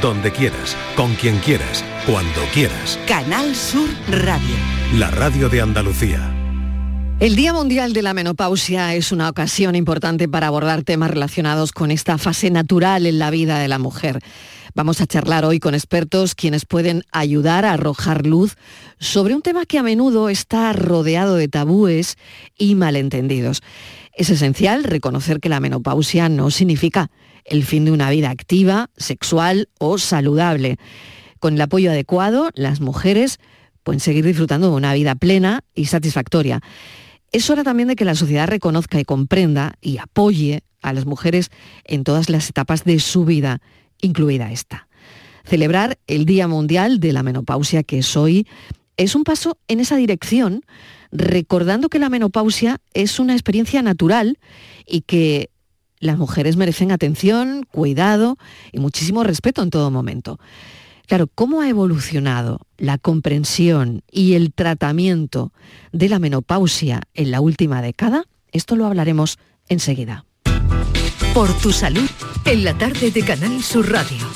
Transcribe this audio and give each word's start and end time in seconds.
donde 0.00 0.32
quieras, 0.32 0.76
con 0.94 1.14
quien 1.14 1.38
quieras, 1.38 1.84
cuando 2.06 2.40
quieras. 2.52 2.98
Canal 3.06 3.54
Sur 3.54 3.88
Radio. 4.10 4.54
La 4.94 5.10
radio 5.10 5.48
de 5.48 5.60
Andalucía. 5.60 6.32
El 7.18 7.34
Día 7.34 7.54
Mundial 7.54 7.94
de 7.94 8.02
la 8.02 8.12
Menopausia 8.12 8.94
es 8.94 9.10
una 9.10 9.30
ocasión 9.30 9.74
importante 9.74 10.28
para 10.28 10.48
abordar 10.48 10.82
temas 10.82 11.10
relacionados 11.10 11.72
con 11.72 11.90
esta 11.90 12.18
fase 12.18 12.50
natural 12.50 13.06
en 13.06 13.18
la 13.18 13.30
vida 13.30 13.58
de 13.58 13.68
la 13.68 13.78
mujer. 13.78 14.18
Vamos 14.74 15.00
a 15.00 15.06
charlar 15.06 15.46
hoy 15.46 15.58
con 15.58 15.74
expertos 15.74 16.34
quienes 16.34 16.66
pueden 16.66 17.02
ayudar 17.10 17.64
a 17.64 17.72
arrojar 17.72 18.26
luz 18.26 18.56
sobre 18.98 19.34
un 19.34 19.40
tema 19.40 19.64
que 19.64 19.78
a 19.78 19.82
menudo 19.82 20.28
está 20.28 20.70
rodeado 20.74 21.36
de 21.36 21.48
tabúes 21.48 22.18
y 22.58 22.74
malentendidos. 22.74 23.62
Es 24.16 24.30
esencial 24.30 24.82
reconocer 24.82 25.40
que 25.40 25.50
la 25.50 25.60
menopausia 25.60 26.30
no 26.30 26.50
significa 26.50 27.10
el 27.44 27.64
fin 27.64 27.84
de 27.84 27.92
una 27.92 28.08
vida 28.08 28.30
activa, 28.30 28.88
sexual 28.96 29.68
o 29.78 29.98
saludable. 29.98 30.78
Con 31.38 31.54
el 31.54 31.60
apoyo 31.60 31.90
adecuado, 31.90 32.48
las 32.54 32.80
mujeres 32.80 33.38
pueden 33.82 34.00
seguir 34.00 34.24
disfrutando 34.24 34.70
de 34.70 34.76
una 34.76 34.94
vida 34.94 35.16
plena 35.16 35.64
y 35.74 35.84
satisfactoria. 35.84 36.60
Es 37.30 37.50
hora 37.50 37.62
también 37.62 37.88
de 37.88 37.94
que 37.94 38.06
la 38.06 38.14
sociedad 38.14 38.48
reconozca 38.48 38.98
y 38.98 39.04
comprenda 39.04 39.74
y 39.82 39.98
apoye 39.98 40.62
a 40.80 40.94
las 40.94 41.04
mujeres 41.04 41.50
en 41.84 42.02
todas 42.02 42.30
las 42.30 42.48
etapas 42.48 42.84
de 42.84 42.98
su 43.00 43.26
vida, 43.26 43.60
incluida 44.00 44.50
esta. 44.50 44.88
Celebrar 45.44 45.98
el 46.06 46.24
Día 46.24 46.48
Mundial 46.48 47.00
de 47.00 47.12
la 47.12 47.22
Menopausia, 47.22 47.82
que 47.82 47.98
es 47.98 48.16
hoy, 48.16 48.46
es 48.96 49.14
un 49.14 49.24
paso 49.24 49.58
en 49.68 49.80
esa 49.80 49.96
dirección, 49.96 50.62
recordando 51.12 51.88
que 51.88 51.98
la 51.98 52.08
menopausia 52.08 52.80
es 52.94 53.18
una 53.18 53.34
experiencia 53.34 53.82
natural 53.82 54.38
y 54.86 55.02
que 55.02 55.50
las 55.98 56.18
mujeres 56.18 56.56
merecen 56.56 56.92
atención, 56.92 57.64
cuidado 57.70 58.36
y 58.72 58.78
muchísimo 58.78 59.24
respeto 59.24 59.62
en 59.62 59.70
todo 59.70 59.90
momento. 59.90 60.38
Claro, 61.06 61.28
¿cómo 61.32 61.60
ha 61.60 61.68
evolucionado 61.68 62.60
la 62.78 62.98
comprensión 62.98 64.02
y 64.10 64.34
el 64.34 64.52
tratamiento 64.52 65.52
de 65.92 66.08
la 66.08 66.18
menopausia 66.18 67.02
en 67.14 67.30
la 67.30 67.40
última 67.40 67.80
década? 67.80 68.24
Esto 68.50 68.74
lo 68.74 68.86
hablaremos 68.86 69.38
enseguida. 69.68 70.24
Por 71.32 71.52
tu 71.58 71.70
salud, 71.70 72.08
en 72.44 72.64
la 72.64 72.76
tarde 72.76 73.10
de 73.10 73.22
Canal 73.22 73.62
Sur 73.62 73.90
Radio. 73.90 74.35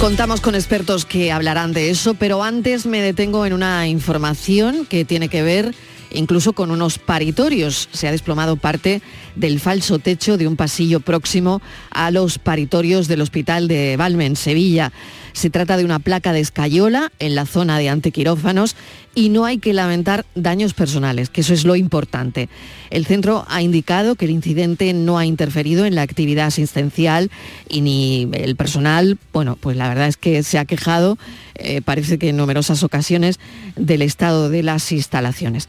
Contamos 0.00 0.40
con 0.40 0.54
expertos 0.54 1.04
que 1.06 1.32
hablarán 1.32 1.72
de 1.72 1.90
eso, 1.90 2.14
pero 2.14 2.42
antes 2.42 2.84
me 2.84 3.00
detengo 3.00 3.46
en 3.46 3.52
una 3.52 3.88
información 3.88 4.86
que 4.86 5.04
tiene 5.04 5.28
que 5.28 5.42
ver 5.42 5.74
incluso 6.14 6.52
con 6.52 6.70
unos 6.70 6.98
paritorios. 6.98 7.88
Se 7.92 8.08
ha 8.08 8.12
desplomado 8.12 8.56
parte 8.56 9.02
del 9.34 9.60
falso 9.60 9.98
techo 9.98 10.36
de 10.36 10.46
un 10.46 10.56
pasillo 10.56 11.00
próximo 11.00 11.60
a 11.90 12.10
los 12.10 12.38
paritorios 12.38 13.08
del 13.08 13.20
Hospital 13.20 13.68
de 13.68 13.96
Valme, 13.96 14.26
en 14.26 14.36
Sevilla. 14.36 14.92
Se 15.34 15.50
trata 15.50 15.76
de 15.76 15.84
una 15.84 15.98
placa 15.98 16.32
de 16.32 16.38
escayola 16.38 17.10
en 17.18 17.34
la 17.34 17.44
zona 17.44 17.78
de 17.78 17.88
antiquirófanos 17.88 18.76
y 19.16 19.30
no 19.30 19.44
hay 19.44 19.58
que 19.58 19.72
lamentar 19.72 20.24
daños 20.36 20.74
personales, 20.74 21.28
que 21.28 21.40
eso 21.40 21.52
es 21.52 21.64
lo 21.64 21.74
importante. 21.74 22.48
El 22.90 23.04
centro 23.04 23.44
ha 23.48 23.60
indicado 23.60 24.14
que 24.14 24.26
el 24.26 24.30
incidente 24.30 24.92
no 24.92 25.18
ha 25.18 25.26
interferido 25.26 25.86
en 25.86 25.96
la 25.96 26.02
actividad 26.02 26.46
asistencial 26.46 27.32
y 27.68 27.80
ni 27.80 28.28
el 28.32 28.54
personal, 28.54 29.18
bueno, 29.32 29.58
pues 29.60 29.76
la 29.76 29.88
verdad 29.88 30.06
es 30.06 30.16
que 30.16 30.44
se 30.44 30.56
ha 30.56 30.64
quejado, 30.64 31.18
eh, 31.56 31.82
parece 31.82 32.16
que 32.16 32.28
en 32.28 32.36
numerosas 32.36 32.84
ocasiones, 32.84 33.40
del 33.74 34.02
estado 34.02 34.50
de 34.50 34.62
las 34.62 34.92
instalaciones. 34.92 35.68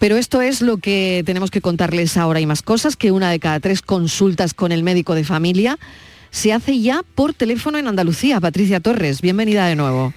Pero 0.00 0.16
esto 0.16 0.42
es 0.42 0.60
lo 0.60 0.78
que 0.78 1.22
tenemos 1.24 1.52
que 1.52 1.60
contarles 1.60 2.16
ahora 2.16 2.40
y 2.40 2.46
más 2.46 2.62
cosas, 2.62 2.96
que 2.96 3.12
una 3.12 3.30
de 3.30 3.38
cada 3.38 3.60
tres 3.60 3.80
consultas 3.80 4.54
con 4.54 4.72
el 4.72 4.82
médico 4.82 5.14
de 5.14 5.24
familia 5.24 5.78
se 6.30 6.52
hace 6.52 6.80
ya 6.80 7.02
por 7.14 7.34
teléfono 7.34 7.78
en 7.78 7.88
Andalucía. 7.88 8.40
Patricia 8.40 8.80
Torres, 8.80 9.20
bienvenida 9.20 9.66
de 9.66 9.76
nuevo. 9.76 10.12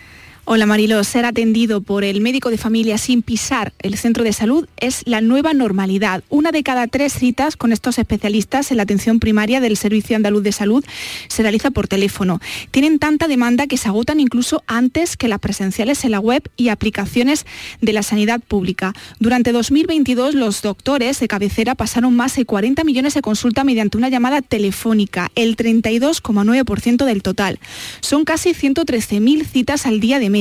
Hola 0.53 0.66
Marilo, 0.66 1.02
ser 1.05 1.23
atendido 1.23 1.80
por 1.80 2.03
el 2.03 2.19
médico 2.19 2.49
de 2.49 2.57
familia 2.57 2.97
sin 2.97 3.21
pisar 3.21 3.71
el 3.80 3.97
centro 3.97 4.25
de 4.25 4.33
salud 4.33 4.67
es 4.75 5.02
la 5.05 5.21
nueva 5.21 5.53
normalidad. 5.53 6.26
Una 6.27 6.52
de 6.52 6.61
cada 6.61 6.87
tres 6.87 7.14
citas 7.14 7.55
con 7.55 7.71
estos 7.71 7.98
especialistas 7.98 8.70
en 8.70 8.76
la 8.76 8.83
atención 8.83 9.21
primaria 9.21 9.61
del 9.61 9.77
Servicio 9.77 10.17
Andaluz 10.17 10.43
de 10.43 10.52
Salud 10.52 10.83
se 11.30 11.42
realiza 11.42 11.71
por 11.71 11.87
teléfono. 11.87 12.42
Tienen 12.70 12.99
tanta 12.99 13.30
demanda 13.30 13.65
que 13.65 13.77
se 13.77 13.87
agotan 13.87 14.20
incluso 14.20 14.61
antes 14.67 15.15
que 15.15 15.30
las 15.30 15.39
presenciales 15.39 16.03
en 16.03 16.11
la 16.11 16.20
web 16.20 16.43
y 16.58 16.67
aplicaciones 16.67 17.45
de 17.80 17.93
la 17.93 18.03
sanidad 18.03 18.42
pública. 18.42 18.92
Durante 19.20 19.53
2022 19.53 20.36
los 20.36 20.61
doctores 20.61 21.21
de 21.21 21.30
cabecera 21.30 21.76
pasaron 21.76 22.14
más 22.14 22.36
de 22.36 22.43
40 22.43 22.83
millones 22.83 23.14
de 23.14 23.21
consultas 23.21 23.64
mediante 23.64 23.97
una 23.97 24.09
llamada 24.09 24.42
telefónica, 24.42 25.31
el 25.36 25.55
32,9% 25.55 27.05
del 27.05 27.23
total. 27.23 27.58
Son 28.02 28.26
casi 28.26 28.49
113.000 28.49 29.45
citas 29.45 29.86
al 29.86 30.02
día 30.02 30.20
de 30.20 30.40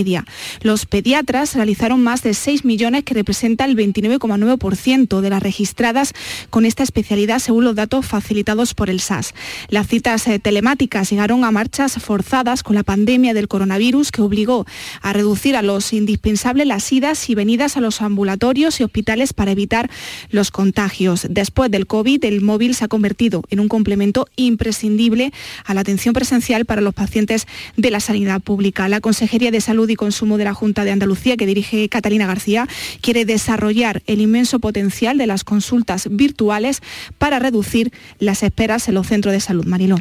Los 0.63 0.87
pediatras 0.87 1.55
realizaron 1.55 2.03
más 2.03 2.23
de 2.23 2.35
6 2.35 2.65
millones, 2.65 3.05
que 3.05 3.15
representa 3.15 3.65
el 3.65 3.77
29,9% 3.77 5.21
de 5.21 5.31
las 5.31 5.43
registradas 5.43 6.13
con 6.51 6.65
esta 6.65 6.83
especialidad, 6.83 7.39
según 7.39 7.65
los 7.65 7.75
datos 7.75 8.07
facilitados 8.07 8.75
por 8.75 8.91
el 8.91 9.01
SAS. 9.01 9.35
Las 9.69 9.89
citas 9.89 10.27
eh, 10.27 10.39
telemáticas 10.39 11.11
llegaron 11.11 11.45
a 11.45 11.51
marchas 11.51 11.95
forzadas 11.95 12.63
con 12.63 12.75
la 12.75 12.83
pandemia 12.83 13.35
del 13.35 13.49
coronavirus, 13.49 14.11
que 14.11 14.23
obligó 14.23 14.67
a 15.03 15.13
reducir 15.13 15.57
a 15.57 15.63
los 15.63 15.93
indispensables 15.93 16.67
las 16.67 16.91
idas 16.93 17.29
y 17.29 17.35
venidas 17.35 17.77
a 17.77 17.81
los 17.81 18.03
ambulatorios 18.03 18.81
y 18.81 18.85
hospitales 18.85 19.33
para 19.33 19.53
evitar 19.53 19.91
los 20.31 20.51
contagios. 20.51 21.27
Después 21.31 21.71
del 21.71 21.87
COVID, 21.87 22.25
el 22.25 22.41
móvil 22.41 22.75
se 22.75 22.85
ha 22.85 22.89
convertido 22.89 23.43
en 23.51 23.61
un 23.61 23.69
complemento 23.69 24.27
imprescindible 24.37 25.33
a 25.65 25.75
la 25.75 25.81
atención 25.81 26.15
presencial 26.15 26.65
para 26.65 26.81
los 26.81 26.95
pacientes 26.95 27.47
de 27.77 27.91
la 27.91 28.01
sanidad 28.01 28.41
pública. 28.41 28.89
La 28.89 29.01
Consejería 29.01 29.51
de 29.51 29.61
Salud 29.61 29.80
y 29.89 29.97
Consumo 29.97 30.37
de 30.37 30.45
la 30.45 30.55
Junta 30.55 30.85
de 30.85 30.91
Andalucía, 30.91 31.37
que 31.37 31.47
dirige 31.47 31.89
Catalina 31.89 32.27
García, 32.27 32.69
quiere 33.01 33.25
desarrollar 33.25 34.03
el 34.07 34.21
inmenso 34.21 34.59
potencial 34.59 35.17
de 35.17 35.27
las 35.27 35.45
consultas 35.45 36.09
virtuales 36.11 36.81
para 37.19 37.39
reducir 37.39 37.93
las 38.19 38.43
esperas 38.43 38.89
en 38.89 38.95
los 38.95 39.07
centros 39.07 39.33
de 39.33 39.41
salud. 39.41 39.65
Mariló. 39.65 39.97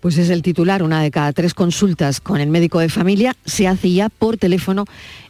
Pues 0.00 0.18
es 0.18 0.28
el 0.28 0.42
titular, 0.42 0.82
una 0.82 1.02
de 1.02 1.10
cada 1.10 1.32
tres 1.32 1.54
consultas 1.54 2.20
con 2.20 2.38
el 2.40 2.50
médico 2.50 2.78
de 2.78 2.90
familia 2.90 3.34
se 3.46 3.66
hace 3.66 3.90
ya 3.90 4.10
por 4.10 4.36
teléfono 4.36 4.84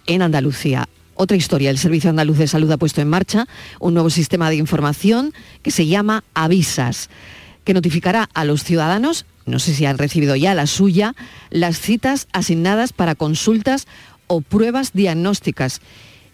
en 0.07 0.21
Andalucía. 0.21 0.89
Otra 1.15 1.37
historia, 1.37 1.71
el 1.71 1.79
Servicio 1.79 2.11
Andaluz 2.11 2.39
de 2.39 2.49
Salud 2.49 2.71
ha 2.73 2.77
puesto 2.77 3.01
en 3.01 3.09
marcha 3.09 3.47
un 3.79 3.95
nuevo 3.95 4.11
sistema 4.11 4.51
de 4.51 4.57
información 4.57 5.33
que 5.63 5.71
se 5.71 5.87
llama 5.87 6.25
Avisas, 6.35 7.09
que 7.63 7.73
notificará 7.73 8.29
a 8.35 8.45
los 8.45 8.65
ciudadanos 8.65 9.27
no 9.47 9.59
sé 9.59 9.75
si 9.75 9.87
han 9.87 9.99
recibido 9.99 10.37
ya 10.37 10.55
la 10.55 10.67
suya, 10.67 11.15
las 11.51 11.79
citas 11.79 12.29
asignadas 12.33 12.93
para 12.93 13.15
consultas 13.15 13.87
o 14.27 14.41
pruebas 14.41 14.93
diagnósticas, 14.93 15.81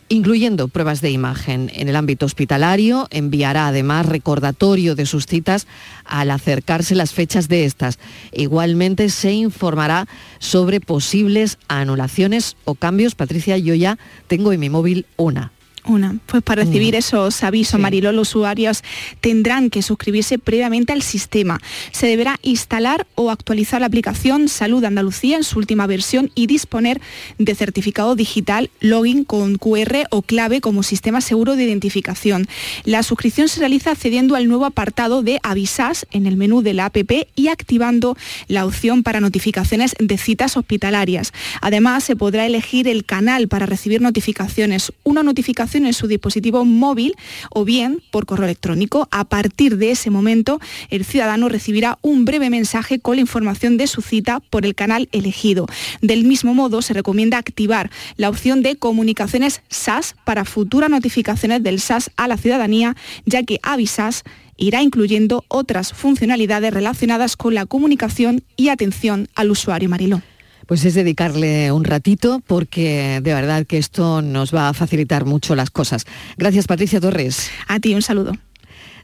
incluyendo 0.09 0.69
pruebas 0.69 1.01
de 1.01 1.11
imagen. 1.11 1.71
En 1.75 1.89
el 1.89 1.97
ámbito 1.97 2.27
hospitalario 2.27 3.09
enviará 3.11 3.69
además 3.69 4.07
recordatorio 4.07 4.95
de 4.95 5.07
sus 5.07 5.27
citas 5.27 5.67
al 6.05 6.31
acercarse 6.31 6.95
las 6.95 7.13
fechas 7.13 7.49
de 7.49 7.65
estas. 7.65 7.99
Igualmente 8.33 9.09
se 9.09 9.33
informará 9.33 10.07
sobre 10.39 10.81
posibles 10.81 11.59
anulaciones 11.69 12.57
o 12.65 12.75
cambios. 12.75 13.15
Patricia, 13.15 13.57
yo 13.59 13.75
ya 13.75 13.99
tengo 14.27 14.53
en 14.53 14.61
mi 14.61 14.69
móvil 14.69 15.07
una. 15.17 15.53
Una, 15.87 16.19
pues 16.27 16.43
para 16.43 16.65
recibir 16.65 16.95
esos 16.95 17.43
avisos, 17.43 17.81
Mariló, 17.81 18.13
los 18.13 18.29
usuarios 18.29 18.83
tendrán 19.21 19.71
que 19.71 19.81
suscribirse 19.81 20.39
previamente 20.39 20.93
al 20.93 21.01
sistema. 21.01 21.59
Se 21.91 22.07
deberá 22.07 22.39
instalar 22.43 23.07
o 23.15 23.31
actualizar 23.31 23.81
la 23.81 23.87
aplicación 23.87 24.49
Salud 24.49 24.85
Andalucía 24.85 25.39
en 25.39 25.45
su 25.45 25.59
última 25.59 25.87
versión 25.87 26.31
y 26.35 26.47
disponer 26.47 27.01
de 27.39 27.55
certificado 27.55 28.15
digital, 28.15 28.71
login 28.81 29.25
con 29.25 29.57
QR 29.57 30.05
o 30.11 30.21
clave 30.21 30.61
como 30.61 30.83
sistema 30.83 31.23
seguro 31.23 31.57
de 31.57 31.65
identificación. 31.65 32.47
La 32.85 33.03
suscripción 33.03 33.49
se 33.49 33.61
realiza 33.61 33.93
accediendo 33.93 34.37
al 34.37 34.49
nuevo 34.49 34.67
apartado 34.67 35.23
de 35.23 35.41
Avisas 35.43 36.07
en 36.11 36.27
el 36.27 36.37
menú 36.37 36.61
de 36.61 36.75
la 36.75 36.87
APP 36.87 37.27
y 37.37 37.49
activando 37.49 38.19
la 38.49 38.67
opción 38.67 39.03
para 39.03 39.21
notificaciones 39.21 39.97
de 39.99 40.19
citas 40.19 40.59
hospitalarias. 40.59 41.33
Además, 41.63 42.05
se 42.05 42.17
podrá 42.17 42.45
elegir 42.45 42.87
el 42.87 43.07
canal 43.07 43.49
para 43.49 43.65
recibir 43.65 44.03
notificaciones. 44.03 44.93
Una 45.05 45.23
notificación 45.23 45.70
en 45.75 45.93
su 45.93 46.07
dispositivo 46.07 46.65
móvil 46.65 47.15
o 47.51 47.65
bien 47.65 48.03
por 48.11 48.27
correo 48.27 48.47
electrónico. 48.47 49.09
A 49.11 49.25
partir 49.25 49.77
de 49.77 49.91
ese 49.93 50.11
momento, 50.11 50.61
el 50.91 51.05
ciudadano 51.05 51.49
recibirá 51.49 51.99
un 52.03 52.25
breve 52.25 52.51
mensaje 52.51 52.99
con 52.99 53.17
la 53.17 53.23
información 53.23 53.77
de 53.77 53.87
su 53.87 54.03
cita 54.03 54.41
por 54.41 54.67
el 54.67 54.75
canal 54.75 55.09
elegido. 55.13 55.67
Del 56.03 56.25
mismo 56.25 56.55
modo, 56.55 56.83
se 56.83 56.95
recomienda 56.95 57.39
activar 57.39 57.91
la 58.17 58.29
opción 58.29 58.63
de 58.63 58.77
comunicaciones 58.77 59.63
SAS 59.69 60.15
para 60.25 60.45
futuras 60.45 60.91
notificaciones 60.91 61.63
del 61.63 61.81
SAS 61.81 62.11
a 62.17 62.29
la 62.29 62.37
ciudadanía, 62.37 62.97
ya 63.27 63.43
que 63.43 63.59
Avisas 63.63 64.25
irá 64.57 64.83
incluyendo 64.83 65.45
otras 65.49 65.93
funcionalidades 65.93 66.73
relacionadas 66.73 67.37
con 67.37 67.55
la 67.55 67.67
comunicación 67.67 68.43
y 68.57 68.69
atención 68.69 69.29
al 69.35 69.51
usuario 69.51 69.89
Mariló 69.89 70.23
pues 70.71 70.85
es 70.85 70.95
dedicarle 70.95 71.73
un 71.73 71.83
ratito 71.83 72.41
porque 72.47 73.19
de 73.21 73.35
verdad 73.35 73.67
que 73.67 73.77
esto 73.77 74.23
nos 74.23 74.55
va 74.55 74.69
a 74.69 74.73
facilitar 74.73 75.25
mucho 75.25 75.57
las 75.57 75.69
cosas. 75.69 76.07
Gracias 76.37 76.69
Patricia 76.69 77.01
Torres. 77.01 77.51
A 77.67 77.81
ti 77.81 77.93
un 77.93 78.03
saludo. 78.03 78.35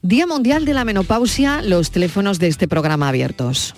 Día 0.01 0.29
Mundial 0.29 0.65
de 0.65 0.75
la 0.75 0.85
Menopausia, 0.85 1.63
los 1.63 1.91
teléfonos 1.91 2.39
de 2.39 2.47
este 2.47 2.69
programa 2.69 3.09
abiertos. 3.09 3.75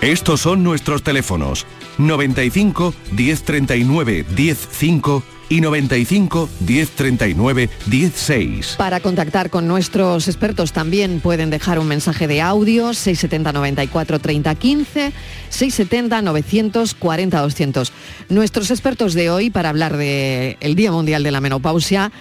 Estos 0.00 0.40
son 0.40 0.64
nuestros 0.64 1.04
teléfonos 1.04 1.64
95 1.98 2.92
1039 3.12 4.26
105 4.34 5.22
y 5.48 5.60
95 5.60 6.48
1039 6.60 7.70
16. 7.86 8.74
Para 8.76 9.00
contactar 9.00 9.50
con 9.50 9.68
nuestros 9.68 10.28
expertos 10.28 10.72
también 10.72 11.20
pueden 11.20 11.50
dejar 11.50 11.78
un 11.78 11.88
mensaje 11.88 12.26
de 12.26 12.40
audio 12.42 12.94
670 12.94 13.52
94 13.52 14.18
30 14.18 14.54
15 14.54 15.12
670 15.50 16.22
940 16.22 17.40
200. 17.40 17.92
Nuestros 18.28 18.70
expertos 18.70 19.14
de 19.14 19.30
hoy 19.30 19.50
para 19.50 19.68
hablar 19.68 19.96
del 19.96 20.56
el 20.60 20.74
Día 20.74 20.92
Mundial 20.92 21.22
de 21.22 21.30
la 21.30 21.40
Menopausia 21.40 22.12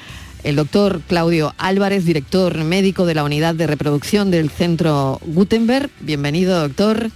el 0.45 0.55
doctor 0.55 1.01
Claudio 1.07 1.55
Álvarez, 1.57 2.05
director 2.05 2.55
médico 2.63 3.07
de 3.07 3.15
la 3.15 3.23
unidad 3.23 3.55
de 3.55 3.65
reproducción 3.65 4.29
del 4.29 4.51
Centro 4.51 5.19
Gutenberg. 5.25 5.89
Bienvenido, 6.01 6.59
doctor. 6.59 7.09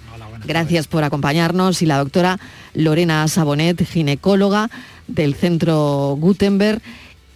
Gracias 0.46 0.88
por 0.88 1.04
acompañarnos. 1.04 1.82
Y 1.82 1.86
la 1.86 1.98
doctora 1.98 2.40
Lorena 2.74 3.28
Sabonet, 3.28 3.86
ginecóloga 3.86 4.70
del 5.08 5.36
Centro 5.36 6.16
Gutenberg 6.20 6.82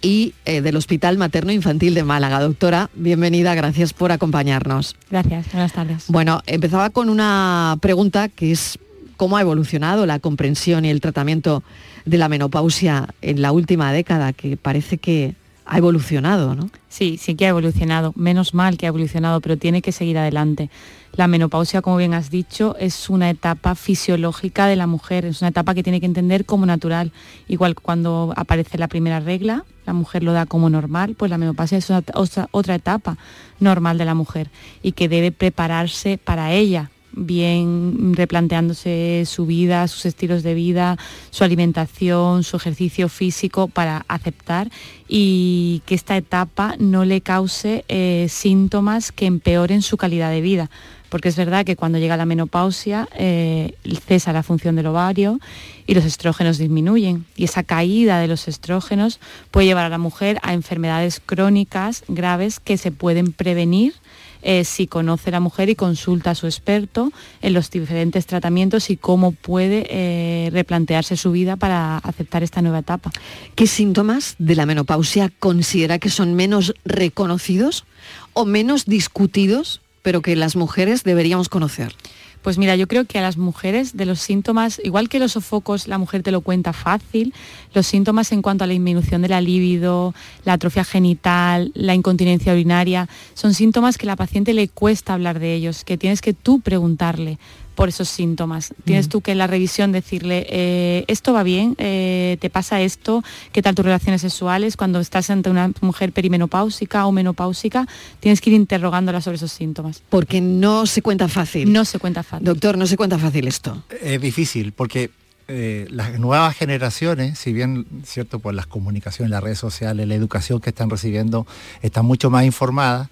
y 0.04 0.34
eh, 0.44 0.60
del 0.60 0.76
Hospital 0.76 1.16
Materno 1.16 1.50
Infantil 1.50 1.94
de 1.94 2.04
Málaga. 2.04 2.40
Doctora, 2.40 2.90
bienvenida, 2.94 3.54
gracias 3.54 3.94
por 3.94 4.12
acompañarnos. 4.12 4.96
Gracias, 5.10 5.46
buenas 5.52 5.72
tardes. 5.72 6.04
Bueno, 6.08 6.42
empezaba 6.46 6.90
con 6.90 7.08
una 7.08 7.78
pregunta 7.80 8.28
que 8.28 8.52
es 8.52 8.78
cómo 9.16 9.38
ha 9.38 9.40
evolucionado 9.40 10.04
la 10.04 10.18
comprensión 10.18 10.84
y 10.84 10.90
el 10.90 11.00
tratamiento 11.00 11.62
de 12.04 12.18
la 12.18 12.28
menopausia 12.28 13.08
en 13.22 13.40
la 13.40 13.52
última 13.52 13.92
década, 13.92 14.34
que 14.34 14.58
parece 14.58 14.98
que 14.98 15.34
ha 15.64 15.78
evolucionado, 15.78 16.54
¿no? 16.54 16.68
Sí, 16.90 17.16
sí 17.18 17.34
que 17.34 17.46
ha 17.46 17.50
evolucionado. 17.50 18.12
Menos 18.16 18.52
mal 18.52 18.76
que 18.76 18.86
ha 18.86 18.88
evolucionado, 18.88 19.40
pero 19.40 19.56
tiene 19.56 19.80
que 19.80 19.92
seguir 19.92 20.18
adelante. 20.18 20.68
La 21.16 21.28
menopausia, 21.28 21.80
como 21.80 21.96
bien 21.96 22.12
has 22.12 22.28
dicho, 22.28 22.74
es 22.80 23.08
una 23.08 23.30
etapa 23.30 23.76
fisiológica 23.76 24.66
de 24.66 24.74
la 24.74 24.88
mujer, 24.88 25.24
es 25.24 25.42
una 25.42 25.50
etapa 25.50 25.72
que 25.72 25.84
tiene 25.84 26.00
que 26.00 26.06
entender 26.06 26.44
como 26.44 26.66
natural. 26.66 27.12
Igual 27.46 27.76
cuando 27.76 28.34
aparece 28.36 28.78
la 28.78 28.88
primera 28.88 29.20
regla, 29.20 29.64
la 29.86 29.92
mujer 29.92 30.24
lo 30.24 30.32
da 30.32 30.46
como 30.46 30.70
normal, 30.70 31.14
pues 31.16 31.30
la 31.30 31.38
menopausia 31.38 31.78
es 31.78 31.88
otra, 31.90 32.74
etapa 32.74 33.16
normal 33.60 33.96
de 33.96 34.04
la 34.04 34.14
mujer 34.14 34.50
y 34.82 34.92
que 34.92 35.08
debe 35.08 35.30
prepararse 35.30 36.18
para 36.18 36.52
ella, 36.52 36.90
bien 37.12 38.14
replanteándose 38.16 39.22
su 39.24 39.46
vida, 39.46 39.86
sus 39.86 40.06
estilos 40.06 40.42
de 40.42 40.54
vida, 40.54 40.98
su 41.30 41.44
alimentación, 41.44 42.42
su 42.42 42.56
ejercicio 42.56 43.08
físico 43.08 43.68
para 43.68 44.04
aceptar 44.08 44.68
y 45.06 45.80
que 45.86 45.94
esta 45.94 46.16
etapa 46.16 46.74
no 46.80 47.04
le 47.04 47.20
cause 47.20 47.84
eh, 47.86 48.26
síntomas 48.28 49.12
que 49.12 49.26
empeoren 49.26 49.82
su 49.82 49.96
calidad 49.96 50.30
de 50.30 50.40
vida. 50.40 50.70
Porque 51.14 51.28
es 51.28 51.36
verdad 51.36 51.64
que 51.64 51.76
cuando 51.76 51.98
llega 51.98 52.16
la 52.16 52.26
menopausia 52.26 53.08
eh, 53.16 53.76
cesa 54.04 54.32
la 54.32 54.42
función 54.42 54.74
del 54.74 54.88
ovario 54.88 55.38
y 55.86 55.94
los 55.94 56.04
estrógenos 56.04 56.58
disminuyen. 56.58 57.24
Y 57.36 57.44
esa 57.44 57.62
caída 57.62 58.18
de 58.18 58.26
los 58.26 58.48
estrógenos 58.48 59.20
puede 59.52 59.68
llevar 59.68 59.84
a 59.84 59.90
la 59.90 59.98
mujer 59.98 60.40
a 60.42 60.54
enfermedades 60.54 61.22
crónicas 61.24 62.02
graves 62.08 62.58
que 62.58 62.76
se 62.78 62.90
pueden 62.90 63.30
prevenir 63.30 63.94
eh, 64.42 64.64
si 64.64 64.88
conoce 64.88 65.30
la 65.30 65.38
mujer 65.38 65.68
y 65.68 65.76
consulta 65.76 66.32
a 66.32 66.34
su 66.34 66.46
experto 66.46 67.12
en 67.42 67.54
los 67.54 67.70
diferentes 67.70 68.26
tratamientos 68.26 68.90
y 68.90 68.96
cómo 68.96 69.30
puede 69.30 69.86
eh, 69.90 70.50
replantearse 70.50 71.16
su 71.16 71.30
vida 71.30 71.54
para 71.54 71.98
aceptar 71.98 72.42
esta 72.42 72.60
nueva 72.60 72.80
etapa. 72.80 73.12
¿Qué 73.54 73.68
síntomas 73.68 74.34
de 74.40 74.56
la 74.56 74.66
menopausia 74.66 75.30
considera 75.38 76.00
que 76.00 76.10
son 76.10 76.34
menos 76.34 76.74
reconocidos 76.84 77.84
o 78.32 78.44
menos 78.44 78.84
discutidos, 78.84 79.80
pero 80.04 80.20
que 80.20 80.36
las 80.36 80.54
mujeres 80.54 81.02
deberíamos 81.02 81.48
conocer? 81.48 81.96
Pues 82.42 82.58
mira, 82.58 82.76
yo 82.76 82.86
creo 82.86 83.06
que 83.06 83.18
a 83.18 83.22
las 83.22 83.38
mujeres 83.38 83.96
de 83.96 84.04
los 84.04 84.20
síntomas, 84.20 84.78
igual 84.84 85.08
que 85.08 85.18
los 85.18 85.32
sofocos 85.32 85.88
la 85.88 85.96
mujer 85.96 86.22
te 86.22 86.30
lo 86.30 86.42
cuenta 86.42 86.74
fácil, 86.74 87.32
los 87.72 87.86
síntomas 87.86 88.30
en 88.32 88.42
cuanto 88.42 88.64
a 88.64 88.66
la 88.66 88.74
disminución 88.74 89.22
de 89.22 89.28
la 89.28 89.40
libido, 89.40 90.14
la 90.44 90.52
atrofia 90.52 90.84
genital, 90.84 91.72
la 91.74 91.94
incontinencia 91.94 92.52
urinaria, 92.52 93.08
son 93.32 93.54
síntomas 93.54 93.96
que 93.96 94.04
a 94.04 94.08
la 94.08 94.16
paciente 94.16 94.52
le 94.52 94.68
cuesta 94.68 95.14
hablar 95.14 95.38
de 95.38 95.54
ellos, 95.54 95.84
que 95.84 95.96
tienes 95.96 96.20
que 96.20 96.34
tú 96.34 96.60
preguntarle 96.60 97.38
por 97.74 97.88
esos 97.88 98.08
síntomas. 98.08 98.74
Tienes 98.84 99.06
mm. 99.06 99.10
tú 99.10 99.20
que 99.20 99.32
en 99.32 99.38
la 99.38 99.46
revisión 99.46 99.92
decirle, 99.92 100.46
eh, 100.48 101.04
esto 101.08 101.32
va 101.32 101.42
bien, 101.42 101.74
eh, 101.78 102.36
te 102.40 102.50
pasa 102.50 102.80
esto, 102.80 103.22
qué 103.52 103.62
tal 103.62 103.74
tus 103.74 103.84
relaciones 103.84 104.20
sexuales, 104.22 104.76
cuando 104.76 105.00
estás 105.00 105.30
ante 105.30 105.50
una 105.50 105.70
mujer 105.80 106.12
perimenopáusica 106.12 107.06
o 107.06 107.12
menopáusica, 107.12 107.86
tienes 108.20 108.40
que 108.40 108.50
ir 108.50 108.56
interrogándola 108.56 109.20
sobre 109.20 109.36
esos 109.36 109.52
síntomas. 109.52 110.02
Porque 110.08 110.40
no 110.40 110.86
se 110.86 111.02
cuenta 111.02 111.28
fácil. 111.28 111.72
No 111.72 111.84
se 111.84 111.98
cuenta 111.98 112.22
fácil. 112.22 112.46
Doctor, 112.46 112.78
no 112.78 112.86
se 112.86 112.96
cuenta 112.96 113.18
fácil 113.18 113.48
esto. 113.48 113.82
Es 114.00 114.20
difícil, 114.20 114.72
porque 114.72 115.10
eh, 115.46 115.86
las 115.90 116.18
nuevas 116.18 116.56
generaciones, 116.56 117.38
si 117.38 117.52
bien, 117.52 117.86
cierto, 118.04 118.38
por 118.38 118.54
las 118.54 118.66
comunicaciones, 118.66 119.30
las 119.30 119.42
redes 119.42 119.58
sociales, 119.58 120.08
la 120.08 120.14
educación 120.14 120.58
que 120.58 120.70
están 120.70 120.88
recibiendo, 120.88 121.46
están 121.82 122.06
mucho 122.06 122.30
más 122.30 122.44
informadas, 122.44 123.10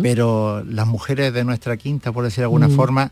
pero 0.00 0.62
las 0.62 0.86
mujeres 0.86 1.34
de 1.34 1.42
nuestra 1.42 1.76
quinta, 1.76 2.12
por 2.12 2.22
decir 2.22 2.38
de 2.38 2.44
alguna 2.44 2.68
forma, 2.68 3.10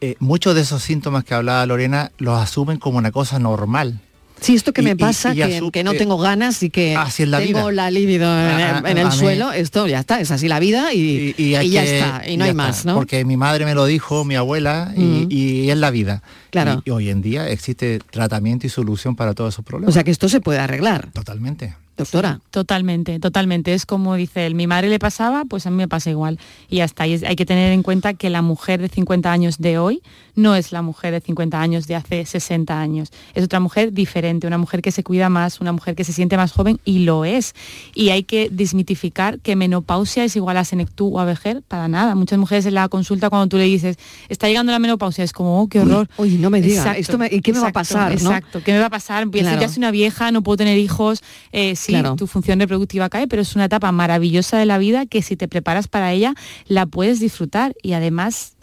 eh, 0.00 0.16
muchos 0.20 0.54
de 0.54 0.62
esos 0.62 0.82
síntomas 0.82 1.24
que 1.24 1.34
hablaba 1.34 1.64
Lorena 1.66 2.12
los 2.18 2.40
asumen 2.40 2.78
como 2.78 2.98
una 2.98 3.10
cosa 3.10 3.38
normal. 3.38 4.00
Sí, 4.40 4.54
esto 4.54 4.72
que 4.72 4.82
me 4.82 4.96
pasa, 4.96 5.34
que, 5.34 5.82
no 5.82 5.94
tengo 5.94 6.16
ganas 6.16 6.62
y 6.62 6.70
que 6.70 6.96
tengo 7.16 7.72
la 7.72 7.90
libido 7.90 8.28
en, 8.32 8.98
el, 8.98 9.10
suelo, 9.10 9.52
esto 9.52 9.88
ya 9.88 9.98
está, 9.98 10.20
es 10.20 10.30
así 10.30 10.46
la 10.46 10.60
vida 10.60 10.92
y, 10.94 11.34
ya 11.50 11.82
está, 11.82 12.22
y 12.28 12.36
no 12.36 12.44
hay 12.44 12.54
más, 12.54 12.84
¿no? 12.84 12.94
Porque 12.94 13.24
mi 13.24 13.36
madre 13.36 13.64
me 13.64 13.74
lo 13.74 13.84
dijo, 13.86 14.24
mi 14.24 14.36
abuela, 14.36 14.92
y, 14.96 15.26
y 15.28 15.70
es 15.70 15.76
la 15.76 15.90
vida. 15.90 16.22
Claro. 16.50 16.82
Y 16.84 16.90
hoy 16.90 17.10
en 17.10 17.20
día 17.20 17.48
existe 17.48 17.98
tratamiento 18.10 18.66
y 18.66 18.70
solución 18.70 19.16
para 19.16 19.34
todos 19.34 19.54
esos 19.54 19.64
problemas. 19.64 19.90
O 19.90 19.92
sea 19.92 20.04
que 20.04 20.12
esto 20.12 20.28
se 20.28 20.40
puede 20.40 20.60
arreglar. 20.60 21.10
Totalmente. 21.12 21.74
Doctora. 21.98 22.40
totalmente, 22.50 23.18
totalmente. 23.18 23.74
Es 23.74 23.84
como 23.84 24.14
dice 24.14 24.46
él, 24.46 24.54
mi 24.54 24.66
madre 24.66 24.88
le 24.88 24.98
pasaba, 24.98 25.44
pues 25.44 25.66
a 25.66 25.70
mí 25.70 25.76
me 25.76 25.88
pasa 25.88 26.10
igual. 26.10 26.38
Y 26.70 26.80
hasta 26.80 27.02
ahí 27.02 27.20
hay 27.26 27.36
que 27.36 27.44
tener 27.44 27.72
en 27.72 27.82
cuenta 27.82 28.14
que 28.14 28.30
la 28.30 28.40
mujer 28.40 28.80
de 28.80 28.88
50 28.88 29.30
años 29.30 29.58
de 29.58 29.78
hoy 29.78 30.02
no 30.34 30.54
es 30.54 30.72
la 30.72 30.82
mujer 30.82 31.12
de 31.12 31.20
50 31.20 31.60
años 31.60 31.86
de 31.86 31.96
hace 31.96 32.24
60 32.24 32.80
años. 32.80 33.10
Es 33.34 33.44
otra 33.44 33.60
mujer 33.60 33.92
diferente, 33.92 34.46
una 34.46 34.58
mujer 34.58 34.80
que 34.80 34.92
se 34.92 35.02
cuida 35.02 35.28
más, 35.28 35.60
una 35.60 35.72
mujer 35.72 35.96
que 35.96 36.04
se 36.04 36.12
siente 36.12 36.36
más 36.36 36.52
joven 36.52 36.78
y 36.84 37.00
lo 37.00 37.24
es. 37.24 37.54
Y 37.94 38.10
hay 38.10 38.22
que 38.22 38.48
desmitificar 38.50 39.40
que 39.40 39.56
menopausia 39.56 40.24
es 40.24 40.36
igual 40.36 40.56
a 40.56 40.64
senectú 40.64 41.16
o 41.16 41.20
a 41.20 41.24
vejer, 41.24 41.62
para 41.66 41.88
nada. 41.88 42.14
Muchas 42.14 42.38
mujeres 42.38 42.66
en 42.66 42.74
la 42.74 42.88
consulta 42.88 43.30
cuando 43.30 43.48
tú 43.48 43.56
le 43.56 43.64
dices, 43.64 43.98
está 44.28 44.46
llegando 44.46 44.70
la 44.70 44.78
menopausia, 44.78 45.24
es 45.24 45.32
como, 45.32 45.60
oh, 45.60 45.68
qué 45.68 45.80
horror. 45.80 46.08
Uy, 46.16 46.38
no 46.38 46.50
me 46.50 46.60
digas, 46.60 46.96
¿y 46.98 47.40
qué 47.40 47.52
me 47.52 47.60
va 47.60 47.68
a 47.68 47.72
pasar? 47.72 48.12
Exacto, 48.12 48.62
¿qué 48.62 48.72
me 48.72 48.78
va 48.78 48.86
a 48.86 48.90
pasar? 48.90 49.28
Claro. 49.28 49.60
Ya 49.60 49.68
soy 49.68 49.78
una 49.78 49.90
vieja, 49.90 50.30
no 50.30 50.42
puedo 50.42 50.56
tener 50.58 50.78
hijos. 50.78 51.22
Eh, 51.52 51.74
sí, 51.88 52.02
tu 52.16 52.26
función 52.26 52.60
reproductiva 52.60 53.08
cae, 53.08 53.26
pero 53.26 53.42
es 53.42 53.54
una 53.54 53.66
etapa 53.66 53.92
maravillosa 53.92 54.58
de 54.58 54.66
la 54.66 54.78
vida 54.78 55.06
que 55.06 55.22
si 55.22 55.36
te 55.36 55.48
preparas 55.48 55.88
para 55.88 56.12
ella, 56.12 56.34
la 56.66 56.86
puedes 56.86 57.20
disfrutar. 57.20 57.74
Y 57.82 57.92
además 57.92 58.56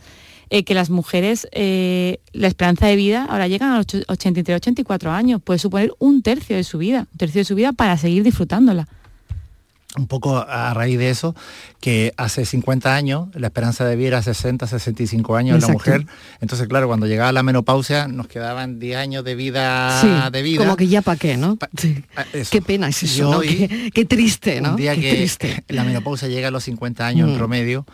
eh, 0.49 0.63
que 0.63 0.73
las 0.73 0.89
mujeres, 0.89 1.47
eh, 1.51 2.19
la 2.33 2.47
esperanza 2.47 2.87
de 2.87 2.95
vida 2.95 3.25
ahora 3.29 3.47
llegan 3.47 3.71
a 3.71 3.77
los 3.77 3.87
83, 4.07 4.57
84 4.57 5.11
años, 5.11 5.41
puede 5.43 5.59
suponer 5.59 5.93
un 5.99 6.21
tercio 6.21 6.55
de 6.55 6.63
su 6.63 6.77
vida, 6.77 7.07
un 7.11 7.17
tercio 7.17 7.41
de 7.41 7.45
su 7.45 7.55
vida 7.55 7.73
para 7.73 7.97
seguir 7.97 8.23
disfrutándola 8.23 8.87
un 9.97 10.07
poco 10.07 10.37
a 10.37 10.73
raíz 10.73 10.97
de 10.97 11.09
eso, 11.09 11.35
que 11.79 12.13
hace 12.17 12.45
50 12.45 12.95
años 12.95 13.29
la 13.33 13.47
esperanza 13.47 13.85
de 13.85 13.95
vida 13.95 14.07
era 14.07 14.21
60, 14.21 14.67
65 14.67 15.35
años 15.35 15.55
en 15.55 15.61
la 15.61 15.67
mujer. 15.69 16.05
Entonces, 16.41 16.67
claro, 16.67 16.87
cuando 16.87 17.07
llegaba 17.07 17.31
la 17.31 17.43
menopausia 17.43 18.07
nos 18.07 18.27
quedaban 18.27 18.79
10 18.79 18.97
años 18.97 19.23
de 19.23 19.35
vida 19.35 20.29
de 20.31 20.41
vida. 20.41 20.63
Como 20.63 20.75
que 20.75 20.87
ya 20.87 21.01
para 21.01 21.17
qué, 21.17 21.37
¿no? 21.37 21.57
Ah, 22.15 22.25
qué 22.49 22.61
pena 22.61 22.87
es 22.87 23.03
eso, 23.03 23.41
qué, 23.41 24.05
triste, 24.05 24.61
¿no? 24.61 24.71
Un 24.71 24.75
día 24.75 24.95
que 24.95 25.29
la 25.69 25.83
menopausia 25.83 26.27
llega 26.27 26.49
a 26.49 26.51
los 26.51 26.63
50 26.63 27.05
años 27.05 27.29
en 27.29 27.35
mm. 27.35 27.37
promedio, 27.37 27.85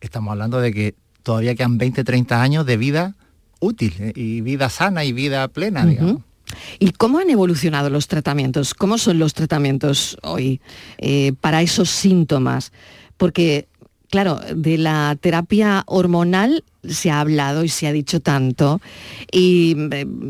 estamos 0.00 0.32
hablando 0.32 0.60
de 0.60 0.72
que 0.72 0.94
todavía 1.22 1.54
quedan 1.54 1.78
20, 1.78 2.04
30 2.04 2.42
años 2.42 2.66
de 2.66 2.76
vida 2.76 3.14
útil 3.60 3.94
¿eh? 3.98 4.12
y 4.14 4.40
vida 4.40 4.70
sana 4.70 5.04
y 5.04 5.12
vida 5.12 5.46
plena, 5.48 5.84
digamos. 5.84 6.22
¿Y 6.78 6.92
cómo 6.92 7.18
han 7.18 7.30
evolucionado 7.30 7.90
los 7.90 8.08
tratamientos? 8.08 8.74
¿Cómo 8.74 8.98
son 8.98 9.18
los 9.18 9.34
tratamientos 9.34 10.16
hoy 10.22 10.60
eh, 10.98 11.32
para 11.40 11.62
esos 11.62 11.90
síntomas? 11.90 12.72
Porque, 13.16 13.66
claro, 14.10 14.40
de 14.54 14.78
la 14.78 15.16
terapia 15.20 15.84
hormonal 15.86 16.64
se 16.88 17.10
ha 17.10 17.20
hablado 17.20 17.64
y 17.64 17.68
se 17.68 17.86
ha 17.86 17.92
dicho 17.92 18.20
tanto 18.20 18.80
y, 19.30 19.76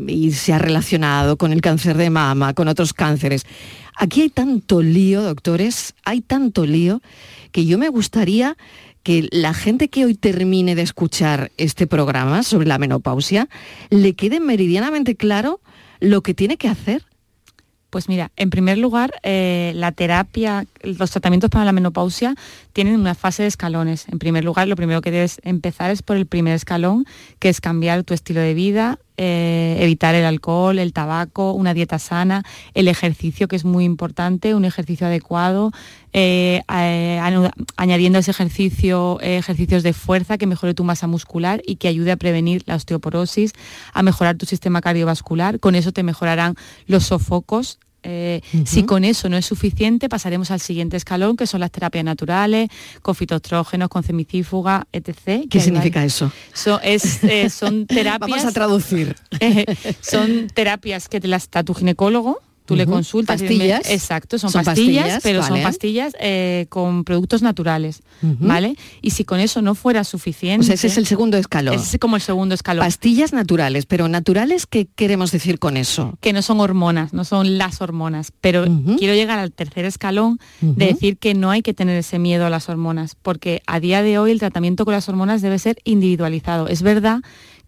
y 0.07 0.31
se 0.31 0.53
ha 0.53 0.59
relacionado 0.59 1.37
con 1.37 1.53
el 1.53 1.61
cáncer 1.61 1.97
de 1.97 2.09
mama, 2.09 2.53
con 2.53 2.67
otros 2.67 2.93
cánceres. 2.93 3.45
Aquí 3.95 4.21
hay 4.21 4.29
tanto 4.29 4.81
lío, 4.81 5.21
doctores, 5.21 5.93
hay 6.03 6.21
tanto 6.21 6.65
lío 6.65 7.01
que 7.51 7.65
yo 7.65 7.77
me 7.77 7.89
gustaría 7.89 8.57
que 9.03 9.27
la 9.31 9.53
gente 9.53 9.89
que 9.89 10.05
hoy 10.05 10.15
termine 10.15 10.75
de 10.75 10.83
escuchar 10.83 11.51
este 11.57 11.87
programa 11.87 12.43
sobre 12.43 12.67
la 12.67 12.77
menopausia 12.77 13.49
le 13.89 14.13
quede 14.13 14.39
meridianamente 14.39 15.15
claro 15.15 15.59
lo 16.01 16.21
que 16.21 16.33
tiene 16.33 16.57
que 16.57 16.67
hacer. 16.67 17.05
Pues 17.89 18.07
mira, 18.07 18.31
en 18.37 18.49
primer 18.49 18.77
lugar, 18.77 19.13
eh, 19.21 19.73
la 19.75 19.91
terapia, 19.91 20.65
los 20.81 21.11
tratamientos 21.11 21.49
para 21.49 21.65
la 21.65 21.73
menopausia 21.73 22.35
tienen 22.71 22.97
una 22.97 23.15
fase 23.15 23.43
de 23.43 23.49
escalones. 23.49 24.07
En 24.07 24.17
primer 24.17 24.45
lugar, 24.45 24.69
lo 24.69 24.77
primero 24.77 25.01
que 25.01 25.11
debes 25.11 25.41
empezar 25.43 25.91
es 25.91 26.01
por 26.01 26.15
el 26.15 26.25
primer 26.25 26.55
escalón, 26.55 27.05
que 27.39 27.49
es 27.49 27.59
cambiar 27.59 28.03
tu 28.03 28.13
estilo 28.13 28.39
de 28.39 28.53
vida, 28.53 28.97
eh, 29.17 29.77
evitar 29.81 30.15
el 30.15 30.23
alcohol, 30.23 30.79
el 30.79 30.93
tabaco, 30.93 31.51
una 31.51 31.73
dieta 31.73 31.99
sana, 31.99 32.43
el 32.73 32.87
ejercicio, 32.87 33.49
que 33.49 33.57
es 33.57 33.65
muy 33.65 33.83
importante, 33.83 34.55
un 34.55 34.63
ejercicio 34.63 35.07
adecuado, 35.07 35.73
eh, 36.13 36.61
añadiendo 37.77 38.17
a 38.17 38.21
ese 38.21 38.31
ejercicio 38.31 39.19
ejercicios 39.21 39.83
de 39.83 39.93
fuerza 39.93 40.37
que 40.37 40.47
mejore 40.47 40.73
tu 40.73 40.83
masa 40.83 41.07
muscular 41.07 41.61
y 41.65 41.75
que 41.75 41.87
ayude 41.87 42.11
a 42.11 42.17
prevenir 42.17 42.63
la 42.65 42.75
osteoporosis, 42.75 43.53
a 43.93 44.03
mejorar 44.03 44.37
tu 44.37 44.45
sistema 44.45 44.81
cardiovascular. 44.81 45.59
Con 45.59 45.75
eso 45.75 45.91
te 45.91 46.03
mejorarán 46.03 46.55
los 46.87 47.05
sofocos, 47.05 47.79
eh, 48.03 48.41
si 48.65 48.83
con 48.83 49.03
eso 49.03 49.29
no 49.29 49.37
es 49.37 49.45
suficiente, 49.45 50.09
pasaremos 50.09 50.49
al 50.51 50.59
siguiente 50.59 50.97
escalón, 50.97 51.37
que 51.37 51.45
son 51.45 51.59
las 51.59 51.71
terapias 51.71 52.03
naturales, 52.03 52.69
con 53.01 53.15
fitostrógenos, 53.15 53.89
con 53.89 54.03
semicífuga, 54.03 54.87
etc. 54.91 55.47
¿Qué 55.49 55.59
significa 55.59 56.03
eso? 56.03 56.31
Eh, 56.83 57.49
son 57.49 57.85
terapias... 57.85 58.19
Vamos 58.31 58.45
a 58.45 58.51
traducir. 58.51 59.15
son 60.01 60.47
terapias 60.47 61.09
que 61.09 61.19
te 61.19 61.27
las 61.27 61.49
da 61.51 61.63
tu 61.63 61.73
ginecólogo, 61.73 62.39
Tú 62.65 62.75
le 62.75 62.85
consultas. 62.85 63.41
Pastillas. 63.41 63.89
exacto, 63.89 64.37
son, 64.37 64.51
pastillas, 64.51 65.21
pero 65.23 65.43
son 65.43 65.61
pastillas 65.61 66.13
eh, 66.19 66.67
con 66.69 67.03
productos 67.03 67.41
naturales, 67.41 68.01
¿vale? 68.21 68.75
Y 69.01 69.11
si 69.11 69.25
con 69.25 69.39
eso 69.39 69.61
no 69.61 69.75
fuera 69.75 70.03
suficiente... 70.03 70.73
ese 70.73 70.87
es 70.87 70.97
el 70.97 71.05
segundo 71.05 71.37
escalón. 71.37 71.75
Ese 71.75 71.97
es 71.97 71.99
como 71.99 72.15
el 72.15 72.21
segundo 72.21 72.55
escalón. 72.55 72.85
Pastillas 72.85 73.33
naturales, 73.33 73.85
pero 73.85 74.07
naturales, 74.07 74.67
¿qué 74.67 74.87
queremos 74.95 75.31
decir 75.31 75.59
con 75.59 75.75
eso? 75.75 76.17
Que 76.21 76.33
no 76.33 76.41
son 76.41 76.59
hormonas, 76.59 77.13
no 77.13 77.25
son 77.25 77.57
las 77.57 77.81
hormonas, 77.81 78.31
pero 78.41 78.65
quiero 78.97 79.13
llegar 79.15 79.39
al 79.39 79.51
tercer 79.51 79.85
escalón 79.85 80.39
de 80.61 80.87
decir 80.87 81.17
que 81.17 81.33
no 81.33 81.51
hay 81.51 81.61
que 81.61 81.73
tener 81.73 81.97
ese 81.97 82.19
miedo 82.19 82.45
a 82.45 82.49
las 82.49 82.69
hormonas, 82.69 83.15
porque 83.21 83.61
a 83.67 83.79
día 83.79 84.01
de 84.03 84.17
hoy 84.17 84.31
el 84.31 84.39
tratamiento 84.39 84.85
con 84.85 84.93
las 84.93 85.09
hormonas 85.09 85.41
debe 85.41 85.59
ser 85.59 85.77
individualizado. 85.83 86.67
Es 86.67 86.81
verdad 86.81 87.21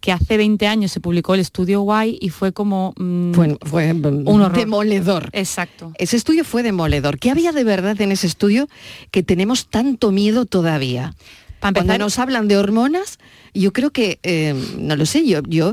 que 0.04 0.12
hace 0.12 0.36
20 0.36 0.66
años 0.66 0.92
se 0.92 1.00
publicó 1.00 1.32
el 1.32 1.40
estudio 1.40 1.86
Y 2.04 2.18
y 2.20 2.28
fue 2.28 2.52
como 2.52 2.92
mm, 2.98 3.32
fue, 3.62 3.94
mm, 3.94 4.28
un 4.28 4.52
demoledor. 4.52 5.30
Exacto. 5.32 5.94
Ese 5.96 6.18
estudio 6.18 6.44
fue 6.44 6.62
demoledor. 6.62 7.18
¿Qué 7.18 7.30
había 7.30 7.52
de 7.52 7.64
verdad 7.64 7.98
en 7.98 8.12
ese 8.12 8.26
estudio 8.26 8.68
que 9.10 9.22
tenemos 9.22 9.68
tanto 9.68 10.12
miedo 10.12 10.44
todavía? 10.44 11.14
Cuando 11.58 11.96
nos 11.96 12.18
hablan 12.18 12.48
de 12.48 12.58
hormonas, 12.58 13.18
yo 13.54 13.72
creo 13.72 13.92
que, 13.92 14.18
eh, 14.24 14.54
no 14.76 14.94
lo 14.96 15.06
sé, 15.06 15.26
yo, 15.26 15.40
yo, 15.48 15.72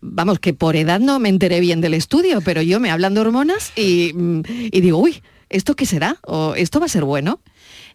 vamos, 0.00 0.38
que 0.38 0.54
por 0.54 0.76
edad 0.76 1.00
no 1.00 1.18
me 1.18 1.28
enteré 1.28 1.58
bien 1.58 1.80
del 1.80 1.94
estudio, 1.94 2.40
pero 2.42 2.62
yo 2.62 2.78
me 2.78 2.92
hablan 2.92 3.14
de 3.14 3.20
hormonas 3.22 3.72
y, 3.74 4.12
mm, 4.14 4.42
y 4.70 4.80
digo, 4.80 4.98
uy, 4.98 5.20
¿esto 5.48 5.74
qué 5.74 5.84
será? 5.84 6.18
¿O 6.22 6.54
esto 6.54 6.78
va 6.78 6.86
a 6.86 6.88
ser 6.88 7.02
bueno? 7.02 7.40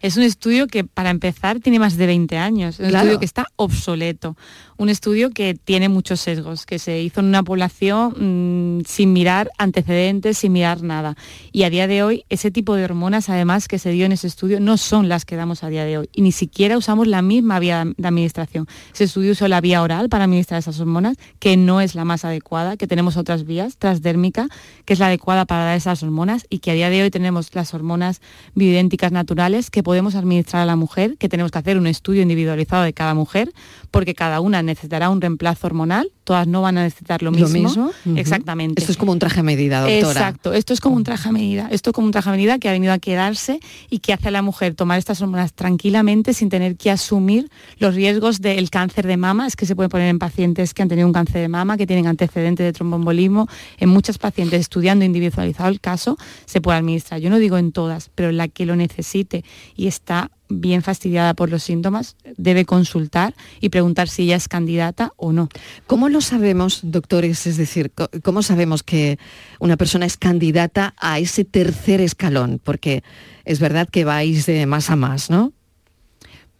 Es 0.00 0.18
un 0.18 0.22
estudio 0.22 0.66
que, 0.66 0.84
para 0.84 1.10
empezar, 1.10 1.60
tiene 1.60 1.78
más 1.78 1.96
de 1.96 2.06
20 2.06 2.36
años. 2.36 2.78
Es 2.78 2.90
un 2.90 2.94
estudio 2.94 3.18
que 3.18 3.24
está 3.24 3.46
obsoleto. 3.56 4.36
Un 4.76 4.88
estudio 4.88 5.30
que 5.30 5.54
tiene 5.54 5.88
muchos 5.88 6.20
sesgos, 6.20 6.66
que 6.66 6.80
se 6.80 7.00
hizo 7.00 7.20
en 7.20 7.26
una 7.26 7.44
población 7.44 8.78
mm, 8.78 8.84
sin 8.86 9.12
mirar 9.12 9.50
antecedentes, 9.56 10.38
sin 10.38 10.52
mirar 10.52 10.82
nada. 10.82 11.16
Y 11.52 11.62
a 11.62 11.70
día 11.70 11.86
de 11.86 12.02
hoy, 12.02 12.24
ese 12.28 12.50
tipo 12.50 12.74
de 12.74 12.84
hormonas, 12.84 13.28
además, 13.28 13.68
que 13.68 13.78
se 13.78 13.90
dio 13.90 14.04
en 14.04 14.12
ese 14.12 14.26
estudio, 14.26 14.58
no 14.58 14.76
son 14.76 15.08
las 15.08 15.24
que 15.24 15.36
damos 15.36 15.62
a 15.62 15.68
día 15.68 15.84
de 15.84 15.98
hoy. 15.98 16.10
Y 16.12 16.22
ni 16.22 16.32
siquiera 16.32 16.76
usamos 16.76 17.06
la 17.06 17.22
misma 17.22 17.60
vía 17.60 17.84
de 17.96 18.08
administración. 18.08 18.66
Ese 18.92 19.04
estudio 19.04 19.32
usó 19.32 19.46
la 19.46 19.60
vía 19.60 19.80
oral 19.80 20.08
para 20.08 20.24
administrar 20.24 20.58
esas 20.58 20.80
hormonas, 20.80 21.16
que 21.38 21.56
no 21.56 21.80
es 21.80 21.94
la 21.94 22.04
más 22.04 22.24
adecuada, 22.24 22.76
que 22.76 22.88
tenemos 22.88 23.16
otras 23.16 23.44
vías, 23.44 23.76
transdérmica, 23.76 24.48
que 24.84 24.94
es 24.94 24.98
la 24.98 25.06
adecuada 25.06 25.44
para 25.44 25.66
dar 25.66 25.76
esas 25.76 26.02
hormonas, 26.02 26.46
y 26.50 26.58
que 26.58 26.72
a 26.72 26.74
día 26.74 26.90
de 26.90 27.04
hoy 27.04 27.10
tenemos 27.10 27.54
las 27.54 27.74
hormonas 27.74 28.20
bioidénticas 28.56 29.12
naturales 29.12 29.70
que 29.70 29.84
podemos 29.84 30.16
administrar 30.16 30.62
a 30.62 30.66
la 30.66 30.74
mujer, 30.74 31.16
que 31.16 31.28
tenemos 31.28 31.52
que 31.52 31.58
hacer 31.58 31.78
un 31.78 31.86
estudio 31.86 32.22
individualizado 32.22 32.82
de 32.82 32.92
cada 32.92 33.14
mujer, 33.14 33.52
porque 33.92 34.14
cada 34.14 34.40
una 34.40 34.63
necesitará 34.64 35.10
un 35.10 35.20
reemplazo 35.20 35.66
hormonal, 35.66 36.10
todas 36.24 36.46
no 36.46 36.62
van 36.62 36.78
a 36.78 36.82
necesitar 36.84 37.22
lo 37.22 37.30
mismo. 37.30 37.92
Exactamente. 38.16 38.80
Esto 38.80 38.92
es 38.92 38.98
como 38.98 39.12
un 39.12 39.18
traje 39.18 39.40
a 39.40 39.42
medida, 39.42 39.80
doctora. 39.80 40.10
Exacto, 40.10 40.52
esto 40.52 40.72
es 40.72 40.80
como 40.80 40.96
un 40.96 41.04
traje 41.04 41.28
a 41.28 41.32
medida, 41.32 41.68
esto 41.70 41.90
es 41.90 41.94
como 41.94 42.06
un 42.06 42.12
traje 42.12 42.30
a 42.30 42.32
medida 42.32 42.58
que 42.58 42.68
ha 42.68 42.72
venido 42.72 42.92
a 42.92 42.98
quedarse 42.98 43.60
y 43.90 43.98
que 43.98 44.12
hace 44.12 44.28
a 44.28 44.30
la 44.30 44.42
mujer 44.42 44.74
tomar 44.74 44.98
estas 44.98 45.20
hormonas 45.20 45.52
tranquilamente 45.52 46.34
sin 46.34 46.48
tener 46.48 46.76
que 46.76 46.90
asumir 46.90 47.50
los 47.78 47.94
riesgos 47.94 48.40
del 48.40 48.70
cáncer 48.70 49.06
de 49.06 49.16
mama, 49.16 49.46
es 49.46 49.56
que 49.56 49.66
se 49.66 49.76
puede 49.76 49.88
poner 49.88 50.08
en 50.08 50.18
pacientes 50.18 50.74
que 50.74 50.82
han 50.82 50.88
tenido 50.88 51.06
un 51.06 51.12
cáncer 51.12 51.40
de 51.40 51.48
mama, 51.48 51.76
que 51.76 51.86
tienen 51.86 52.06
antecedentes 52.06 52.64
de 52.64 52.72
tromboembolismo, 52.72 53.48
en 53.78 53.88
muchas 53.88 54.18
pacientes 54.18 54.60
estudiando 54.60 55.04
individualizado 55.04 55.68
el 55.68 55.80
caso, 55.80 56.16
se 56.46 56.60
puede 56.60 56.78
administrar. 56.78 57.20
Yo 57.20 57.30
no 57.30 57.38
digo 57.38 57.58
en 57.58 57.72
todas, 57.72 58.10
pero 58.14 58.32
la 58.32 58.48
que 58.48 58.66
lo 58.66 58.76
necesite 58.76 59.44
y 59.76 59.86
está 59.86 60.30
bien 60.48 60.82
fastidiada 60.82 61.34
por 61.34 61.50
los 61.50 61.62
síntomas, 61.62 62.16
debe 62.36 62.64
consultar 62.64 63.34
y 63.60 63.70
preguntar 63.70 64.08
si 64.08 64.24
ella 64.24 64.36
es 64.36 64.48
candidata 64.48 65.12
o 65.16 65.32
no. 65.32 65.48
¿Cómo 65.86 66.08
lo 66.08 66.20
sabemos, 66.20 66.80
doctores? 66.82 67.46
Es 67.46 67.56
decir, 67.56 67.92
¿cómo 68.22 68.42
sabemos 68.42 68.82
que 68.82 69.18
una 69.58 69.76
persona 69.76 70.06
es 70.06 70.16
candidata 70.16 70.94
a 70.98 71.18
ese 71.18 71.44
tercer 71.44 72.00
escalón? 72.00 72.60
Porque 72.62 73.02
es 73.44 73.60
verdad 73.60 73.88
que 73.88 74.04
vais 74.04 74.46
de 74.46 74.66
más 74.66 74.90
a 74.90 74.96
más, 74.96 75.30
¿no? 75.30 75.52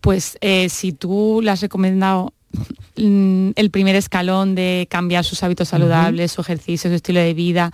Pues 0.00 0.36
eh, 0.40 0.68
si 0.68 0.92
tú 0.92 1.40
le 1.42 1.50
has 1.50 1.62
recomendado 1.62 2.34
mm, 2.96 3.50
el 3.54 3.70
primer 3.70 3.96
escalón 3.96 4.54
de 4.54 4.86
cambiar 4.90 5.24
sus 5.24 5.42
hábitos 5.42 5.68
saludables, 5.68 6.32
su 6.32 6.42
ejercicio, 6.42 6.90
su 6.90 6.96
estilo 6.96 7.20
de 7.20 7.32
vida, 7.32 7.72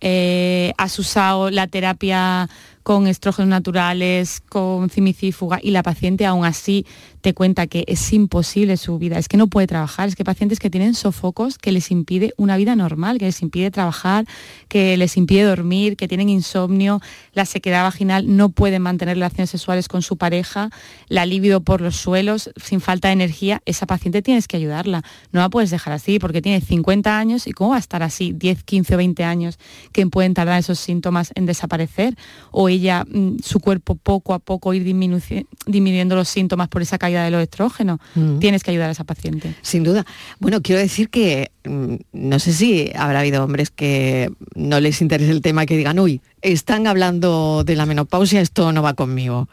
eh, 0.00 0.72
has 0.76 0.98
usado 0.98 1.50
la 1.50 1.66
terapia 1.66 2.50
con 2.86 3.08
estrógenos 3.08 3.48
naturales, 3.48 4.40
con 4.48 4.90
cimicífuga 4.90 5.58
y 5.60 5.72
la 5.72 5.82
paciente 5.82 6.24
aún 6.24 6.44
así 6.44 6.86
te 7.20 7.34
cuenta 7.34 7.66
que 7.66 7.84
es 7.86 8.12
imposible 8.12 8.76
su 8.76 8.98
vida, 8.98 9.18
es 9.18 9.28
que 9.28 9.36
no 9.36 9.46
puede 9.46 9.66
trabajar, 9.66 10.08
es 10.08 10.16
que 10.16 10.24
pacientes 10.24 10.58
que 10.58 10.70
tienen 10.70 10.94
sofocos 10.94 11.58
que 11.58 11.72
les 11.72 11.90
impide 11.90 12.34
una 12.36 12.56
vida 12.56 12.76
normal, 12.76 13.18
que 13.18 13.26
les 13.26 13.42
impide 13.42 13.70
trabajar, 13.70 14.26
que 14.68 14.96
les 14.96 15.16
impide 15.16 15.44
dormir, 15.44 15.96
que 15.96 16.08
tienen 16.08 16.28
insomnio, 16.28 17.00
la 17.32 17.44
sequedad 17.44 17.84
vaginal, 17.84 18.36
no 18.36 18.48
pueden 18.48 18.82
mantener 18.82 19.16
relaciones 19.16 19.50
sexuales 19.50 19.88
con 19.88 20.02
su 20.02 20.16
pareja, 20.16 20.70
la 21.08 21.26
libido 21.26 21.60
por 21.60 21.80
los 21.80 21.96
suelos, 21.96 22.50
sin 22.56 22.80
falta 22.80 23.08
de 23.08 23.12
energía, 23.12 23.62
esa 23.66 23.86
paciente 23.86 24.22
tienes 24.22 24.48
que 24.48 24.56
ayudarla, 24.56 25.02
no 25.32 25.40
la 25.40 25.48
puedes 25.48 25.70
dejar 25.70 25.92
así 25.92 26.18
porque 26.18 26.42
tiene 26.42 26.60
50 26.60 27.18
años 27.18 27.46
y 27.46 27.52
cómo 27.52 27.70
va 27.70 27.76
a 27.76 27.80
estar 27.80 28.02
así 28.02 28.32
10, 28.32 28.62
15 28.64 28.94
o 28.94 28.98
20 28.98 29.24
años 29.24 29.58
que 29.92 30.06
pueden 30.06 30.34
tardar 30.34 30.58
esos 30.58 30.78
síntomas 30.78 31.32
en 31.34 31.46
desaparecer 31.46 32.16
o 32.50 32.68
ella, 32.68 33.04
mm, 33.04 33.38
su 33.42 33.60
cuerpo 33.60 33.94
poco 33.94 34.34
a 34.34 34.38
poco 34.38 34.74
ir 34.74 34.84
disminuyendo 34.84 36.16
los 36.16 36.28
síntomas 36.28 36.68
por 36.68 36.82
esa 36.82 36.98
caída 37.06 37.24
de 37.24 37.30
los 37.30 37.42
estrógenos. 37.42 37.98
Mm. 38.14 38.38
Tienes 38.38 38.62
que 38.62 38.70
ayudar 38.72 38.88
a 38.88 38.92
esa 38.92 39.04
paciente. 39.04 39.54
Sin 39.62 39.84
duda. 39.84 40.04
Bueno, 40.38 40.60
quiero 40.60 40.80
decir 40.80 41.08
que 41.08 41.50
mm, 41.64 41.94
no 42.12 42.38
sé 42.38 42.52
si 42.52 42.90
habrá 42.94 43.20
habido 43.20 43.44
hombres 43.44 43.70
que 43.70 44.30
no 44.54 44.80
les 44.80 45.00
interese 45.00 45.30
el 45.30 45.40
tema 45.40 45.66
que 45.66 45.76
digan, 45.76 45.98
uy, 45.98 46.20
están 46.42 46.86
hablando 46.86 47.64
de 47.64 47.76
la 47.76 47.86
menopausia, 47.86 48.40
esto 48.40 48.72
no 48.72 48.82
va 48.82 48.94
conmigo. 48.94 49.48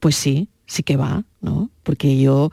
Pues 0.00 0.16
sí, 0.16 0.48
sí 0.66 0.82
que 0.82 0.96
va, 0.96 1.24
¿no? 1.40 1.70
Porque 1.82 2.18
yo 2.18 2.50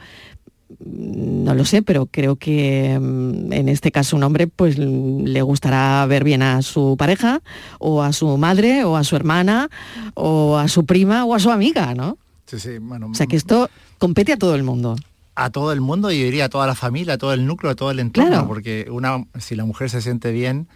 mm, 0.79 1.43
no 1.45 1.55
lo 1.55 1.63
sé, 1.63 1.81
pero 1.81 2.07
creo 2.07 2.35
que 2.35 2.91
en 2.91 3.69
este 3.69 3.91
caso 3.91 4.15
un 4.15 4.23
hombre 4.23 4.47
pues 4.47 4.77
le 4.77 5.41
gustará 5.41 6.05
ver 6.07 6.23
bien 6.23 6.41
a 6.41 6.61
su 6.61 6.95
pareja 6.97 7.41
o 7.79 8.03
a 8.03 8.11
su 8.11 8.37
madre 8.37 8.83
o 8.83 8.97
a 8.97 9.03
su 9.03 9.15
hermana 9.15 9.69
o 10.13 10.57
a 10.57 10.67
su 10.67 10.85
prima 10.85 11.23
o 11.25 11.35
a 11.35 11.39
su 11.39 11.51
amiga, 11.51 11.93
¿no? 11.93 12.17
Sí, 12.45 12.59
sí, 12.59 12.77
bueno. 12.79 13.07
O 13.07 13.15
sea 13.15 13.25
que 13.25 13.35
esto 13.35 13.69
compete 13.97 14.33
a 14.33 14.37
todo 14.37 14.55
el 14.55 14.63
mundo. 14.63 14.95
A 15.35 15.49
todo 15.49 15.73
el 15.73 15.81
mundo 15.81 16.11
y 16.11 16.23
diría 16.23 16.45
a 16.45 16.49
toda 16.49 16.65
la 16.65 16.75
familia, 16.75 17.15
a 17.15 17.17
todo 17.17 17.33
el 17.33 17.45
núcleo, 17.45 17.71
a 17.71 17.75
todo 17.75 17.91
el 17.91 17.99
entorno, 17.99 18.47
porque 18.47 18.87
una, 18.89 19.25
si 19.37 19.55
la 19.55 19.65
mujer 19.65 19.89
se 19.89 20.01
siente 20.01 20.31
bien, 20.31 20.67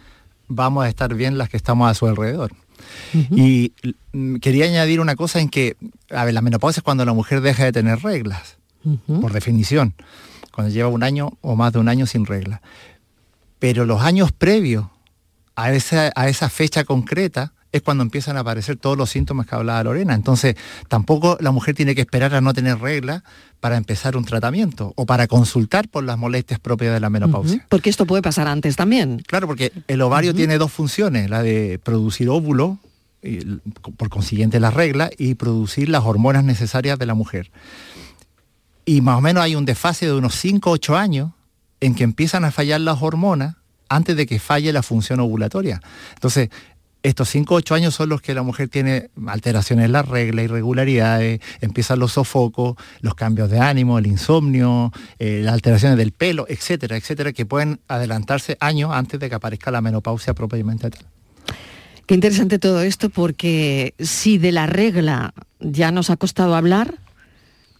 vamos 0.48 0.84
a 0.84 0.88
estar 0.88 1.14
bien 1.14 1.38
las 1.38 1.48
que 1.48 1.56
estamos 1.56 1.90
a 1.90 1.94
su 1.94 2.06
alrededor. 2.06 2.52
Y 3.30 3.72
mm, 4.12 4.36
quería 4.36 4.66
añadir 4.66 5.00
una 5.00 5.16
cosa 5.16 5.40
en 5.40 5.48
que, 5.48 5.76
a 6.10 6.24
ver, 6.24 6.34
la 6.34 6.42
menopausia 6.42 6.80
es 6.80 6.84
cuando 6.84 7.04
la 7.04 7.14
mujer 7.14 7.40
deja 7.40 7.64
de 7.64 7.72
tener 7.72 8.00
reglas, 8.00 8.58
por 9.06 9.32
definición, 9.32 9.94
cuando 10.52 10.72
lleva 10.72 10.88
un 10.88 11.02
año 11.02 11.38
o 11.40 11.56
más 11.56 11.72
de 11.72 11.78
un 11.78 11.88
año 11.88 12.06
sin 12.06 12.26
reglas. 12.26 12.60
Pero 13.58 13.84
los 13.84 14.02
años 14.02 14.32
previos 14.32 14.86
a 15.56 15.72
esa, 15.72 16.10
a 16.14 16.28
esa 16.28 16.48
fecha 16.48 16.84
concreta, 16.84 17.52
es 17.72 17.82
cuando 17.82 18.02
empiezan 18.02 18.36
a 18.36 18.40
aparecer 18.40 18.76
todos 18.76 18.96
los 18.96 19.10
síntomas 19.10 19.46
que 19.46 19.54
hablaba 19.54 19.82
Lorena. 19.84 20.14
Entonces, 20.14 20.56
tampoco 20.88 21.36
la 21.40 21.50
mujer 21.50 21.74
tiene 21.74 21.94
que 21.94 22.00
esperar 22.00 22.34
a 22.34 22.40
no 22.40 22.52
tener 22.52 22.78
regla 22.78 23.22
para 23.60 23.76
empezar 23.76 24.16
un 24.16 24.24
tratamiento 24.24 24.92
o 24.96 25.06
para 25.06 25.26
consultar 25.26 25.88
por 25.88 26.04
las 26.04 26.18
molestias 26.18 26.58
propias 26.58 26.92
de 26.94 27.00
la 27.00 27.10
menopausia. 27.10 27.64
Porque 27.68 27.90
esto 27.90 28.06
puede 28.06 28.22
pasar 28.22 28.48
antes 28.48 28.76
también. 28.76 29.22
Claro, 29.26 29.46
porque 29.46 29.72
el 29.86 30.02
ovario 30.02 30.34
tiene 30.34 30.58
dos 30.58 30.72
funciones, 30.72 31.30
la 31.30 31.42
de 31.42 31.78
producir 31.82 32.28
óvulo, 32.28 32.78
y, 33.22 33.44
por 33.96 34.08
consiguiente 34.08 34.60
la 34.60 34.70
regla, 34.70 35.10
y 35.16 35.34
producir 35.34 35.88
las 35.88 36.04
hormonas 36.04 36.44
necesarias 36.44 36.98
de 36.98 37.06
la 37.06 37.14
mujer. 37.14 37.50
Y 38.84 39.02
más 39.02 39.18
o 39.18 39.20
menos 39.20 39.42
hay 39.42 39.54
un 39.54 39.66
desfase 39.66 40.06
de 40.06 40.14
unos 40.14 40.34
5 40.36 40.70
o 40.70 40.72
8 40.72 40.96
años 40.96 41.30
en 41.80 41.94
que 41.94 42.04
empiezan 42.04 42.44
a 42.44 42.50
fallar 42.50 42.80
las 42.80 43.02
hormonas 43.02 43.56
antes 43.90 44.16
de 44.16 44.26
que 44.26 44.38
falle 44.38 44.72
la 44.72 44.82
función 44.82 45.20
ovulatoria. 45.20 45.82
Entonces, 46.14 46.48
estos 47.02 47.28
5 47.30 47.54
o 47.54 47.56
8 47.58 47.74
años 47.74 47.94
son 47.94 48.08
los 48.08 48.20
que 48.20 48.34
la 48.34 48.42
mujer 48.42 48.68
tiene 48.68 49.10
alteraciones 49.26 49.86
en 49.86 49.92
la 49.92 50.02
regla, 50.02 50.42
irregularidades, 50.42 51.40
empiezan 51.60 51.98
los 51.98 52.12
sofocos, 52.12 52.76
los 53.00 53.14
cambios 53.14 53.50
de 53.50 53.58
ánimo, 53.58 53.98
el 53.98 54.06
insomnio, 54.06 54.92
eh, 55.18 55.40
las 55.44 55.54
alteraciones 55.54 55.96
del 55.96 56.12
pelo, 56.12 56.46
etcétera, 56.48 56.96
etcétera, 56.96 57.32
que 57.32 57.46
pueden 57.46 57.80
adelantarse 57.88 58.56
años 58.60 58.90
antes 58.92 59.18
de 59.20 59.28
que 59.28 59.34
aparezca 59.34 59.70
la 59.70 59.80
menopausia 59.80 60.34
propiamente 60.34 60.90
tal. 60.90 61.06
Qué 62.06 62.14
interesante 62.14 62.58
todo 62.58 62.82
esto 62.82 63.08
porque 63.08 63.94
si 63.98 64.36
de 64.38 64.52
la 64.52 64.66
regla 64.66 65.32
ya 65.60 65.92
nos 65.92 66.10
ha 66.10 66.16
costado 66.16 66.56
hablar, 66.56 66.98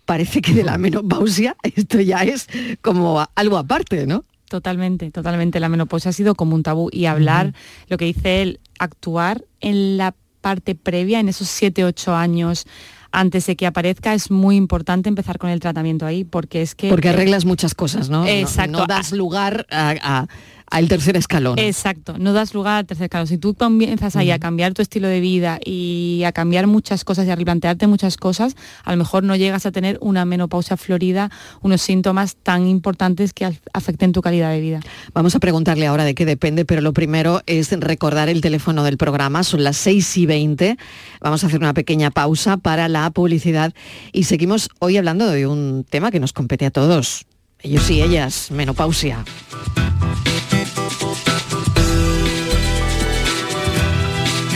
parece 0.05 0.41
que 0.41 0.55
de 0.55 0.65
la 0.65 0.79
menopausia 0.79 1.57
esto 1.62 2.00
ya 2.00 2.23
es 2.23 2.47
como 2.81 3.27
algo 3.35 3.59
aparte, 3.59 4.07
¿no? 4.07 4.25
Totalmente, 4.49 5.11
totalmente. 5.12 5.61
La 5.61 5.69
menopausia 5.69 6.09
ha 6.09 6.12
sido 6.12 6.35
como 6.35 6.57
un 6.57 6.65
tabú 6.65 6.91
y 6.93 7.07
hablar, 7.07 7.55
lo 7.89 7.97
que 7.99 8.07
dice 8.07 8.43
él, 8.43 8.61
actuar 8.81 9.45
en 9.61 9.97
la 9.97 10.15
parte 10.41 10.75
previa, 10.75 11.21
en 11.21 11.29
esos 11.29 11.49
7, 11.49 11.85
8 11.85 12.15
años 12.15 12.67
antes 13.13 13.47
de 13.47 13.57
que 13.57 13.67
aparezca 13.67 14.15
es 14.15 14.31
muy 14.31 14.57
importante 14.57 15.09
empezar 15.09 15.39
con 15.39 15.51
el 15.51 15.61
tratamiento 15.61 16.07
ahí 16.07 16.25
porque 16.25 16.63
es 16.63 16.75
que... 16.75 16.89
Porque 16.89 17.09
arreglas 17.09 17.45
muchas 17.45 17.75
cosas, 17.75 18.09
¿no? 18.09 18.27
Exacto. 18.27 18.79
No, 18.79 18.87
das 18.87 19.13
lugar 19.13 19.67
a 19.71 20.27
al 20.71 20.89
tercer 20.89 21.17
escalón. 21.17 21.59
Exacto, 21.59 22.17
no 22.19 22.33
das 22.33 22.55
lugar 22.55 22.79
al 22.79 22.87
tercer 22.87 23.05
escalón. 23.05 23.27
Si 23.27 23.39
tú 23.39 23.55
comienzas 23.55 24.17
ahí 24.17 24.31
a 24.31 24.39
cambiar 24.39 24.73
tu 24.73 24.83
estilo 24.83 25.09
de 25.09 25.21
vida 25.21 25.59
y 25.65 26.23
a 26.25 26.33
cambiar 26.33 26.69
muchas 26.69 27.05
cosas 27.05 27.27
y 27.27 27.31
a 27.31 27.37
replantearte 27.37 27.89
muchas 27.89 28.17
cosas, 28.17 28.57
a 28.85 28.93
lo 28.93 28.97
mejor 28.97 29.25
no 29.25 29.35
llegas 29.35 29.67
a 29.67 29.73
tener 29.73 29.99
una 30.00 30.25
menopausia 30.25 30.77
florida, 30.77 31.31
unos 31.61 31.83
síntomas 31.83 32.37
tan 32.37 32.69
importantes 32.69 33.33
que 33.33 33.53
afecten 33.73 34.12
tu 34.12 34.23
calidad 34.23 34.50
de 34.50 34.61
vida. 34.61 34.81
Vamos 35.12 35.35
a 35.35 35.41
preguntarle 35.41 35.87
ahora 35.87 36.05
de 36.05 36.15
qué 36.15 36.25
depende, 36.25 36.65
pero 36.65 36.81
lo 36.81 36.93
primero 36.93 37.43
es 37.47 37.71
recordar 37.73 38.29
el 38.29 38.41
teléfono 38.41 38.85
del 38.85 38.97
programa, 38.97 39.43
son 39.43 39.65
las 39.65 39.77
6 39.77 40.17
y 40.19 40.27
20. 40.27 40.77
Vamos 41.21 41.43
a 41.43 41.49
hacer 41.49 41.59
una 41.59 41.75
pequeña 41.75 42.11
pausa 42.12 42.57
para 42.57 42.89
la 42.89 43.11
publicidad 43.11 43.75
y 44.12 44.25
seguimos 44.25 44.69
hoy 44.79 44.97
hablando 44.97 45.29
de 45.29 45.47
un 45.47 45.85
tema 45.89 46.12
que 46.12 46.21
nos 46.21 46.33
compete 46.33 46.67
a 46.67 46.71
todos. 46.71 47.27
Ellos 47.62 47.91
y 47.91 48.03
ellas, 48.03 48.50
menopausia. 48.50 49.25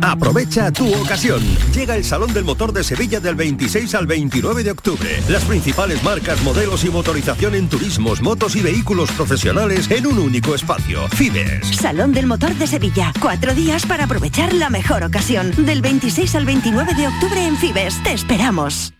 Aprovecha 0.00 0.72
tu 0.72 0.92
ocasión. 0.94 1.42
Llega 1.74 1.96
el 1.96 2.04
Salón 2.04 2.32
del 2.32 2.44
Motor 2.44 2.72
de 2.72 2.82
Sevilla 2.82 3.20
del 3.20 3.34
26 3.34 3.94
al 3.94 4.06
29 4.06 4.64
de 4.64 4.70
octubre. 4.70 5.22
Las 5.28 5.44
principales 5.44 6.02
marcas, 6.02 6.42
modelos 6.42 6.84
y 6.84 6.90
motorización 6.90 7.54
en 7.54 7.68
turismos, 7.68 8.22
motos 8.22 8.56
y 8.56 8.62
vehículos 8.62 9.10
profesionales 9.12 9.90
en 9.90 10.06
un 10.06 10.18
único 10.18 10.54
espacio. 10.54 11.06
Fibes. 11.08 11.76
Salón 11.76 12.12
del 12.12 12.26
Motor 12.26 12.54
de 12.54 12.66
Sevilla. 12.66 13.12
Cuatro 13.20 13.54
días 13.54 13.84
para 13.84 14.04
aprovechar 14.04 14.54
la 14.54 14.70
mejor 14.70 15.04
ocasión. 15.04 15.52
Del 15.66 15.82
26 15.82 16.34
al 16.36 16.46
29 16.46 16.94
de 16.94 17.08
octubre 17.08 17.46
en 17.46 17.56
Fibes. 17.56 18.02
Te 18.02 18.12
esperamos. 18.12 18.94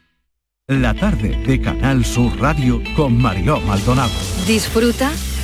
La 0.68 0.94
tarde 0.94 1.36
de 1.46 1.60
Canal 1.60 2.04
Sur 2.04 2.38
Radio 2.40 2.82
con 2.94 3.20
Mario 3.20 3.60
Maldonado. 3.60 4.12
Disfruta 4.46 5.10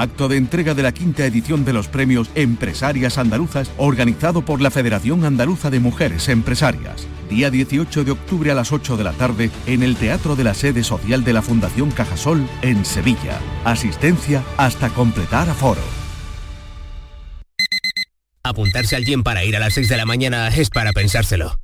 acto 0.00 0.28
de 0.28 0.36
entrega 0.36 0.74
de 0.74 0.82
la 0.82 0.92
quinta 0.92 1.24
edición 1.24 1.64
de 1.64 1.72
los 1.72 1.88
premios 1.88 2.30
Empresarias 2.34 3.18
Andaluzas, 3.18 3.70
organizado 3.76 4.44
por 4.44 4.60
la 4.60 4.70
Federación 4.70 5.24
Andaluza 5.24 5.70
de 5.70 5.80
Mujeres 5.80 6.28
Empresarias. 6.28 7.06
Día 7.30 7.50
18 7.50 8.04
de 8.04 8.10
octubre 8.10 8.50
a 8.50 8.54
las 8.54 8.72
8 8.72 8.96
de 8.96 9.04
la 9.04 9.12
tarde 9.12 9.50
en 9.66 9.82
el 9.82 9.96
Teatro 9.96 10.36
de 10.36 10.44
la 10.44 10.54
Sede 10.54 10.84
Social 10.84 11.24
de 11.24 11.32
la 11.32 11.42
Fundación 11.42 11.90
Cajasol 11.90 12.46
en 12.62 12.84
Sevilla. 12.84 13.40
Asistencia 13.64 14.42
hasta 14.56 14.90
completar 14.90 15.48
aforo. 15.48 15.80
Apuntarse 18.42 18.94
al 18.94 19.04
gym 19.04 19.22
para 19.22 19.42
ir 19.44 19.56
a 19.56 19.58
las 19.58 19.74
6 19.74 19.88
de 19.88 19.96
la 19.96 20.04
mañana 20.04 20.48
es 20.48 20.68
para 20.68 20.92
pensárselo. 20.92 21.63